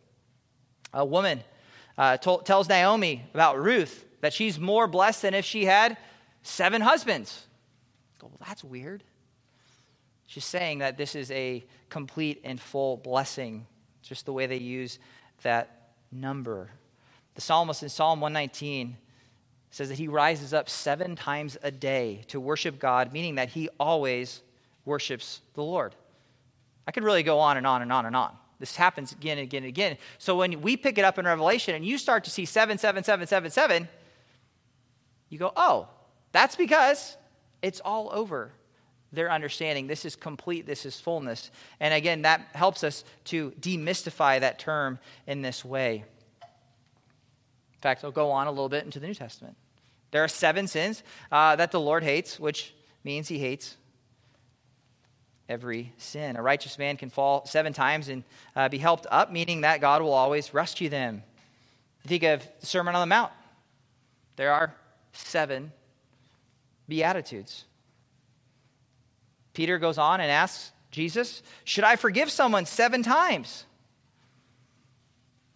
A 0.95 1.05
woman 1.05 1.43
uh, 1.99 2.19
tells 2.19 2.69
Naomi 2.69 3.25
about 3.35 3.59
Ruth 3.59 4.05
that 4.21 4.33
she's 4.33 4.61
more 4.61 4.87
blessed 4.87 5.23
than 5.23 5.35
if 5.35 5.45
she 5.45 5.65
had 5.65 5.97
seven 6.45 6.81
husbands. 6.81 7.47
Go, 8.21 8.29
well, 8.29 8.47
that's 8.47 8.63
weird. 8.63 9.03
She's 10.29 10.45
saying 10.45 10.79
that 10.79 10.99
this 10.99 11.17
is 11.17 11.33
a 11.33 11.65
complete 11.89 12.43
and 12.45 12.61
full 12.61 12.97
blessing, 12.97 13.67
just 14.03 14.25
the 14.25 14.33
way 14.33 14.47
they 14.47 14.59
use 14.59 15.01
that 15.43 15.95
number. 16.13 16.71
The 17.35 17.41
psalmist 17.41 17.83
in 17.83 17.89
Psalm 17.89 18.21
119 18.21 18.97
says 19.71 19.89
that 19.89 19.99
he 19.99 20.09
rises 20.09 20.53
up 20.53 20.69
seven 20.69 21.17
times 21.17 21.57
a 21.63 21.71
day 21.71 22.23
to 22.29 22.39
worship 22.39 22.79
God, 22.79 23.13
meaning 23.13 23.37
that 23.37 23.49
he 23.49 23.69
always 23.81 24.43
worships 24.85 25.41
the 25.55 25.63
Lord. 25.63 25.95
I 26.87 26.93
could 26.93 27.05
really 27.05 27.23
go 27.23 27.39
on 27.39 27.57
and 27.57 27.67
on 27.67 27.81
and 27.81 27.93
on 27.93 28.07
and 28.07 28.15
on. 28.15 28.37
This 28.59 28.77
happens 28.77 29.13
again 29.13 29.39
and 29.39 29.45
again 29.45 29.63
and 29.63 29.69
again. 29.69 29.99
So 30.19 30.37
when 30.37 30.61
we 30.61 30.77
pick 30.77 30.99
it 30.99 31.05
up 31.05 31.19
in 31.19 31.25
Revelation 31.25 31.75
and 31.75 31.85
you 31.85 31.99
start 31.99 32.25
to 32.25 32.31
see 32.31 32.45
77777, 32.45 33.89
you 35.31 35.39
go, 35.39 35.53
oh, 35.57 35.89
that's 36.33 36.55
because 36.55 37.17
it's 37.63 37.81
all 37.81 38.11
over 38.13 38.53
their 39.13 39.31
understanding. 39.31 39.87
This 39.87 40.05
is 40.05 40.17
complete, 40.17 40.67
this 40.67 40.87
is 40.87 41.01
fullness. 41.01 41.51
And 41.81 41.95
again, 41.95 42.23
that 42.23 42.49
helps 42.55 42.85
us 42.85 43.05
to 43.25 43.53
demystify 43.61 44.41
that 44.41 44.59
term 44.59 44.99
in 45.27 45.43
this 45.43 45.65
way. 45.65 46.05
In 47.83 47.89
fact, 47.89 48.05
I'll 48.05 48.13
go 48.13 48.31
on 48.31 48.47
a 48.47 48.51
little 48.51 48.69
bit 48.69 48.85
into 48.85 49.01
the 49.01 49.09
New 49.09 49.15
Testament. 49.15 49.57
There 50.13 50.23
are 50.23 50.29
seven 50.29 50.69
sins 50.69 51.03
uh, 51.33 51.57
that 51.57 51.73
the 51.73 51.81
Lord 51.81 52.05
hates, 52.05 52.39
which 52.39 52.73
means 53.03 53.27
he 53.27 53.41
hates 53.41 53.77
every 55.49 55.93
sin. 55.97 56.37
A 56.37 56.43
righteous 56.43 56.79
man 56.79 56.97
can 56.97 57.11
fall 57.11 57.45
seven 57.45 57.73
times 57.73 58.09
and 58.09 58.23
uh, 58.55 58.69
be 58.69 58.79
helped 58.79 59.09
up, 59.11 59.33
meaning 59.33 59.63
that 59.63 59.81
God 59.81 60.01
will 60.01 60.13
always 60.13 60.55
rescue 60.55 60.89
them. 60.89 61.25
Think 62.07 62.23
of 62.23 62.49
the 62.61 62.67
Sermon 62.67 62.95
on 62.95 63.01
the 63.01 63.13
Mount. 63.13 63.33
There 64.37 64.53
are 64.53 64.77
seven 65.13 65.73
Beatitudes. 66.89 67.65
Peter 69.55 69.81
goes 69.81 69.99
on 69.99 70.21
and 70.21 70.31
asks 70.31 70.71
Jesus, 70.93 71.43
Should 71.65 71.83
I 71.83 71.97
forgive 71.97 72.31
someone 72.31 72.65
seven 72.65 73.03
times? 73.03 73.65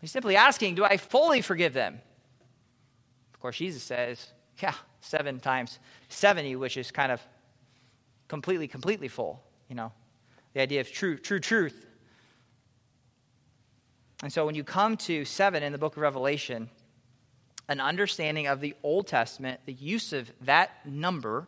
He's 0.01 0.11
simply 0.11 0.35
asking, 0.35 0.75
Do 0.75 0.85
I 0.85 0.97
fully 0.97 1.41
forgive 1.41 1.73
them? 1.73 2.01
Course, 3.47 3.59
Jesus 3.59 3.85
says, 3.85 4.33
yeah, 4.61 4.75
seven 5.01 5.39
times 5.39 5.79
70, 6.09 6.57
which 6.57 6.77
is 6.77 6.91
kind 6.91 7.13
of 7.13 7.23
completely, 8.27 8.67
completely 8.67 9.07
full, 9.07 9.41
you 9.69 9.77
know, 9.77 9.93
the 10.53 10.61
idea 10.61 10.81
of 10.81 10.91
true, 10.91 11.17
true 11.17 11.39
truth. 11.39 11.87
And 14.25 14.33
so 14.33 14.45
when 14.45 14.57
you 14.57 14.65
come 14.65 14.97
to 14.97 15.25
seven 15.25 15.63
in 15.63 15.71
the 15.71 15.79
book 15.79 15.97
of 15.97 16.03
Revelation, 16.03 16.69
an 17.69 17.81
understanding 17.81 18.49
of 18.49 18.61
the 18.61 18.75
Old 18.83 19.07
Testament, 19.07 19.61
the 19.65 19.75
use 19.75 20.13
of 20.13 20.29
that 20.41 20.85
number, 20.85 21.47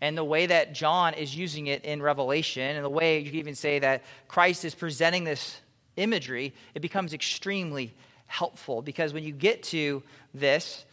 and 0.00 0.16
the 0.16 0.22
way 0.22 0.46
that 0.46 0.74
John 0.74 1.14
is 1.14 1.36
using 1.36 1.66
it 1.66 1.84
in 1.84 2.00
Revelation, 2.00 2.76
and 2.76 2.84
the 2.84 2.88
way 2.88 3.18
you 3.18 3.30
can 3.30 3.40
even 3.40 3.56
say 3.56 3.80
that 3.80 4.04
Christ 4.28 4.64
is 4.64 4.76
presenting 4.76 5.24
this 5.24 5.60
imagery, 5.96 6.54
it 6.76 6.82
becomes 6.82 7.12
extremely 7.12 7.96
helpful 8.28 8.80
because 8.80 9.12
when 9.12 9.24
you 9.24 9.32
get 9.32 9.64
to 9.64 10.04
this, 10.32 10.84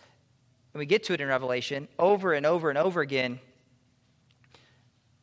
and 0.78 0.80
we 0.80 0.86
get 0.86 1.05
to 1.05 1.13
it 1.13 1.21
in 1.21 1.28
Revelation 1.28 1.88
over 1.97 2.34
and 2.34 2.45
over 2.45 2.69
and 2.69 2.78
over 2.78 3.01
again, 3.01 3.39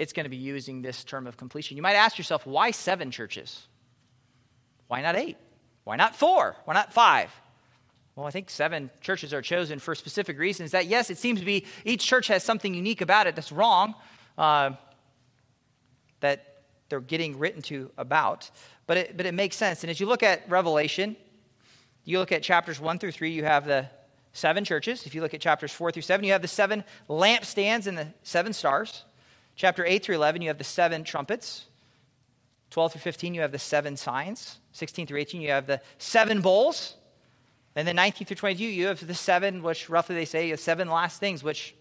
it's 0.01 0.13
going 0.13 0.25
to 0.25 0.31
be 0.31 0.37
using 0.37 0.83
this 0.83 1.05
term 1.05 1.29
of 1.29 1.37
completion. 1.37 1.77
You 1.77 1.83
might 1.85 1.95
ask 1.95 2.19
yourself, 2.19 2.45
why 2.45 2.73
seven 2.73 3.13
churches? 3.13 3.69
Why 4.89 5.01
not 5.01 5.15
eight? 5.15 5.37
Why 5.85 5.95
not 5.95 6.17
four? 6.17 6.57
Why 6.65 6.75
not 6.75 6.93
five? 6.93 7.31
Well, 8.17 8.27
I 8.27 8.33
think 8.33 8.51
seven 8.51 8.91
churches 9.01 9.33
are 9.33 9.43
chosen 9.43 9.79
for 9.79 9.95
specific 9.95 10.41
reasons. 10.41 10.73
That, 10.73 10.87
yes, 10.87 11.09
it 11.09 11.19
seems 11.19 11.39
to 11.39 11.47
be 11.47 11.67
each 11.85 12.05
church 12.05 12.27
has 12.27 12.43
something 12.43 12.75
unique 12.75 13.01
about 13.01 13.29
it 13.29 13.37
that's 13.37 13.53
wrong, 13.53 13.95
uh, 14.37 14.73
that 16.19 16.65
they're 16.89 17.01
getting 17.01 17.39
written 17.39 17.63
to 17.63 17.93
about. 17.97 18.51
But 18.89 18.97
it, 18.97 19.17
but 19.17 19.25
it 19.25 19.35
makes 19.35 19.55
sense. 19.55 19.85
And 19.85 19.91
as 19.93 20.01
you 20.01 20.07
look 20.07 20.25
at 20.25 20.51
Revelation, 20.51 21.15
you 22.03 22.19
look 22.19 22.33
at 22.33 22.43
chapters 22.43 22.81
1 22.81 22.99
through 22.99 23.13
3, 23.13 23.31
you 23.31 23.45
have 23.45 23.67
the 23.67 23.87
seven 24.35 24.65
churches. 24.65 25.07
If 25.07 25.15
you 25.15 25.23
look 25.23 25.33
at 25.33 25.41
chapters 25.41 25.73
4 25.73 25.93
through 25.93 26.03
7, 26.03 26.23
you 26.25 26.33
have 26.33 26.43
the 26.43 26.49
seven 26.49 26.85
lampstands 27.09 27.87
and 27.87 27.97
the 27.97 28.09
seven 28.23 28.53
stars. 28.53 29.05
Chapter 29.57 29.87
8 29.87 30.05
through 30.05 30.17
11, 30.17 30.43
you 30.43 30.49
have 30.49 30.59
the 30.59 30.65
seven 30.65 31.05
trumpets. 31.05 31.65
12 32.71 32.93
through 32.93 33.01
15, 33.01 33.35
you 33.35 33.41
have 33.41 33.53
the 33.53 33.59
seven 33.59 33.97
signs. 33.97 34.59
16 34.73 35.07
through 35.07 35.21
18, 35.21 35.41
you 35.41 35.51
have 35.51 35.67
the 35.67 35.81
seven 35.99 36.43
bowls. 36.43 36.97
And 37.77 37.87
then 37.87 37.97
19 37.97 38.27
through 38.27 38.37
22, 38.37 38.65
you 38.65 38.89
have 38.89 39.07
the 39.07 39.15
seven, 39.15 39.63
which 39.63 39.89
roughly 39.89 40.17
they 40.17 40.25
say, 40.25 40.55
seven 40.57 40.89
last 40.89 41.21
things, 41.21 41.45
which, 41.45 41.75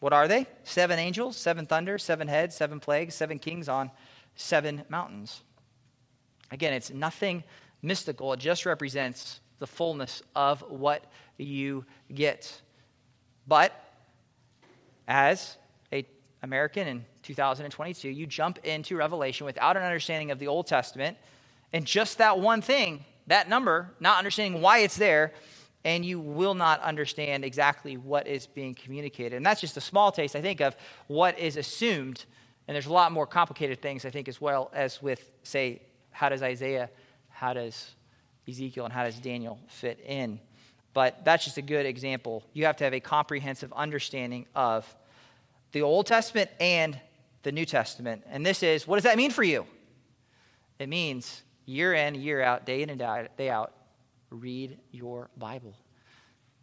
what 0.00 0.14
are 0.14 0.26
they? 0.26 0.46
Seven 0.64 0.98
angels, 0.98 1.36
seven 1.36 1.66
thunder, 1.66 1.98
seven 1.98 2.28
heads, 2.28 2.56
seven 2.56 2.80
plagues, 2.80 3.14
seven 3.14 3.38
kings 3.38 3.68
on 3.68 3.90
seven 4.34 4.84
mountains. 4.88 5.42
Again, 6.50 6.72
it's 6.72 6.90
nothing 6.90 7.44
mystical. 7.82 8.32
It 8.32 8.40
just 8.40 8.64
represents 8.64 9.40
the 9.58 9.66
fullness 9.66 10.22
of 10.34 10.62
what 10.68 11.04
you 11.38 11.84
get. 12.12 12.60
But 13.46 13.72
as 15.08 15.56
a 15.92 16.06
American 16.42 16.88
in 16.88 17.04
2022, 17.22 18.08
you 18.08 18.26
jump 18.26 18.58
into 18.64 18.96
Revelation 18.96 19.46
without 19.46 19.76
an 19.76 19.82
understanding 19.82 20.30
of 20.30 20.38
the 20.38 20.48
Old 20.48 20.66
Testament 20.66 21.16
and 21.72 21.84
just 21.84 22.18
that 22.18 22.38
one 22.38 22.60
thing, 22.60 23.04
that 23.26 23.48
number, 23.48 23.90
not 24.00 24.18
understanding 24.18 24.60
why 24.60 24.78
it's 24.78 24.96
there, 24.96 25.32
and 25.84 26.04
you 26.04 26.20
will 26.20 26.54
not 26.54 26.80
understand 26.80 27.44
exactly 27.44 27.96
what 27.96 28.26
is 28.26 28.46
being 28.46 28.74
communicated. 28.74 29.36
And 29.36 29.44
that's 29.44 29.60
just 29.60 29.76
a 29.76 29.80
small 29.80 30.12
taste, 30.12 30.36
I 30.36 30.40
think, 30.40 30.60
of 30.60 30.76
what 31.08 31.38
is 31.38 31.56
assumed. 31.56 32.24
And 32.68 32.74
there's 32.74 32.86
a 32.86 32.92
lot 32.92 33.10
more 33.10 33.26
complicated 33.26 33.82
things, 33.82 34.04
I 34.04 34.10
think, 34.10 34.28
as 34.28 34.40
well 34.40 34.70
as 34.72 35.02
with, 35.02 35.30
say, 35.42 35.82
how 36.10 36.28
does 36.28 36.42
Isaiah, 36.42 36.90
how 37.30 37.54
does 37.54 37.94
Ezekiel 38.48 38.84
and 38.84 38.92
how 38.92 39.04
does 39.04 39.18
Daniel 39.18 39.58
fit 39.68 40.00
in. 40.06 40.40
But 40.94 41.24
that's 41.24 41.44
just 41.44 41.56
a 41.56 41.62
good 41.62 41.86
example. 41.86 42.44
You 42.52 42.66
have 42.66 42.76
to 42.76 42.84
have 42.84 42.92
a 42.94 43.00
comprehensive 43.00 43.72
understanding 43.72 44.46
of 44.54 44.86
the 45.72 45.82
Old 45.82 46.06
Testament 46.06 46.50
and 46.60 47.00
the 47.42 47.52
New 47.52 47.64
Testament. 47.64 48.22
And 48.28 48.44
this 48.44 48.62
is 48.62 48.86
what 48.86 48.96
does 48.96 49.04
that 49.04 49.16
mean 49.16 49.30
for 49.30 49.42
you? 49.42 49.66
It 50.78 50.88
means 50.88 51.42
year 51.64 51.94
in, 51.94 52.14
year 52.14 52.42
out, 52.42 52.66
day 52.66 52.82
in 52.82 52.90
and 52.90 52.98
day 53.36 53.48
out, 53.48 53.72
read 54.30 54.78
your 54.90 55.30
Bible. 55.36 55.74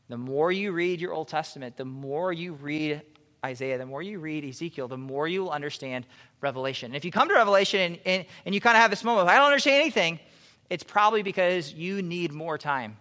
The 0.10 0.18
more 0.18 0.52
you 0.52 0.72
read 0.72 1.00
your 1.00 1.14
Old 1.14 1.28
Testament, 1.28 1.78
the 1.78 1.86
more 1.86 2.34
you 2.34 2.54
read 2.54 3.02
Isaiah, 3.46 3.78
the 3.78 3.86
more 3.86 4.02
you 4.02 4.20
read 4.20 4.44
Ezekiel, 4.44 4.88
the 4.88 4.98
more 4.98 5.28
you 5.28 5.44
will 5.44 5.52
understand 5.52 6.06
Revelation. 6.42 6.88
And 6.88 6.96
if 6.96 7.06
you 7.06 7.12
come 7.12 7.30
to 7.30 7.36
Revelation 7.36 7.80
and, 7.80 8.00
and, 8.06 8.26
and 8.46 8.56
you 8.56 8.60
kind 8.60 8.76
of 8.76 8.82
have 8.82 8.90
this 8.90 9.04
moment 9.04 9.24
of, 9.24 9.28
I 9.30 9.38
don't 9.38 9.46
understand 9.46 9.82
anything, 9.82 10.20
it's 10.70 10.84
probably 10.84 11.24
because 11.24 11.74
you 11.74 12.02
need 12.02 12.32
more 12.32 12.58
time. 12.58 12.98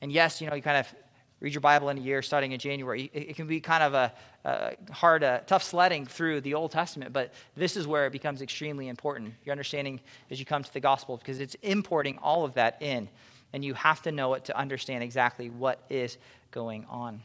And 0.00 0.12
yes, 0.12 0.40
you 0.40 0.48
know, 0.48 0.54
you 0.54 0.62
kind 0.62 0.78
of 0.78 0.94
read 1.40 1.54
your 1.54 1.60
Bible 1.60 1.88
in 1.88 1.98
a 1.98 2.00
year 2.00 2.20
starting 2.22 2.52
in 2.52 2.58
January. 2.58 3.10
It, 3.12 3.36
can 3.36 3.46
be 3.46 3.60
kind 3.60 3.82
of 3.82 3.94
a, 3.94 4.12
a 4.44 4.92
hard, 4.92 5.22
uh, 5.22 5.40
tough 5.46 5.62
sledding 5.62 6.04
through 6.04 6.40
the 6.40 6.54
Old 6.54 6.72
Testament, 6.72 7.12
but 7.12 7.32
this 7.56 7.76
is 7.76 7.86
where 7.86 8.06
it 8.06 8.12
becomes 8.12 8.42
extremely 8.42 8.88
important. 8.88 9.34
Your 9.44 9.52
understanding 9.52 10.00
as 10.30 10.40
you 10.40 10.46
come 10.46 10.62
to 10.62 10.72
the 10.72 10.80
gospel, 10.80 11.16
because 11.16 11.40
it's 11.40 11.54
importing 11.62 12.18
all 12.18 12.44
of 12.44 12.54
that 12.54 12.80
in, 12.80 13.08
and 13.52 13.64
you 13.64 13.74
have 13.74 14.02
to 14.02 14.12
know 14.12 14.34
it 14.34 14.44
to 14.46 14.58
understand 14.58 15.04
exactly 15.04 15.48
what 15.48 15.80
is 15.88 16.18
going 16.50 16.84
on. 16.88 17.22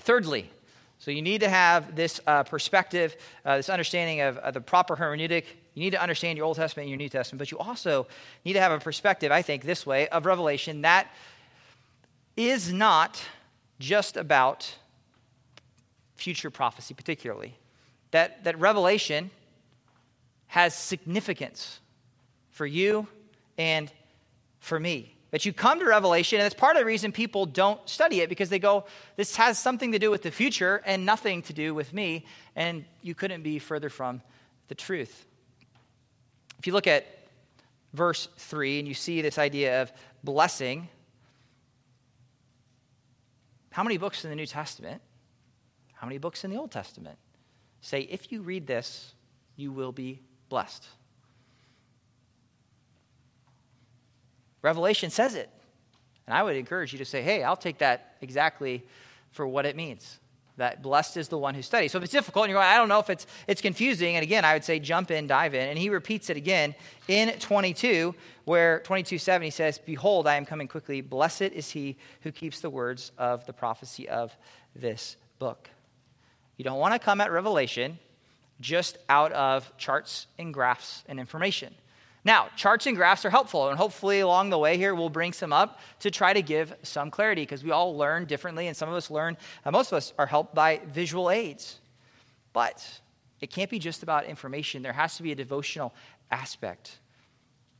Thirdly, 0.00 0.50
so 0.98 1.10
you 1.10 1.22
need 1.22 1.40
to 1.40 1.48
have 1.48 1.96
this 1.96 2.20
uh, 2.26 2.42
perspective, 2.42 3.16
uh, 3.44 3.56
this 3.56 3.68
understanding 3.68 4.20
of, 4.20 4.36
of 4.38 4.54
the 4.54 4.60
proper 4.60 4.96
hermeneutic 4.96 5.44
you 5.74 5.82
need 5.82 5.90
to 5.90 6.02
understand 6.02 6.36
your 6.36 6.46
Old 6.46 6.56
Testament 6.56 6.84
and 6.84 6.90
your 6.90 6.98
New 6.98 7.08
Testament, 7.08 7.38
but 7.38 7.50
you 7.50 7.58
also 7.58 8.06
need 8.44 8.54
to 8.54 8.60
have 8.60 8.72
a 8.72 8.78
perspective, 8.78 9.30
I 9.30 9.42
think, 9.42 9.64
this 9.64 9.86
way 9.86 10.08
of 10.08 10.26
Revelation 10.26 10.82
that 10.82 11.08
is 12.36 12.72
not 12.72 13.22
just 13.78 14.16
about 14.16 14.74
future 16.14 16.50
prophecy, 16.50 16.94
particularly. 16.94 17.56
That, 18.10 18.44
that 18.44 18.58
Revelation 18.58 19.30
has 20.48 20.74
significance 20.74 21.80
for 22.50 22.66
you 22.66 23.06
and 23.56 23.90
for 24.58 24.78
me. 24.78 25.14
That 25.30 25.46
you 25.46 25.52
come 25.52 25.78
to 25.78 25.86
Revelation, 25.86 26.40
and 26.40 26.46
it's 26.46 26.54
part 26.54 26.76
of 26.76 26.80
the 26.80 26.86
reason 26.86 27.12
people 27.12 27.46
don't 27.46 27.80
study 27.88 28.20
it 28.20 28.28
because 28.28 28.48
they 28.48 28.58
go, 28.58 28.84
this 29.16 29.36
has 29.36 29.58
something 29.58 29.92
to 29.92 29.98
do 29.98 30.10
with 30.10 30.22
the 30.22 30.30
future 30.30 30.82
and 30.84 31.06
nothing 31.06 31.42
to 31.42 31.52
do 31.52 31.72
with 31.72 31.92
me, 31.92 32.26
and 32.56 32.84
you 33.02 33.14
couldn't 33.14 33.42
be 33.42 33.60
further 33.60 33.88
from 33.88 34.22
the 34.68 34.74
truth. 34.74 35.26
If 36.60 36.66
you 36.66 36.74
look 36.74 36.86
at 36.86 37.06
verse 37.94 38.28
3 38.36 38.80
and 38.80 38.86
you 38.86 38.92
see 38.92 39.22
this 39.22 39.38
idea 39.38 39.80
of 39.80 39.90
blessing, 40.22 40.90
how 43.70 43.82
many 43.82 43.96
books 43.96 44.24
in 44.24 44.30
the 44.30 44.36
New 44.36 44.44
Testament, 44.44 45.00
how 45.94 46.06
many 46.06 46.18
books 46.18 46.44
in 46.44 46.50
the 46.50 46.58
Old 46.58 46.70
Testament 46.70 47.16
say, 47.80 48.02
if 48.02 48.30
you 48.30 48.42
read 48.42 48.66
this, 48.66 49.14
you 49.56 49.72
will 49.72 49.90
be 49.90 50.20
blessed? 50.50 50.86
Revelation 54.60 55.08
says 55.08 55.34
it. 55.34 55.48
And 56.26 56.36
I 56.36 56.42
would 56.42 56.56
encourage 56.56 56.92
you 56.92 56.98
to 56.98 57.06
say, 57.06 57.22
hey, 57.22 57.42
I'll 57.42 57.56
take 57.56 57.78
that 57.78 58.16
exactly 58.20 58.84
for 59.30 59.46
what 59.46 59.64
it 59.64 59.76
means 59.76 60.19
that 60.60 60.82
blessed 60.82 61.16
is 61.16 61.28
the 61.28 61.38
one 61.38 61.54
who 61.54 61.62
studies. 61.62 61.92
So 61.92 61.98
if 61.98 62.04
it's 62.04 62.12
difficult 62.12 62.44
and 62.44 62.50
you're 62.50 62.60
going, 62.60 62.70
I 62.70 62.76
don't 62.76 62.88
know 62.88 62.98
if 62.98 63.10
it's, 63.10 63.26
it's 63.46 63.62
confusing, 63.62 64.16
and 64.16 64.22
again, 64.22 64.44
I 64.44 64.52
would 64.52 64.62
say 64.62 64.78
jump 64.78 65.10
in, 65.10 65.26
dive 65.26 65.54
in. 65.54 65.68
And 65.68 65.78
he 65.78 65.88
repeats 65.88 66.28
it 66.30 66.36
again 66.36 66.74
in 67.08 67.30
22, 67.38 68.14
where 68.44 68.80
22 68.80 69.18
7, 69.18 69.42
he 69.42 69.50
says, 69.50 69.78
Behold, 69.78 70.26
I 70.26 70.36
am 70.36 70.44
coming 70.44 70.68
quickly. 70.68 71.00
Blessed 71.00 71.42
is 71.42 71.70
he 71.70 71.96
who 72.20 72.30
keeps 72.30 72.60
the 72.60 72.70
words 72.70 73.10
of 73.18 73.46
the 73.46 73.52
prophecy 73.52 74.08
of 74.08 74.36
this 74.76 75.16
book. 75.38 75.70
You 76.56 76.64
don't 76.64 76.78
want 76.78 76.92
to 76.92 76.98
come 76.98 77.20
at 77.20 77.32
Revelation 77.32 77.98
just 78.60 78.98
out 79.08 79.32
of 79.32 79.72
charts 79.78 80.26
and 80.38 80.52
graphs 80.52 81.04
and 81.08 81.18
information. 81.18 81.74
Now, 82.24 82.48
charts 82.54 82.86
and 82.86 82.96
graphs 82.96 83.24
are 83.24 83.30
helpful, 83.30 83.68
and 83.68 83.78
hopefully 83.78 84.20
along 84.20 84.50
the 84.50 84.58
way 84.58 84.76
here 84.76 84.94
we'll 84.94 85.08
bring 85.08 85.32
some 85.32 85.52
up 85.52 85.80
to 86.00 86.10
try 86.10 86.32
to 86.34 86.42
give 86.42 86.74
some 86.82 87.10
clarity 87.10 87.42
because 87.42 87.64
we 87.64 87.70
all 87.70 87.96
learn 87.96 88.26
differently, 88.26 88.66
and 88.66 88.76
some 88.76 88.90
of 88.90 88.94
us 88.94 89.10
learn, 89.10 89.38
uh, 89.64 89.70
most 89.70 89.90
of 89.90 89.96
us 89.96 90.12
are 90.18 90.26
helped 90.26 90.54
by 90.54 90.80
visual 90.86 91.30
aids. 91.30 91.78
But 92.52 93.00
it 93.40 93.50
can't 93.50 93.70
be 93.70 93.78
just 93.78 94.02
about 94.02 94.26
information, 94.26 94.82
there 94.82 94.92
has 94.92 95.16
to 95.16 95.22
be 95.22 95.32
a 95.32 95.34
devotional 95.34 95.94
aspect. 96.30 96.98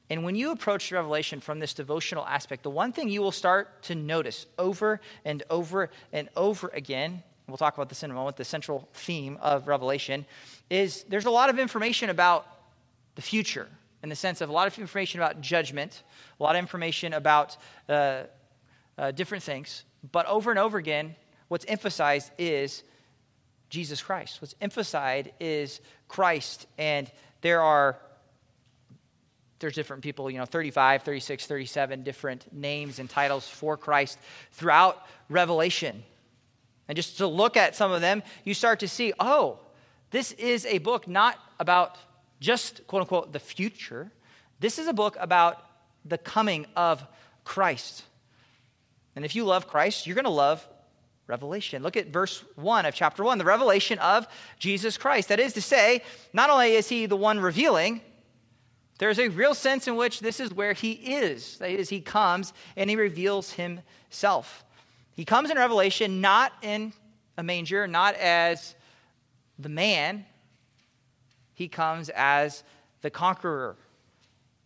And 0.08 0.24
when 0.24 0.34
you 0.34 0.52
approach 0.52 0.90
Revelation 0.90 1.40
from 1.40 1.60
this 1.60 1.74
devotional 1.74 2.26
aspect, 2.26 2.62
the 2.62 2.70
one 2.70 2.92
thing 2.92 3.10
you 3.10 3.20
will 3.20 3.30
start 3.32 3.82
to 3.84 3.94
notice 3.94 4.46
over 4.58 5.00
and 5.24 5.42
over 5.50 5.90
and 6.12 6.30
over 6.34 6.68
again, 6.68 7.22
we'll 7.46 7.58
talk 7.58 7.74
about 7.74 7.90
this 7.90 8.02
in 8.02 8.10
a 8.10 8.14
moment, 8.14 8.36
the 8.36 8.44
central 8.44 8.88
theme 8.94 9.38
of 9.42 9.68
Revelation, 9.68 10.24
is 10.70 11.04
there's 11.08 11.26
a 11.26 11.30
lot 11.30 11.50
of 11.50 11.58
information 11.58 12.08
about 12.08 12.46
the 13.14 13.22
future 13.22 13.68
in 14.02 14.08
the 14.08 14.16
sense 14.16 14.40
of 14.40 14.48
a 14.48 14.52
lot 14.52 14.66
of 14.66 14.78
information 14.78 15.20
about 15.20 15.40
judgment, 15.40 16.02
a 16.38 16.42
lot 16.42 16.56
of 16.56 16.60
information 16.60 17.12
about 17.12 17.56
uh, 17.88 18.22
uh, 18.96 19.10
different 19.10 19.42
things. 19.42 19.84
But 20.10 20.26
over 20.26 20.50
and 20.50 20.58
over 20.58 20.78
again, 20.78 21.16
what's 21.48 21.66
emphasized 21.66 22.30
is 22.38 22.82
Jesus 23.68 24.02
Christ. 24.02 24.40
What's 24.40 24.54
emphasized 24.60 25.28
is 25.38 25.80
Christ. 26.08 26.66
And 26.78 27.10
there 27.42 27.60
are 27.60 27.98
there's 29.60 29.74
different 29.74 30.02
people, 30.02 30.30
you 30.30 30.38
know, 30.38 30.46
35, 30.46 31.02
36, 31.02 31.46
37 31.46 32.02
different 32.02 32.50
names 32.50 32.98
and 32.98 33.10
titles 33.10 33.46
for 33.46 33.76
Christ 33.76 34.18
throughout 34.52 35.06
Revelation. 35.28 36.02
And 36.88 36.96
just 36.96 37.18
to 37.18 37.26
look 37.26 37.58
at 37.58 37.76
some 37.76 37.92
of 37.92 38.00
them, 38.00 38.22
you 38.44 38.54
start 38.54 38.80
to 38.80 38.88
see, 38.88 39.12
oh, 39.20 39.60
this 40.10 40.32
is 40.32 40.64
a 40.64 40.78
book 40.78 41.06
not 41.06 41.38
about 41.60 41.98
just 42.40 42.86
quote 42.86 43.02
unquote 43.02 43.32
the 43.32 43.38
future. 43.38 44.10
This 44.58 44.78
is 44.78 44.88
a 44.88 44.92
book 44.92 45.16
about 45.20 45.64
the 46.04 46.18
coming 46.18 46.66
of 46.74 47.04
Christ. 47.44 48.04
And 49.14 49.24
if 49.24 49.34
you 49.34 49.44
love 49.44 49.66
Christ, 49.66 50.06
you're 50.06 50.14
going 50.14 50.24
to 50.24 50.30
love 50.30 50.66
Revelation. 51.26 51.82
Look 51.82 51.96
at 51.96 52.08
verse 52.08 52.44
1 52.56 52.86
of 52.86 52.94
chapter 52.94 53.22
1, 53.22 53.38
the 53.38 53.44
revelation 53.44 53.98
of 54.00 54.26
Jesus 54.58 54.98
Christ. 54.98 55.28
That 55.28 55.38
is 55.38 55.52
to 55.52 55.62
say, 55.62 56.02
not 56.32 56.50
only 56.50 56.72
is 56.72 56.88
he 56.88 57.06
the 57.06 57.16
one 57.16 57.38
revealing, 57.38 58.00
there's 58.98 59.18
a 59.18 59.28
real 59.28 59.54
sense 59.54 59.86
in 59.86 59.96
which 59.96 60.20
this 60.20 60.40
is 60.40 60.52
where 60.52 60.72
he 60.72 60.92
is. 60.92 61.58
That 61.58 61.70
is, 61.70 61.88
he 61.88 62.00
comes 62.00 62.52
and 62.76 62.90
he 62.90 62.96
reveals 62.96 63.52
himself. 63.52 64.64
He 65.14 65.24
comes 65.24 65.50
in 65.50 65.56
Revelation 65.56 66.20
not 66.20 66.52
in 66.62 66.92
a 67.38 67.42
manger, 67.42 67.86
not 67.86 68.14
as 68.16 68.74
the 69.58 69.68
man, 69.68 70.26
he 71.60 71.68
comes 71.68 72.08
as 72.14 72.64
the 73.02 73.10
conqueror. 73.10 73.76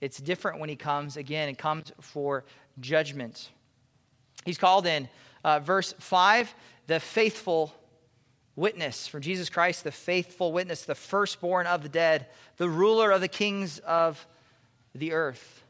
It's 0.01 0.19
different 0.19 0.61
when 0.61 0.69
he 0.69 0.77
comes 0.77 1.17
again, 1.17 1.49
it 1.49 1.59
comes 1.59 1.91
for 2.01 2.45
judgment. 2.79 3.51
He's 4.45 4.59
called 4.59 4.87
in 4.87 5.09
uh, 5.43 5.59
verse 5.59 5.93
5 5.99 6.55
the 6.87 7.01
faithful 7.01 7.75
witness 8.55 9.09
from 9.09 9.23
Jesus 9.23 9.51
Christ, 9.51 9.83
the 9.83 9.91
faithful 9.91 10.53
witness, 10.53 10.85
the 10.85 10.95
firstborn 10.95 11.67
of 11.67 11.83
the 11.83 11.89
dead, 11.89 12.29
the 12.59 12.69
ruler 12.69 13.11
of 13.11 13.21
the 13.21 13.27
kings 13.27 13.81
of 13.81 14.25
the 14.95 15.15
earth. 15.15 15.65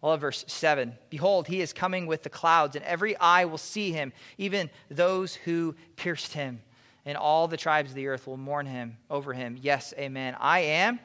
Well, 0.00 0.16
verse 0.16 0.46
7 0.48 0.94
Behold, 1.10 1.46
he 1.46 1.60
is 1.60 1.74
coming 1.74 2.06
with 2.06 2.22
the 2.22 2.30
clouds, 2.30 2.74
and 2.74 2.86
every 2.86 3.18
eye 3.18 3.44
will 3.44 3.58
see 3.58 3.92
him, 3.92 4.14
even 4.38 4.70
those 4.88 5.34
who 5.34 5.74
pierced 5.96 6.32
him 6.32 6.62
and 7.06 7.16
all 7.16 7.48
the 7.48 7.56
tribes 7.56 7.90
of 7.90 7.96
the 7.96 8.06
earth 8.06 8.26
will 8.26 8.36
mourn 8.36 8.66
him 8.66 8.96
over 9.10 9.32
him. 9.32 9.58
Yes, 9.60 9.92
amen. 9.98 10.36
I 10.40 10.60
am. 10.60 11.00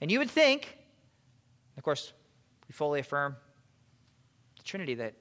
And 0.00 0.10
you 0.10 0.18
would 0.18 0.30
think, 0.30 0.76
of 1.76 1.82
course, 1.82 2.12
we 2.68 2.72
fully 2.72 3.00
affirm 3.00 3.36
the 4.56 4.62
Trinity 4.62 4.94
that 4.96 5.14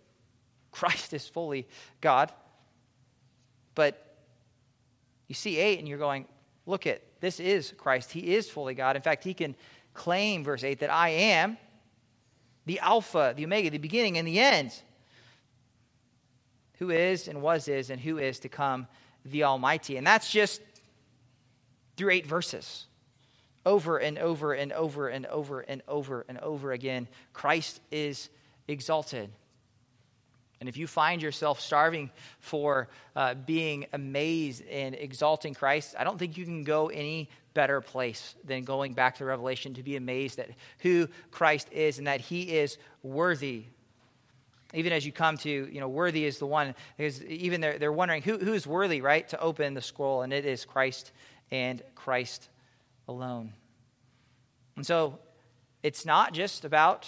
Christ 0.71 1.13
is 1.13 1.27
fully 1.27 1.67
God. 2.01 2.31
But 3.73 4.17
you 5.27 5.35
see 5.35 5.57
8 5.57 5.79
and 5.79 5.87
you're 5.87 5.97
going, 5.97 6.25
look 6.65 6.87
at 6.87 7.01
this 7.21 7.39
is 7.39 7.73
Christ. 7.77 8.11
He 8.11 8.35
is 8.35 8.49
fully 8.49 8.73
God. 8.73 8.95
In 8.95 9.01
fact, 9.01 9.23
he 9.23 9.33
can 9.33 9.55
claim, 9.93 10.43
verse 10.43 10.63
8, 10.63 10.79
that 10.79 10.91
I 10.91 11.09
am 11.09 11.57
the 12.65 12.79
Alpha, 12.79 13.33
the 13.35 13.45
Omega, 13.45 13.69
the 13.69 13.77
beginning 13.77 14.17
and 14.17 14.27
the 14.27 14.39
end. 14.39 14.73
Who 16.79 16.89
is 16.89 17.29
and 17.29 17.41
was 17.41 17.69
is 17.69 17.89
and 17.89 18.01
who 18.01 18.17
is 18.17 18.39
to 18.39 18.49
come 18.49 18.87
the 19.25 19.43
Almighty. 19.43 19.97
And 19.97 20.05
that's 20.05 20.31
just 20.31 20.61
through 21.97 22.11
eight 22.11 22.27
verses. 22.27 22.85
Over 23.65 23.97
and 23.97 24.19
over 24.19 24.53
and 24.53 24.71
over 24.71 25.07
and 25.07 25.25
over 25.25 25.61
and 25.61 25.81
over 25.87 26.25
and 26.29 26.37
over 26.39 26.71
again, 26.71 27.07
Christ 27.33 27.81
is 27.91 28.29
exalted. 28.67 29.29
And 30.59 30.69
if 30.69 30.77
you 30.77 30.87
find 30.87 31.21
yourself 31.21 31.59
starving 31.59 32.11
for 32.39 32.87
uh, 33.15 33.33
being 33.33 33.87
amazed 33.91 34.63
and 34.67 34.95
exalting 34.95 35.53
Christ, 35.53 35.95
I 35.97 36.03
don't 36.03 36.17
think 36.17 36.37
you 36.37 36.45
can 36.45 36.63
go 36.63 36.87
any 36.87 37.29
better 37.53 37.81
place 37.81 38.35
than 38.43 38.63
going 38.63 38.93
back 38.93 39.17
to 39.17 39.25
Revelation 39.25 39.73
to 39.75 39.83
be 39.83 39.95
amazed 39.95 40.39
at 40.39 40.49
who 40.79 41.07
Christ 41.31 41.67
is 41.71 41.97
and 41.97 42.07
that 42.07 42.21
he 42.21 42.57
is 42.57 42.77
worthy 43.01 43.65
even 44.73 44.91
as 44.93 45.05
you 45.05 45.11
come 45.11 45.37
to, 45.37 45.49
you 45.49 45.79
know, 45.79 45.87
worthy 45.87 46.25
is 46.25 46.39
the 46.39 46.45
one, 46.45 46.75
because 46.97 47.23
even 47.25 47.61
they're, 47.61 47.77
they're 47.77 47.91
wondering 47.93 48.21
who, 48.21 48.37
who's 48.37 48.65
worthy, 48.65 49.01
right, 49.01 49.27
to 49.29 49.39
open 49.39 49.73
the 49.73 49.81
scroll, 49.81 50.21
and 50.21 50.33
it 50.33 50.45
is 50.45 50.65
Christ 50.65 51.11
and 51.51 51.81
Christ 51.93 52.49
alone. 53.07 53.53
And 54.75 54.85
so 54.85 55.19
it's 55.83 56.05
not 56.05 56.33
just 56.33 56.65
about 56.65 57.07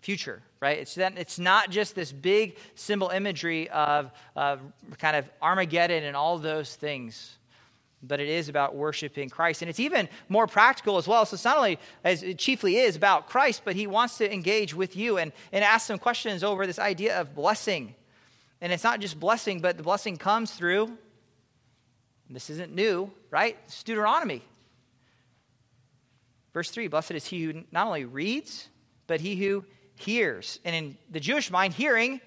future, 0.00 0.42
right? 0.60 0.78
It's, 0.78 0.94
that, 0.94 1.18
it's 1.18 1.38
not 1.38 1.70
just 1.70 1.94
this 1.94 2.12
big 2.12 2.56
symbol 2.74 3.08
imagery 3.08 3.68
of, 3.70 4.10
of 4.36 4.60
kind 4.98 5.16
of 5.16 5.28
Armageddon 5.42 6.04
and 6.04 6.16
all 6.16 6.38
those 6.38 6.74
things 6.74 7.38
but 8.02 8.20
it 8.20 8.28
is 8.28 8.48
about 8.48 8.74
worshiping 8.74 9.28
Christ. 9.28 9.62
And 9.62 9.68
it's 9.68 9.80
even 9.80 10.08
more 10.28 10.46
practical 10.46 10.96
as 10.96 11.06
well. 11.06 11.26
So 11.26 11.34
it's 11.34 11.44
not 11.44 11.58
only, 11.58 11.78
as 12.02 12.22
it 12.22 12.38
chiefly 12.38 12.76
is, 12.76 12.96
about 12.96 13.28
Christ, 13.28 13.62
but 13.64 13.76
he 13.76 13.86
wants 13.86 14.18
to 14.18 14.32
engage 14.32 14.74
with 14.74 14.96
you 14.96 15.18
and, 15.18 15.32
and 15.52 15.62
ask 15.62 15.86
some 15.86 15.98
questions 15.98 16.42
over 16.42 16.66
this 16.66 16.78
idea 16.78 17.20
of 17.20 17.34
blessing. 17.34 17.94
And 18.60 18.72
it's 18.72 18.84
not 18.84 19.00
just 19.00 19.20
blessing, 19.20 19.60
but 19.60 19.76
the 19.76 19.82
blessing 19.82 20.16
comes 20.16 20.52
through, 20.52 20.96
this 22.30 22.48
isn't 22.48 22.72
new, 22.72 23.10
right? 23.30 23.56
It's 23.64 23.82
Deuteronomy. 23.82 24.42
Verse 26.52 26.70
3 26.70 26.88
Blessed 26.88 27.12
is 27.12 27.26
he 27.26 27.44
who 27.44 27.64
not 27.72 27.86
only 27.86 28.04
reads, 28.04 28.68
but 29.06 29.20
he 29.20 29.36
who 29.36 29.64
hears. 29.96 30.60
And 30.64 30.74
in 30.74 30.96
the 31.10 31.20
Jewish 31.20 31.50
mind, 31.50 31.74
hearing 31.74 32.20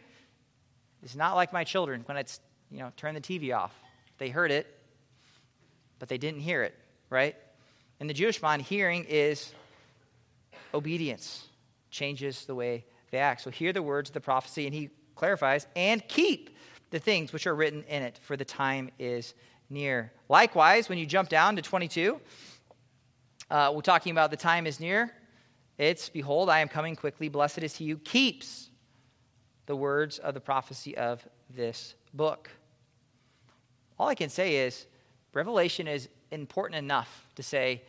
is 1.04 1.16
not 1.16 1.36
like 1.36 1.54
my 1.54 1.64
children 1.64 2.04
when 2.06 2.18
it's, 2.18 2.40
you 2.70 2.80
know, 2.80 2.92
turn 2.98 3.16
the 3.16 3.22
TV 3.22 3.56
off. 3.56 3.74
They 4.18 4.30
heard 4.30 4.52
it, 4.52 4.68
but 6.00 6.10
they 6.10 6.18
didn't 6.18 6.42
hear 6.42 6.64
it, 6.64 6.78
right? 7.10 7.36
In 8.00 8.08
the 8.08 8.14
Jewish 8.14 8.42
mind, 8.42 8.62
hearing 8.62 9.06
is 9.08 9.54
obedience, 10.74 11.48
changes 11.90 12.46
the 12.46 12.56
way 12.56 12.86
they 13.12 13.20
act. 13.20 13.42
So 13.42 13.50
hear 13.50 13.72
the 13.72 13.82
words 13.82 14.10
of 14.10 14.14
the 14.14 14.22
prophecy, 14.22 14.66
and 14.66 14.74
he 14.74 14.90
clarifies, 15.16 15.68
and 15.76 16.06
keep 16.08 16.58
the 16.90 17.00
things 17.00 17.32
which 17.32 17.48
are 17.48 17.56
written 17.56 17.84
in 17.88 18.04
it, 18.04 18.20
for 18.22 18.36
the 18.36 18.46
time 18.46 18.90
is 19.00 19.34
near. 19.70 20.12
Likewise, 20.30 20.90
when 20.90 20.98
you 20.98 21.06
jump 21.06 21.30
down 21.30 21.56
to 21.56 21.62
22, 21.62 22.20
uh, 23.50 23.72
we're 23.74 23.82
talking 23.82 24.12
about 24.12 24.32
the 24.32 24.38
time 24.38 24.68
is 24.68 24.80
near. 24.80 25.12
It's, 25.78 26.10
Behold, 26.10 26.50
I 26.50 26.60
am 26.60 26.68
coming 26.68 26.96
quickly. 26.96 27.30
Blessed 27.30 27.60
is 27.60 27.76
he 27.76 27.90
who 27.90 27.98
keeps 27.98 28.70
the 29.66 29.76
words 29.76 30.20
of 30.20 30.34
the 30.34 30.40
prophecy 30.40 30.96
of 30.98 31.28
this 31.50 31.96
book. 32.14 32.50
All 33.98 34.08
I 34.08 34.16
can 34.16 34.30
say 34.30 34.58
is, 34.58 34.86
Revelation 35.34 35.88
is 35.88 36.10
important 36.32 36.78
enough 36.78 37.28
to 37.36 37.44
say, 37.44 37.82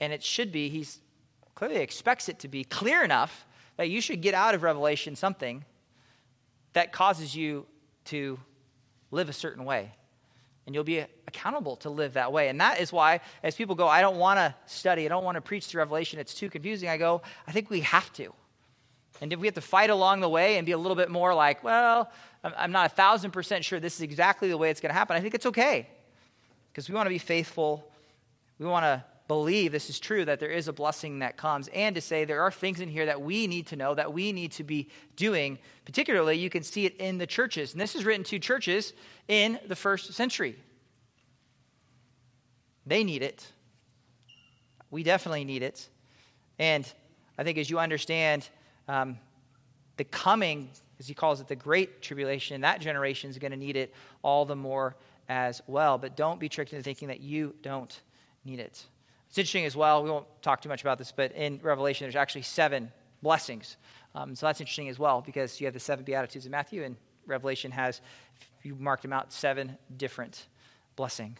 and 0.00 0.12
it 0.12 0.22
should 0.22 0.52
be, 0.52 0.68
he 0.68 0.86
clearly 1.54 1.76
expects 1.76 2.28
it 2.28 2.38
to 2.40 2.48
be 2.48 2.64
clear 2.64 3.02
enough 3.02 3.46
that 3.76 3.88
you 3.88 4.00
should 4.00 4.20
get 4.20 4.34
out 4.34 4.54
of 4.54 4.62
Revelation 4.62 5.16
something 5.16 5.64
that 6.72 6.92
causes 6.92 7.34
you 7.34 7.66
to 8.06 8.38
live 9.10 9.28
a 9.28 9.32
certain 9.32 9.64
way. 9.64 9.92
And 10.66 10.74
you'll 10.74 10.84
be 10.84 10.98
accountable 11.26 11.76
to 11.76 11.90
live 11.90 12.14
that 12.14 12.32
way. 12.32 12.48
And 12.48 12.60
that 12.60 12.80
is 12.80 12.92
why, 12.92 13.20
as 13.42 13.54
people 13.54 13.74
go, 13.74 13.88
I 13.88 14.00
don't 14.00 14.18
want 14.18 14.38
to 14.38 14.54
study, 14.66 15.06
I 15.06 15.08
don't 15.08 15.24
want 15.24 15.36
to 15.36 15.40
preach 15.40 15.70
the 15.70 15.78
Revelation, 15.78 16.18
it's 16.18 16.34
too 16.34 16.50
confusing, 16.50 16.88
I 16.88 16.96
go, 16.96 17.22
I 17.46 17.52
think 17.52 17.70
we 17.70 17.80
have 17.80 18.12
to. 18.14 18.32
And 19.20 19.32
if 19.32 19.38
we 19.38 19.46
have 19.46 19.54
to 19.54 19.60
fight 19.60 19.90
along 19.90 20.20
the 20.20 20.28
way 20.28 20.56
and 20.56 20.64
be 20.64 20.72
a 20.72 20.78
little 20.78 20.96
bit 20.96 21.10
more 21.10 21.34
like, 21.34 21.62
well, 21.62 22.10
I'm 22.42 22.72
not 22.72 22.86
a 22.86 22.94
thousand 22.94 23.32
percent 23.32 23.64
sure 23.64 23.80
this 23.80 23.96
is 23.96 24.02
exactly 24.02 24.48
the 24.48 24.56
way 24.56 24.70
it's 24.70 24.80
going 24.80 24.90
to 24.90 24.94
happen, 24.94 25.16
I 25.16 25.20
think 25.20 25.34
it's 25.34 25.46
okay. 25.46 25.88
Because 26.70 26.88
we 26.88 26.94
want 26.94 27.06
to 27.06 27.10
be 27.10 27.18
faithful. 27.18 27.90
We 28.58 28.66
want 28.66 28.84
to 28.84 29.04
believe 29.28 29.70
this 29.70 29.88
is 29.88 30.00
true, 30.00 30.24
that 30.24 30.40
there 30.40 30.50
is 30.50 30.66
a 30.66 30.72
blessing 30.72 31.20
that 31.20 31.36
comes, 31.36 31.68
and 31.68 31.94
to 31.94 32.00
say 32.00 32.24
there 32.24 32.42
are 32.42 32.50
things 32.50 32.80
in 32.80 32.88
here 32.88 33.06
that 33.06 33.22
we 33.22 33.46
need 33.46 33.68
to 33.68 33.76
know, 33.76 33.94
that 33.94 34.12
we 34.12 34.32
need 34.32 34.50
to 34.50 34.64
be 34.64 34.88
doing. 35.14 35.56
Particularly, 35.84 36.36
you 36.36 36.50
can 36.50 36.64
see 36.64 36.84
it 36.84 36.96
in 36.96 37.18
the 37.18 37.28
churches. 37.28 37.70
And 37.72 37.80
this 37.80 37.94
is 37.94 38.04
written 38.04 38.24
to 38.24 38.40
churches 38.40 38.92
in 39.28 39.60
the 39.68 39.76
first 39.76 40.14
century. 40.14 40.56
They 42.86 43.04
need 43.04 43.22
it. 43.22 43.46
We 44.90 45.04
definitely 45.04 45.44
need 45.44 45.62
it. 45.62 45.88
And 46.58 46.92
I 47.38 47.44
think 47.44 47.56
as 47.56 47.70
you 47.70 47.78
understand 47.78 48.48
um, 48.88 49.16
the 49.96 50.04
coming, 50.04 50.70
as 50.98 51.06
he 51.06 51.14
calls 51.14 51.40
it, 51.40 51.46
the 51.46 51.54
great 51.54 52.02
tribulation, 52.02 52.62
that 52.62 52.80
generation 52.80 53.30
is 53.30 53.38
going 53.38 53.52
to 53.52 53.56
need 53.56 53.76
it 53.76 53.94
all 54.22 54.44
the 54.44 54.56
more 54.56 54.96
as 55.30 55.62
well. 55.68 55.96
But 55.96 56.16
don't 56.16 56.40
be 56.40 56.48
tricked 56.48 56.72
into 56.72 56.82
thinking 56.82 57.08
that 57.08 57.20
you 57.20 57.54
don't 57.62 57.98
need 58.44 58.58
it. 58.58 58.84
It's 59.28 59.38
interesting 59.38 59.64
as 59.64 59.76
well. 59.76 60.02
We 60.02 60.10
won't 60.10 60.26
talk 60.42 60.60
too 60.60 60.68
much 60.68 60.82
about 60.82 60.98
this, 60.98 61.12
but 61.12 61.30
in 61.32 61.60
Revelation, 61.62 62.04
there's 62.04 62.16
actually 62.16 62.42
seven 62.42 62.90
blessings. 63.22 63.76
Um, 64.16 64.34
so 64.34 64.46
that's 64.46 64.60
interesting 64.60 64.88
as 64.88 64.98
well 64.98 65.22
because 65.24 65.60
you 65.60 65.66
have 65.68 65.74
the 65.74 65.80
seven 65.80 66.04
Beatitudes 66.04 66.46
in 66.46 66.50
Matthew, 66.50 66.82
and 66.82 66.96
Revelation 67.26 67.70
has, 67.70 68.00
if 68.58 68.66
you 68.66 68.74
marked 68.74 69.02
them 69.02 69.12
out, 69.12 69.32
seven 69.32 69.78
different 69.96 70.48
blessing. 70.96 71.38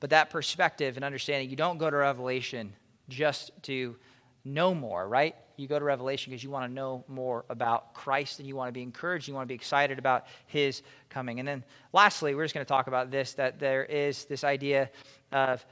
But 0.00 0.10
that 0.10 0.30
perspective 0.30 0.96
and 0.96 1.04
understanding, 1.04 1.48
you 1.48 1.56
don't 1.56 1.78
go 1.78 1.88
to 1.88 1.96
Revelation 1.96 2.72
just 3.08 3.52
to 3.62 3.96
know 4.44 4.74
more, 4.74 5.08
right? 5.08 5.36
You 5.58 5.66
go 5.66 5.78
to 5.78 5.84
Revelation 5.84 6.30
because 6.30 6.44
you 6.44 6.50
want 6.50 6.70
to 6.70 6.72
know 6.72 7.04
more 7.08 7.44
about 7.50 7.92
Christ 7.92 8.38
and 8.38 8.46
you 8.46 8.54
want 8.54 8.68
to 8.68 8.72
be 8.72 8.82
encouraged, 8.82 9.26
you 9.26 9.34
want 9.34 9.44
to 9.44 9.48
be 9.48 9.56
excited 9.56 9.98
about 9.98 10.26
his 10.46 10.82
coming. 11.10 11.40
And 11.40 11.48
then 11.48 11.64
lastly, 11.92 12.34
we're 12.34 12.44
just 12.44 12.54
going 12.54 12.64
to 12.64 12.68
talk 12.68 12.86
about 12.86 13.10
this 13.10 13.34
that 13.34 13.58
there 13.58 13.84
is 13.84 14.24
this 14.26 14.44
idea 14.44 14.88
of, 15.32 15.66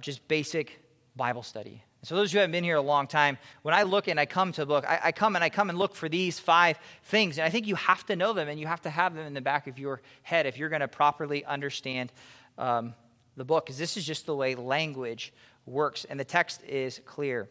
just 0.00 0.26
basic 0.28 0.82
Bible 1.16 1.42
study. 1.42 1.82
So 2.02 2.14
those 2.14 2.30
of 2.30 2.34
you 2.34 2.38
who 2.40 2.42
have 2.42 2.52
been 2.52 2.64
here 2.64 2.76
a 2.76 2.80
long 2.80 3.06
time, 3.06 3.38
when 3.62 3.74
I 3.74 3.84
look 3.84 4.06
and 4.06 4.20
I 4.20 4.26
come 4.26 4.52
to 4.52 4.64
look, 4.64 4.84
I, 4.84 5.00
I, 5.04 5.12
come 5.12 5.34
and 5.34 5.44
I 5.44 5.48
come 5.48 5.70
and 5.70 5.78
look 5.78 5.94
for 5.94 6.08
these 6.08 6.38
five 6.38 6.78
things, 7.04 7.38
and 7.38 7.46
I 7.46 7.50
think 7.50 7.66
you 7.66 7.74
have 7.74 8.04
to 8.06 8.16
know 8.16 8.32
them 8.32 8.48
and 8.48 8.60
you 8.60 8.66
have 8.66 8.82
to 8.82 8.90
have 8.90 9.14
them 9.14 9.26
in 9.26 9.34
the 9.34 9.40
back 9.40 9.66
of 9.66 9.78
your 9.78 10.00
head 10.22 10.46
if 10.46 10.58
you're 10.58 10.68
going 10.68 10.80
to 10.80 10.88
properly 10.88 11.44
understand 11.44 12.12
um, 12.58 12.94
the 13.36 13.44
book, 13.44 13.66
because 13.66 13.78
this 13.78 13.96
is 13.96 14.04
just 14.04 14.26
the 14.26 14.34
way 14.34 14.54
language 14.54 15.32
works, 15.64 16.04
and 16.04 16.20
the 16.20 16.24
text 16.24 16.62
is 16.64 17.00
clear. 17.06 17.48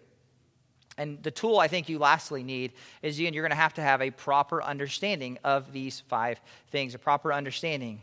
And 0.97 1.21
the 1.21 1.31
tool 1.31 1.59
I 1.59 1.67
think 1.67 1.89
you 1.89 1.99
lastly 1.99 2.43
need 2.43 2.73
is 3.01 3.19
again, 3.19 3.33
you're 3.33 3.43
going 3.43 3.51
to 3.51 3.55
have 3.55 3.75
to 3.75 3.81
have 3.81 4.01
a 4.01 4.09
proper 4.09 4.63
understanding 4.63 5.37
of 5.43 5.71
these 5.71 5.99
five 5.99 6.41
things, 6.71 6.95
a 6.95 6.99
proper 6.99 7.31
understanding 7.31 8.01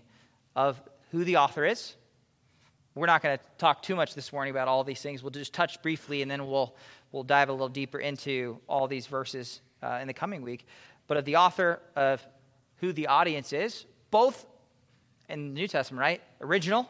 of 0.54 0.80
who 1.10 1.24
the 1.24 1.36
author 1.36 1.64
is. 1.64 1.96
We're 2.94 3.06
not 3.06 3.22
going 3.22 3.36
to 3.36 3.44
talk 3.58 3.82
too 3.82 3.96
much 3.96 4.14
this 4.14 4.32
morning 4.32 4.52
about 4.52 4.68
all 4.68 4.84
these 4.84 5.02
things. 5.02 5.22
We'll 5.22 5.30
just 5.30 5.52
touch 5.52 5.82
briefly 5.82 6.22
and 6.22 6.30
then 6.30 6.46
we'll, 6.46 6.76
we'll 7.10 7.24
dive 7.24 7.48
a 7.48 7.52
little 7.52 7.68
deeper 7.68 7.98
into 7.98 8.60
all 8.68 8.86
these 8.86 9.08
verses 9.08 9.60
uh, 9.82 9.98
in 10.00 10.06
the 10.06 10.14
coming 10.14 10.42
week. 10.42 10.64
But 11.08 11.16
of 11.16 11.24
the 11.24 11.36
author, 11.36 11.80
of 11.96 12.24
who 12.76 12.92
the 12.92 13.08
audience 13.08 13.52
is, 13.52 13.84
both 14.12 14.46
in 15.28 15.54
the 15.54 15.60
New 15.60 15.66
Testament, 15.66 16.00
right? 16.00 16.22
Original. 16.40 16.88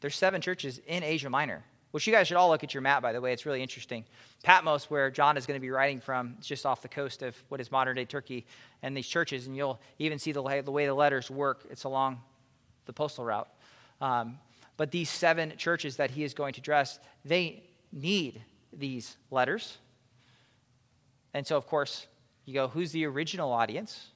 There's 0.00 0.16
seven 0.16 0.40
churches 0.40 0.80
in 0.86 1.02
Asia 1.02 1.28
Minor 1.28 1.64
which 1.90 2.06
you 2.06 2.12
guys 2.12 2.28
should 2.28 2.36
all 2.36 2.48
look 2.48 2.62
at 2.62 2.74
your 2.74 2.80
map, 2.80 3.02
by 3.02 3.12
the 3.12 3.20
way. 3.20 3.32
It's 3.32 3.46
really 3.46 3.62
interesting. 3.62 4.04
Patmos, 4.42 4.90
where 4.90 5.10
John 5.10 5.36
is 5.36 5.46
going 5.46 5.58
to 5.58 5.62
be 5.62 5.70
writing 5.70 6.00
from, 6.00 6.34
it's 6.38 6.46
just 6.46 6.66
off 6.66 6.82
the 6.82 6.88
coast 6.88 7.22
of 7.22 7.36
what 7.48 7.60
is 7.60 7.70
modern 7.70 7.96
day 7.96 8.04
Turkey, 8.04 8.46
and 8.82 8.96
these 8.96 9.06
churches, 9.06 9.46
and 9.46 9.56
you'll 9.56 9.80
even 9.98 10.18
see 10.18 10.32
the 10.32 10.42
way 10.42 10.60
the, 10.60 10.70
way 10.70 10.86
the 10.86 10.94
letters 10.94 11.30
work. 11.30 11.64
It's 11.70 11.84
along 11.84 12.20
the 12.86 12.92
postal 12.92 13.24
route. 13.24 13.48
Um, 14.00 14.38
but 14.76 14.90
these 14.90 15.10
seven 15.10 15.54
churches 15.56 15.96
that 15.96 16.10
he 16.10 16.24
is 16.24 16.34
going 16.34 16.54
to 16.54 16.60
address, 16.60 17.00
they 17.24 17.64
need 17.92 18.42
these 18.72 19.16
letters. 19.30 19.78
And 21.34 21.46
so, 21.46 21.56
of 21.56 21.66
course, 21.66 22.06
you 22.44 22.54
go, 22.54 22.68
who's 22.68 22.92
the 22.92 23.04
original 23.06 23.52
audience? 23.52 24.08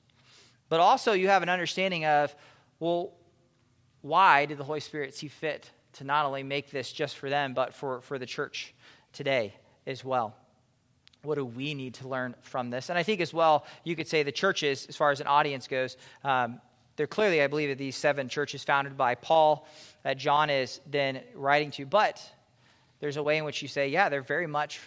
But 0.69 0.81
also, 0.81 1.13
you 1.13 1.29
have 1.29 1.43
an 1.43 1.49
understanding 1.49 2.05
of, 2.05 2.35
well, 2.81 3.13
why 4.01 4.47
did 4.47 4.59
the 4.59 4.65
Holy 4.65 4.81
Spirit 4.81 5.15
see 5.15 5.29
fit 5.29 5.71
to 5.95 6.05
not 6.05 6.27
only 6.27 6.43
make 6.43 6.71
this 6.71 6.93
just 6.93 7.17
for 7.17 7.29
them, 7.29 7.55
but 7.55 7.75
for, 7.75 8.01
for 8.01 8.19
the 8.19 8.27
church 8.27 8.75
today 9.13 9.55
as 9.87 10.05
well. 10.05 10.35
What 11.23 11.37
do 11.37 11.45
we 11.45 11.75
need 11.75 11.95
to 11.95 12.09
learn 12.09 12.35
from 12.43 12.71
this? 12.71 12.89
And 12.89 12.99
I 12.99 13.03
think 13.03 13.21
as 13.21 13.33
well, 13.33 13.65
you 13.85 13.95
could 13.95 14.09
say 14.09 14.23
the 14.23 14.33
churches, 14.33 14.87
as 14.89 14.97
far 14.97 15.11
as 15.11 15.21
an 15.21 15.27
audience 15.27 15.69
goes, 15.69 15.97
um, 16.25 16.61
they're 16.97 17.07
clearly, 17.07 17.43
I 17.43 17.47
believe, 17.47 17.69
that 17.69 17.79
these 17.79 17.97
seven 17.97 18.29
churches 18.29 18.65
founded 18.65 18.97
by 18.97 19.15
Paul 19.15 19.67
that 20.03 20.19
John 20.19 20.51
is 20.51 20.81
then 20.91 21.21
writing 21.35 21.71
to. 21.73 21.87
But 21.87 22.23
there's 23.01 23.17
a 23.17 23.23
way 23.23 23.39
in 23.39 23.45
which 23.45 23.63
you 23.63 23.69
say, 23.69 23.89
yeah, 23.89 24.09
they're 24.09 24.23
very 24.23 24.47
much, 24.47 24.81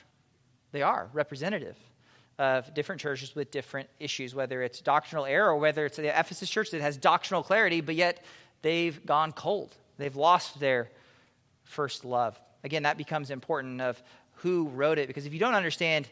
they 0.72 0.82
are 0.82 1.10
representative 1.14 1.78
of 2.38 2.74
different 2.74 3.02
churches 3.02 3.34
with 3.34 3.50
different 3.50 3.90
issues, 4.00 4.36
whether 4.36 4.62
it's 4.62 4.82
doctrinal 4.82 5.26
error 5.26 5.50
or 5.50 5.58
whether 5.58 5.86
it's 5.86 5.98
the 5.98 6.08
Ephesus 6.08 6.50
church 6.50 6.72
that 6.72 6.82
has 6.82 6.98
doctrinal 6.98 7.44
clarity, 7.44 7.82
but 7.82 7.96
yet 7.96 8.24
they've 8.62 9.06
gone 9.06 9.32
cold. 9.32 9.76
They've 9.98 10.16
lost 10.16 10.60
their 10.60 10.90
first 11.64 12.06
love. 12.06 12.40
Again, 12.64 12.84
that 12.84 12.98
becomes 12.98 13.30
important 13.30 13.82
of 13.82 14.02
who 14.38 14.68
wrote 14.68 14.98
it, 14.98 15.08
because 15.08 15.26
if 15.26 15.34
you 15.34 15.40
don't 15.40 15.56
understand 15.56 16.08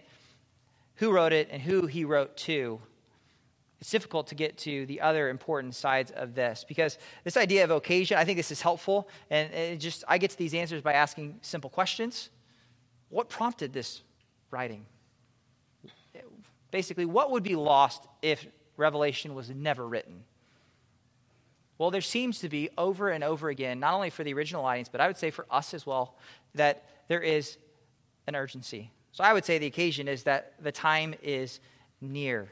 who 0.95 1.11
wrote 1.11 1.33
it 1.33 1.49
and 1.51 1.61
who 1.61 1.87
he 1.87 2.05
wrote 2.05 2.37
to, 2.37 2.79
it's 3.83 3.91
difficult 3.91 4.27
to 4.27 4.35
get 4.35 4.57
to 4.59 4.85
the 4.85 5.01
other 5.01 5.27
important 5.27 5.75
sides 5.75 6.09
of 6.11 6.35
this. 6.35 6.63
Because 6.65 6.97
this 7.25 7.35
idea 7.35 7.65
of 7.65 7.71
occasion 7.71 8.17
i 8.17 8.23
think 8.23 8.37
this 8.37 8.49
is 8.49 8.61
helpful 8.61 9.09
and 9.29 9.53
it 9.53 9.77
just 9.77 10.05
i 10.07 10.17
get 10.17 10.29
to 10.29 10.37
these 10.37 10.53
answers 10.53 10.81
by 10.81 10.93
asking 10.93 11.39
simple 11.41 11.69
questions. 11.69 12.29
What 13.09 13.27
prompted 13.27 13.73
this 13.73 14.01
writing? 14.51 14.85
Basically 16.71 17.05
what 17.05 17.31
would 17.31 17.43
be 17.43 17.57
lost 17.57 18.07
if 18.21 18.47
revelation 18.77 19.35
was 19.35 19.49
never 19.49 19.85
written 19.85 20.23
well, 21.77 21.91
there 21.91 22.01
seems 22.01 22.39
to 22.39 22.49
be 22.49 22.69
over 22.77 23.09
and 23.09 23.23
over 23.23 23.49
again, 23.49 23.79
not 23.79 23.93
only 23.93 24.09
for 24.09 24.23
the 24.23 24.33
original 24.33 24.65
audience, 24.65 24.89
but 24.89 25.01
I 25.01 25.07
would 25.07 25.17
say 25.17 25.31
for 25.31 25.45
us 25.49 25.73
as 25.73 25.85
well, 25.85 26.15
that 26.55 26.85
there 27.07 27.21
is 27.21 27.57
an 28.27 28.35
urgency. 28.35 28.91
So 29.11 29.23
I 29.23 29.33
would 29.33 29.45
say 29.45 29.57
the 29.57 29.65
occasion 29.65 30.07
is 30.07 30.23
that 30.23 30.53
the 30.61 30.71
time 30.71 31.15
is 31.21 31.59
near. 32.01 32.49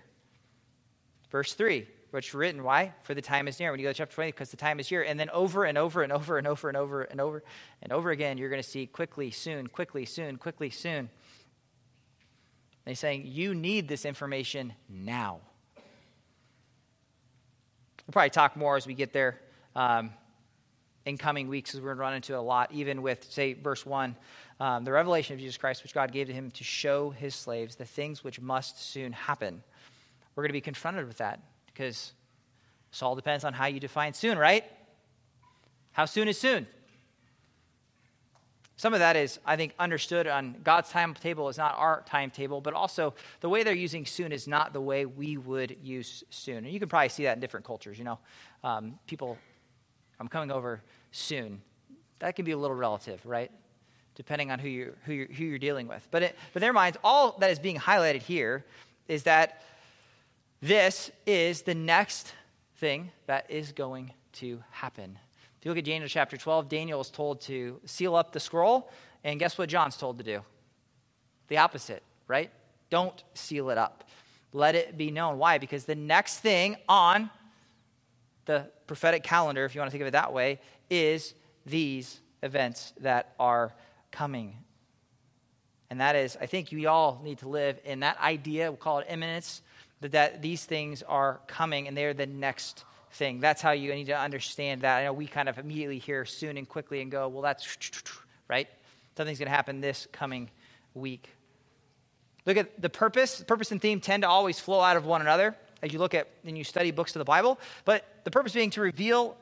Verse 1.29 1.53
3, 1.53 1.87
which 2.11 2.33
written, 2.33 2.63
why? 2.63 2.93
For 3.03 3.13
the 3.13 3.21
time 3.21 3.47
is 3.47 3.59
near. 3.59 3.71
When 3.71 3.79
you 3.79 3.85
go 3.85 3.91
to 3.91 3.97
chapter 3.97 4.15
20, 4.15 4.31
because 4.31 4.51
the 4.51 4.57
time 4.57 4.79
is 4.79 4.87
here. 4.87 5.01
And 5.01 5.19
then 5.19 5.29
over 5.29 5.65
and 5.65 5.77
over 5.77 6.03
and 6.03 6.11
over 6.11 6.37
and 6.37 6.47
over 6.47 6.67
and 6.67 6.77
over 6.77 7.03
and 7.03 7.21
over 7.21 7.43
and 7.81 7.93
over 7.93 8.11
again, 8.11 8.37
you're 8.37 8.49
going 8.49 8.61
to 8.61 8.67
see 8.67 8.85
quickly, 8.85 9.31
soon, 9.31 9.67
quickly, 9.67 10.05
soon, 10.05 10.37
quickly, 10.37 10.69
soon. 10.69 11.09
He's 12.85 12.99
saying, 12.99 13.23
you 13.27 13.53
need 13.53 13.87
this 13.87 14.05
information 14.05 14.73
now. 14.89 15.39
We'll 18.11 18.23
probably 18.23 18.31
talk 18.31 18.57
more 18.57 18.75
as 18.75 18.85
we 18.85 18.93
get 18.93 19.13
there 19.13 19.39
um, 19.73 20.09
in 21.05 21.17
coming 21.17 21.47
weeks, 21.47 21.73
as 21.73 21.79
we're 21.79 21.95
going 21.95 21.95
to 21.95 22.01
run 22.01 22.13
into 22.15 22.37
a 22.37 22.41
lot, 22.41 22.69
even 22.73 23.01
with, 23.01 23.23
say, 23.31 23.53
verse 23.53 23.85
1, 23.85 24.17
um, 24.59 24.83
the 24.83 24.91
revelation 24.91 25.33
of 25.33 25.39
Jesus 25.39 25.55
Christ, 25.55 25.81
which 25.81 25.93
God 25.93 26.11
gave 26.11 26.27
to 26.27 26.33
him 26.33 26.51
to 26.51 26.63
show 26.65 27.11
his 27.11 27.33
slaves 27.33 27.77
the 27.77 27.85
things 27.85 28.21
which 28.21 28.41
must 28.41 28.83
soon 28.83 29.13
happen. 29.13 29.63
We're 30.35 30.43
going 30.43 30.49
to 30.49 30.53
be 30.53 30.59
confronted 30.59 31.07
with 31.07 31.19
that 31.19 31.39
because 31.67 32.11
this 32.91 33.01
all 33.01 33.15
depends 33.15 33.45
on 33.45 33.53
how 33.53 33.67
you 33.67 33.79
define 33.79 34.13
soon, 34.13 34.37
right? 34.37 34.65
How 35.93 36.03
soon 36.03 36.27
is 36.27 36.37
soon? 36.37 36.67
Some 38.81 38.95
of 38.95 38.99
that 38.99 39.15
is, 39.15 39.39
I 39.45 39.57
think, 39.57 39.75
understood 39.77 40.25
on 40.25 40.55
God's 40.63 40.89
timetable 40.89 41.49
is 41.49 41.57
not 41.59 41.75
our 41.77 42.03
timetable, 42.07 42.61
but 42.61 42.73
also 42.73 43.13
the 43.39 43.47
way 43.47 43.61
they're 43.61 43.75
using 43.75 44.07
soon 44.07 44.31
is 44.31 44.47
not 44.47 44.73
the 44.73 44.81
way 44.81 45.05
we 45.05 45.37
would 45.37 45.77
use 45.83 46.23
soon. 46.31 46.65
And 46.65 46.69
you 46.69 46.79
can 46.79 46.89
probably 46.89 47.09
see 47.09 47.25
that 47.25 47.37
in 47.37 47.39
different 47.39 47.63
cultures. 47.63 47.99
You 47.99 48.05
know, 48.05 48.19
um, 48.63 48.97
people, 49.05 49.37
I'm 50.19 50.27
coming 50.27 50.49
over 50.49 50.81
soon. 51.11 51.61
That 52.17 52.35
can 52.35 52.43
be 52.43 52.53
a 52.53 52.57
little 52.57 52.75
relative, 52.75 53.23
right? 53.23 53.51
Depending 54.15 54.49
on 54.49 54.57
who 54.57 54.67
you're, 54.67 54.95
who 55.05 55.13
you're, 55.13 55.27
who 55.27 55.43
you're 55.43 55.59
dealing 55.59 55.87
with. 55.87 56.07
But, 56.09 56.23
it, 56.23 56.35
but 56.51 56.63
in 56.63 56.65
their 56.65 56.73
minds, 56.73 56.97
all 57.03 57.37
that 57.37 57.51
is 57.51 57.59
being 57.59 57.77
highlighted 57.77 58.23
here 58.23 58.65
is 59.07 59.21
that 59.23 59.61
this 60.59 61.11
is 61.27 61.61
the 61.61 61.75
next 61.75 62.33
thing 62.77 63.11
that 63.27 63.45
is 63.47 63.73
going 63.73 64.11
to 64.39 64.63
happen 64.71 65.19
if 65.61 65.65
you 65.65 65.69
look 65.69 65.77
at 65.77 65.85
Daniel 65.85 66.09
chapter 66.09 66.37
12, 66.37 66.69
Daniel 66.69 66.99
is 67.01 67.11
told 67.11 67.39
to 67.41 67.79
seal 67.85 68.15
up 68.15 68.31
the 68.31 68.39
scroll, 68.39 68.89
and 69.23 69.39
guess 69.39 69.59
what 69.59 69.69
John's 69.69 69.95
told 69.95 70.17
to 70.17 70.23
do? 70.23 70.41
The 71.49 71.57
opposite, 71.57 72.01
right? 72.27 72.49
Don't 72.89 73.23
seal 73.35 73.69
it 73.69 73.77
up. 73.77 74.09
Let 74.53 74.73
it 74.73 74.97
be 74.97 75.11
known. 75.11 75.37
Why? 75.37 75.59
Because 75.59 75.85
the 75.85 75.93
next 75.93 76.39
thing 76.39 76.77
on 76.89 77.29
the 78.45 78.71
prophetic 78.87 79.21
calendar, 79.21 79.63
if 79.63 79.75
you 79.75 79.81
want 79.81 79.89
to 79.89 79.91
think 79.91 80.01
of 80.01 80.07
it 80.07 80.11
that 80.11 80.33
way, 80.33 80.59
is 80.89 81.35
these 81.63 82.21
events 82.41 82.93
that 83.01 83.35
are 83.39 83.71
coming. 84.09 84.57
And 85.91 86.01
that 86.01 86.15
is, 86.15 86.39
I 86.41 86.47
think 86.47 86.69
we 86.71 86.87
all 86.87 87.21
need 87.23 87.37
to 87.37 87.47
live 87.47 87.79
in 87.85 87.99
that 87.99 88.19
idea, 88.19 88.71
we'll 88.71 88.77
call 88.77 88.97
it 88.97 89.05
imminence, 89.07 89.61
that, 89.99 90.13
that 90.13 90.41
these 90.41 90.65
things 90.65 91.03
are 91.03 91.39
coming 91.45 91.87
and 91.87 91.95
they're 91.95 92.15
the 92.15 92.25
next 92.25 92.83
thing. 93.13 93.39
That's 93.39 93.61
how 93.61 93.71
you 93.71 93.93
need 93.93 94.05
to 94.05 94.17
understand 94.17 94.81
that. 94.81 94.97
I 94.97 95.03
know 95.05 95.13
we 95.13 95.27
kind 95.27 95.49
of 95.49 95.57
immediately 95.57 95.99
hear 95.99 96.25
soon 96.25 96.57
and 96.57 96.67
quickly 96.67 97.01
and 97.01 97.11
go, 97.11 97.27
well, 97.27 97.41
that's 97.41 97.77
right. 98.47 98.67
Something's 99.17 99.39
going 99.39 99.49
to 99.49 99.55
happen 99.55 99.81
this 99.81 100.07
coming 100.11 100.49
week. 100.93 101.29
Look 102.45 102.57
at 102.57 102.81
the 102.81 102.89
purpose. 102.89 103.43
Purpose 103.45 103.71
and 103.71 103.81
theme 103.81 103.99
tend 103.99 104.23
to 104.23 104.29
always 104.29 104.59
flow 104.59 104.81
out 104.81 104.97
of 104.97 105.05
one 105.05 105.21
another 105.21 105.55
as 105.81 105.93
you 105.93 105.99
look 105.99 106.13
at 106.13 106.27
and 106.45 106.57
you 106.57 106.63
study 106.63 106.91
books 106.91 107.15
of 107.15 107.19
the 107.19 107.25
Bible. 107.25 107.59
But 107.85 108.05
the 108.23 108.31
purpose 108.31 108.53
being 108.53 108.69
to 108.71 108.81
reveal 108.81 109.37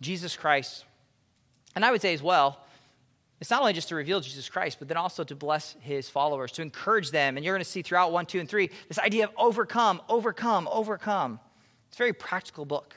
Jesus 0.00 0.36
Christ. 0.36 0.84
And 1.74 1.84
I 1.84 1.90
would 1.90 2.02
say 2.02 2.14
as 2.14 2.22
well, 2.22 2.60
it's 3.40 3.50
not 3.50 3.60
only 3.60 3.74
just 3.74 3.88
to 3.90 3.94
reveal 3.94 4.20
Jesus 4.20 4.48
Christ, 4.48 4.78
but 4.78 4.88
then 4.88 4.96
also 4.96 5.22
to 5.24 5.34
bless 5.34 5.76
his 5.80 6.08
followers, 6.08 6.52
to 6.52 6.62
encourage 6.62 7.10
them. 7.10 7.36
And 7.36 7.44
you're 7.44 7.54
going 7.54 7.64
to 7.64 7.70
see 7.70 7.82
throughout 7.82 8.12
1, 8.12 8.26
2, 8.26 8.40
and 8.40 8.48
3 8.48 8.70
this 8.88 8.98
idea 8.98 9.24
of 9.24 9.30
overcome, 9.36 10.00
overcome, 10.08 10.68
overcome. 10.70 11.38
It's 11.88 11.96
a 11.96 11.98
very 11.98 12.14
practical 12.14 12.64
book. 12.64 12.94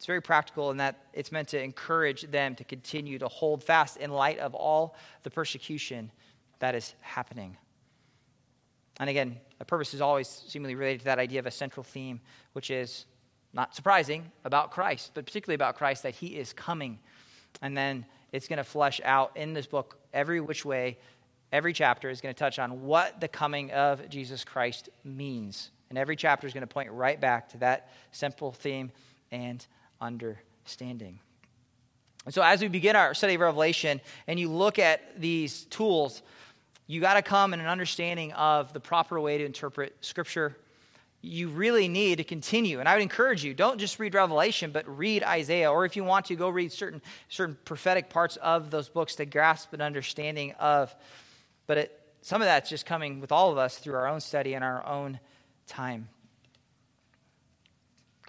It's 0.00 0.06
very 0.06 0.22
practical 0.22 0.70
in 0.70 0.78
that 0.78 0.96
it's 1.12 1.30
meant 1.30 1.48
to 1.48 1.62
encourage 1.62 2.22
them 2.22 2.54
to 2.54 2.64
continue 2.64 3.18
to 3.18 3.28
hold 3.28 3.62
fast 3.62 3.98
in 3.98 4.10
light 4.10 4.38
of 4.38 4.54
all 4.54 4.96
the 5.24 5.30
persecution 5.30 6.10
that 6.60 6.74
is 6.74 6.94
happening. 7.02 7.58
And 8.98 9.10
again, 9.10 9.38
the 9.58 9.66
purpose 9.66 9.92
is 9.92 10.00
always 10.00 10.26
seemingly 10.26 10.74
related 10.74 11.00
to 11.00 11.04
that 11.04 11.18
idea 11.18 11.38
of 11.38 11.44
a 11.44 11.50
central 11.50 11.84
theme, 11.84 12.18
which 12.54 12.70
is 12.70 13.04
not 13.52 13.76
surprising 13.76 14.32
about 14.46 14.70
Christ, 14.70 15.10
but 15.12 15.26
particularly 15.26 15.56
about 15.56 15.76
Christ, 15.76 16.04
that 16.04 16.14
he 16.14 16.28
is 16.28 16.54
coming. 16.54 16.98
And 17.60 17.76
then 17.76 18.06
it's 18.32 18.48
going 18.48 18.56
to 18.56 18.64
flesh 18.64 19.02
out 19.04 19.36
in 19.36 19.52
this 19.52 19.66
book 19.66 19.98
every 20.14 20.40
which 20.40 20.64
way, 20.64 20.96
every 21.52 21.74
chapter 21.74 22.08
is 22.08 22.22
going 22.22 22.34
to 22.34 22.38
touch 22.38 22.58
on 22.58 22.84
what 22.84 23.20
the 23.20 23.28
coming 23.28 23.70
of 23.72 24.08
Jesus 24.08 24.46
Christ 24.46 24.88
means. 25.04 25.70
And 25.90 25.98
every 25.98 26.16
chapter 26.16 26.46
is 26.46 26.54
going 26.54 26.62
to 26.62 26.66
point 26.66 26.90
right 26.90 27.20
back 27.20 27.50
to 27.50 27.58
that 27.58 27.90
simple 28.12 28.50
theme 28.50 28.92
and 29.30 29.66
understanding. 30.00 31.18
And 32.26 32.34
so, 32.34 32.42
as 32.42 32.60
we 32.60 32.68
begin 32.68 32.96
our 32.96 33.14
study 33.14 33.34
of 33.34 33.40
Revelation 33.40 34.00
and 34.26 34.38
you 34.38 34.50
look 34.50 34.78
at 34.78 35.20
these 35.20 35.64
tools, 35.64 36.22
you 36.86 37.00
got 37.00 37.14
to 37.14 37.22
come 37.22 37.54
in 37.54 37.60
an 37.60 37.66
understanding 37.66 38.32
of 38.32 38.72
the 38.72 38.80
proper 38.80 39.20
way 39.20 39.38
to 39.38 39.44
interpret 39.44 39.96
Scripture. 40.00 40.56
You 41.22 41.48
really 41.48 41.86
need 41.86 42.16
to 42.16 42.24
continue. 42.24 42.80
And 42.80 42.88
I 42.88 42.94
would 42.94 43.02
encourage 43.02 43.44
you 43.44 43.54
don't 43.54 43.78
just 43.78 43.98
read 43.98 44.14
Revelation, 44.14 44.70
but 44.70 44.86
read 44.98 45.22
Isaiah. 45.22 45.70
Or 45.70 45.84
if 45.84 45.96
you 45.96 46.02
want 46.04 46.26
to, 46.26 46.34
go 46.34 46.48
read 46.48 46.72
certain, 46.72 47.00
certain 47.28 47.56
prophetic 47.64 48.10
parts 48.10 48.36
of 48.36 48.70
those 48.70 48.88
books 48.88 49.14
to 49.16 49.26
grasp 49.26 49.72
an 49.72 49.80
understanding 49.80 50.52
of. 50.58 50.94
But 51.66 51.78
it, 51.78 52.00
some 52.22 52.42
of 52.42 52.46
that's 52.46 52.68
just 52.68 52.86
coming 52.86 53.20
with 53.20 53.32
all 53.32 53.52
of 53.52 53.58
us 53.58 53.78
through 53.78 53.94
our 53.94 54.06
own 54.06 54.20
study 54.20 54.54
and 54.54 54.64
our 54.64 54.84
own 54.86 55.20
time. 55.66 56.08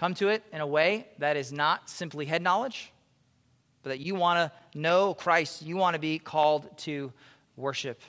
Come 0.01 0.15
to 0.15 0.29
it 0.29 0.41
in 0.51 0.61
a 0.61 0.65
way 0.65 1.05
that 1.19 1.37
is 1.37 1.53
not 1.53 1.87
simply 1.87 2.25
head 2.25 2.41
knowledge, 2.41 2.91
but 3.83 3.91
that 3.91 3.99
you 3.99 4.15
want 4.15 4.51
to 4.73 4.79
know 4.79 5.13
Christ. 5.13 5.61
You 5.61 5.77
want 5.77 5.93
to 5.93 5.99
be 5.99 6.17
called 6.17 6.75
to 6.79 7.13
worship. 7.55 8.01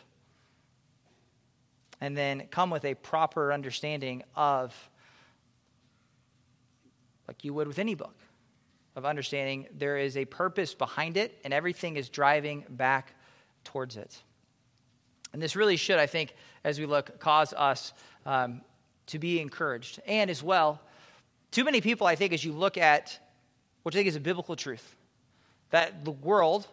And 2.00 2.16
then 2.16 2.44
come 2.50 2.70
with 2.70 2.86
a 2.86 2.94
proper 2.94 3.52
understanding 3.52 4.22
of, 4.34 4.74
like 7.28 7.44
you 7.44 7.52
would 7.52 7.68
with 7.68 7.78
any 7.78 7.94
book, 7.94 8.16
of 8.96 9.04
understanding 9.04 9.66
there 9.76 9.98
is 9.98 10.16
a 10.16 10.24
purpose 10.24 10.72
behind 10.72 11.18
it 11.18 11.38
and 11.44 11.52
everything 11.52 11.96
is 11.96 12.08
driving 12.08 12.64
back 12.70 13.12
towards 13.64 13.98
it. 13.98 14.22
And 15.34 15.42
this 15.42 15.56
really 15.56 15.76
should, 15.76 15.98
I 15.98 16.06
think, 16.06 16.34
as 16.64 16.80
we 16.80 16.86
look, 16.86 17.18
cause 17.20 17.52
us 17.52 17.92
um, 18.24 18.62
to 19.08 19.18
be 19.18 19.40
encouraged. 19.40 20.00
And 20.06 20.30
as 20.30 20.42
well, 20.42 20.80
too 21.52 21.64
many 21.64 21.80
people, 21.80 22.06
I 22.06 22.16
think, 22.16 22.32
as 22.32 22.44
you 22.44 22.52
look 22.52 22.76
at 22.76 23.18
what 23.82 23.94
I 23.94 23.98
think 23.98 24.08
is 24.08 24.16
a 24.16 24.20
biblical 24.20 24.56
truth, 24.56 24.96
that 25.70 26.04
the 26.04 26.10
world 26.10 26.66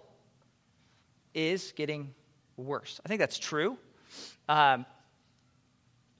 is 1.34 1.74
getting 1.76 2.14
worse. 2.58 3.00
I 3.06 3.08
think 3.08 3.20
that's 3.20 3.38
true. 3.38 3.78
Um, 4.48 4.86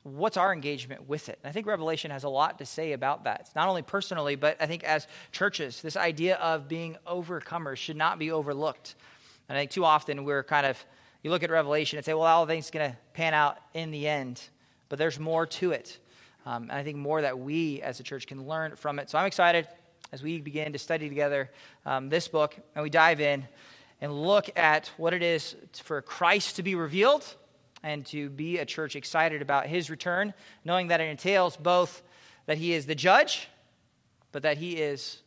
what's 0.04 0.38
our 0.38 0.54
engagement 0.54 1.08
with 1.08 1.30
it? 1.30 1.40
And 1.44 1.50
I 1.50 1.54
think 1.54 1.68
Revelation 1.68 2.12
has 2.12 2.24
a 2.24 2.30
lot 2.30 2.60
to 2.60 2.66
say 2.66 2.94
about 2.94 3.24
that. 3.24 3.42
It's 3.42 3.56
not 3.56 3.68
only 3.68 3.82
personally, 3.82 4.36
but 4.36 4.58
I 4.60 4.66
think 4.66 4.84
as 4.84 5.08
churches, 5.32 5.82
this 5.82 5.98
idea 5.98 6.36
of 6.36 6.68
being 6.68 6.98
overcomers 7.08 7.78
should 7.78 7.98
not 7.98 8.20
be 8.20 8.32
overlooked. 8.32 8.96
And 9.48 9.58
I 9.58 9.62
think 9.62 9.72
too 9.72 9.86
often 9.86 10.26
we're 10.26 10.44
kind 10.44 10.66
of, 10.66 10.84
you 11.24 11.32
look 11.32 11.44
at 11.44 11.50
Revelation 11.50 11.98
and 11.98 12.06
say, 12.06 12.14
well, 12.14 12.24
all 12.24 12.46
things 12.46 12.72
going 12.72 12.92
to 12.92 12.98
pan 13.14 13.34
out 13.34 13.58
in 13.74 13.92
the 13.92 14.08
end. 14.08 14.42
But 14.90 15.00
there's 15.00 15.20
more 15.20 15.46
to 15.46 15.72
it. 15.72 15.98
Um, 16.46 16.64
and 16.64 16.72
I 16.72 16.84
think 16.84 16.98
more 16.98 17.22
that 17.22 17.40
we 17.40 17.82
as 17.82 18.00
a 18.00 18.04
church 18.04 18.28
can 18.28 18.48
learn 18.48 18.76
from 18.76 19.00
it. 19.00 19.10
So 19.10 19.18
I'm 19.18 19.26
excited 19.26 19.68
as 20.12 20.24
we 20.24 20.40
begin 20.40 20.74
to 20.74 20.80
study 20.80 21.10
together 21.10 21.50
um, 21.86 22.10
this 22.10 22.28
book 22.28 22.56
and 22.76 22.84
we 22.84 22.90
dive 22.90 23.22
in 23.22 23.48
and 24.02 24.14
look 24.14 24.50
at 24.58 24.92
what 24.98 25.14
it 25.14 25.22
is 25.22 25.56
for 25.84 26.02
Christ 26.02 26.56
to 26.56 26.64
be 26.64 26.76
revealed 26.76 27.26
and 27.84 28.06
to 28.08 28.30
be 28.30 28.58
a 28.58 28.66
church 28.66 28.96
excited 28.96 29.42
about 29.42 29.68
his 29.68 29.90
return, 29.90 30.34
knowing 30.64 30.88
that 30.88 31.02
it 31.02 31.10
entails 31.10 31.56
both 31.56 32.02
that 32.46 32.58
he 32.58 32.74
is 32.74 32.86
the 32.86 32.96
judge, 32.96 33.48
but 34.32 34.44
that 34.44 34.58
he 34.58 34.74
is 34.74 35.22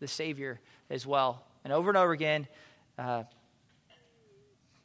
the 0.00 0.08
Savior 0.08 0.60
as 0.90 1.06
well. 1.06 1.44
And 1.64 1.72
over 1.72 1.90
and 1.90 1.96
over 1.96 2.12
again, 2.12 2.48
uh, 2.98 3.24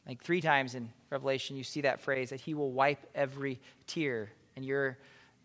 like 0.08 0.22
three 0.22 0.42
times 0.42 0.76
in 0.76 0.90
Revelation, 1.10 1.58
you 1.58 1.64
see 1.64 1.82
that 1.82 2.02
phrase 2.02 2.30
that 2.30 2.40
he 2.40 2.54
will 2.54 2.72
wipe 2.72 3.00
every 3.16 3.60
tear. 3.88 4.30
And 4.56 4.64
you're 4.64 4.98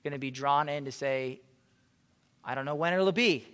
going 0.03 0.13
to 0.13 0.19
be 0.19 0.31
drawn 0.31 0.69
in 0.69 0.85
to 0.85 0.93
say, 0.93 1.41
I 2.45 2.55
don't 2.55 2.65
know 2.65 2.75
when 2.75 2.93
it'll 2.93 3.13
be, 3.13 3.47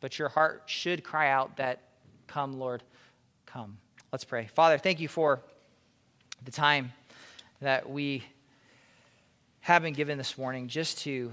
but 0.00 0.18
your 0.18 0.28
heart 0.28 0.62
should 0.66 1.04
cry 1.04 1.30
out 1.30 1.56
that, 1.58 1.80
Come, 2.26 2.58
Lord, 2.58 2.82
come. 3.46 3.76
Let's 4.10 4.24
pray. 4.24 4.48
Father, 4.54 4.78
thank 4.78 4.98
you 4.98 5.08
for 5.08 5.40
the 6.44 6.50
time 6.50 6.92
that 7.60 7.88
we 7.88 8.24
have 9.60 9.82
been 9.82 9.94
given 9.94 10.18
this 10.18 10.36
morning 10.36 10.68
just 10.68 10.98
to 10.98 11.32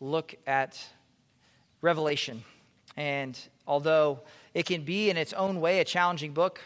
look 0.00 0.34
at 0.46 0.82
Revelation. 1.80 2.44
And 2.96 3.38
although 3.66 4.20
it 4.54 4.66
can 4.66 4.84
be 4.84 5.10
in 5.10 5.16
its 5.16 5.32
own 5.32 5.60
way 5.60 5.80
a 5.80 5.84
challenging 5.84 6.32
book, 6.32 6.60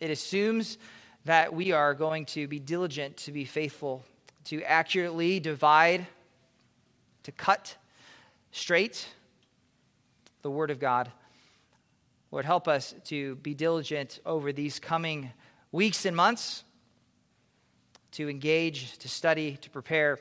it 0.00 0.10
assumes 0.10 0.76
that 1.24 1.54
we 1.54 1.72
are 1.72 1.94
going 1.94 2.26
to 2.26 2.46
be 2.46 2.58
diligent 2.58 3.16
to 3.18 3.32
be 3.32 3.44
faithful 3.44 4.04
to 4.44 4.62
accurately 4.62 5.40
divide, 5.40 6.06
to 7.22 7.32
cut 7.32 7.76
straight 8.52 9.08
the 10.42 10.50
Word 10.50 10.70
of 10.70 10.78
God. 10.78 11.10
Lord, 12.30 12.44
help 12.44 12.68
us 12.68 12.94
to 13.04 13.36
be 13.36 13.54
diligent 13.54 14.20
over 14.26 14.52
these 14.52 14.78
coming 14.78 15.30
weeks 15.72 16.04
and 16.04 16.16
months 16.16 16.64
to 18.12 18.28
engage, 18.28 18.96
to 18.98 19.08
study, 19.08 19.56
to 19.56 19.70
prepare, 19.70 20.18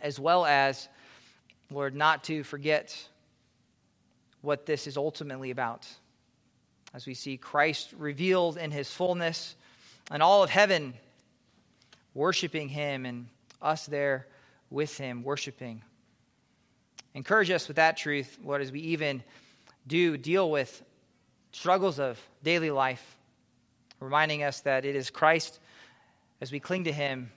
as 0.00 0.20
well 0.20 0.46
as, 0.46 0.88
Lord, 1.70 1.96
not 1.96 2.22
to 2.24 2.44
forget 2.44 3.08
what 4.40 4.66
this 4.66 4.86
is 4.86 4.96
ultimately 4.96 5.50
about. 5.50 5.88
As 6.94 7.06
we 7.06 7.14
see 7.14 7.36
Christ 7.36 7.92
revealed 7.98 8.56
in 8.56 8.70
his 8.70 8.90
fullness 8.90 9.56
and 10.12 10.22
all 10.22 10.44
of 10.44 10.50
heaven 10.50 10.94
worshiping 12.16 12.68
Him 12.68 13.04
and 13.06 13.28
us 13.60 13.86
there 13.86 14.26
with 14.70 14.96
Him, 14.96 15.22
worshiping. 15.22 15.82
Encourage 17.14 17.50
us 17.50 17.68
with 17.68 17.76
that 17.76 17.96
truth, 17.96 18.38
Lord, 18.42 18.62
as 18.62 18.72
we 18.72 18.80
even 18.80 19.22
do 19.86 20.16
deal 20.16 20.50
with 20.50 20.82
struggles 21.52 22.00
of 22.00 22.18
daily 22.42 22.70
life, 22.70 23.16
reminding 24.00 24.42
us 24.42 24.60
that 24.60 24.84
it 24.84 24.96
is 24.96 25.10
Christ, 25.10 25.60
as 26.40 26.50
we 26.50 26.58
cling 26.58 26.84
to 26.84 26.92
Him, 26.92 27.30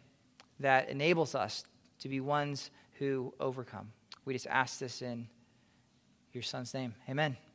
that 0.59 0.89
enables 0.89 1.35
us 1.35 1.63
to 1.99 2.09
be 2.09 2.19
ones 2.19 2.71
who 2.97 3.33
overcome. 3.39 3.91
We 4.25 4.33
just 4.33 4.47
ask 4.47 4.79
this 4.79 5.01
in 5.01 5.27
your 6.33 6.43
Son's 6.43 6.73
name. 6.73 6.93
Amen. 7.09 7.48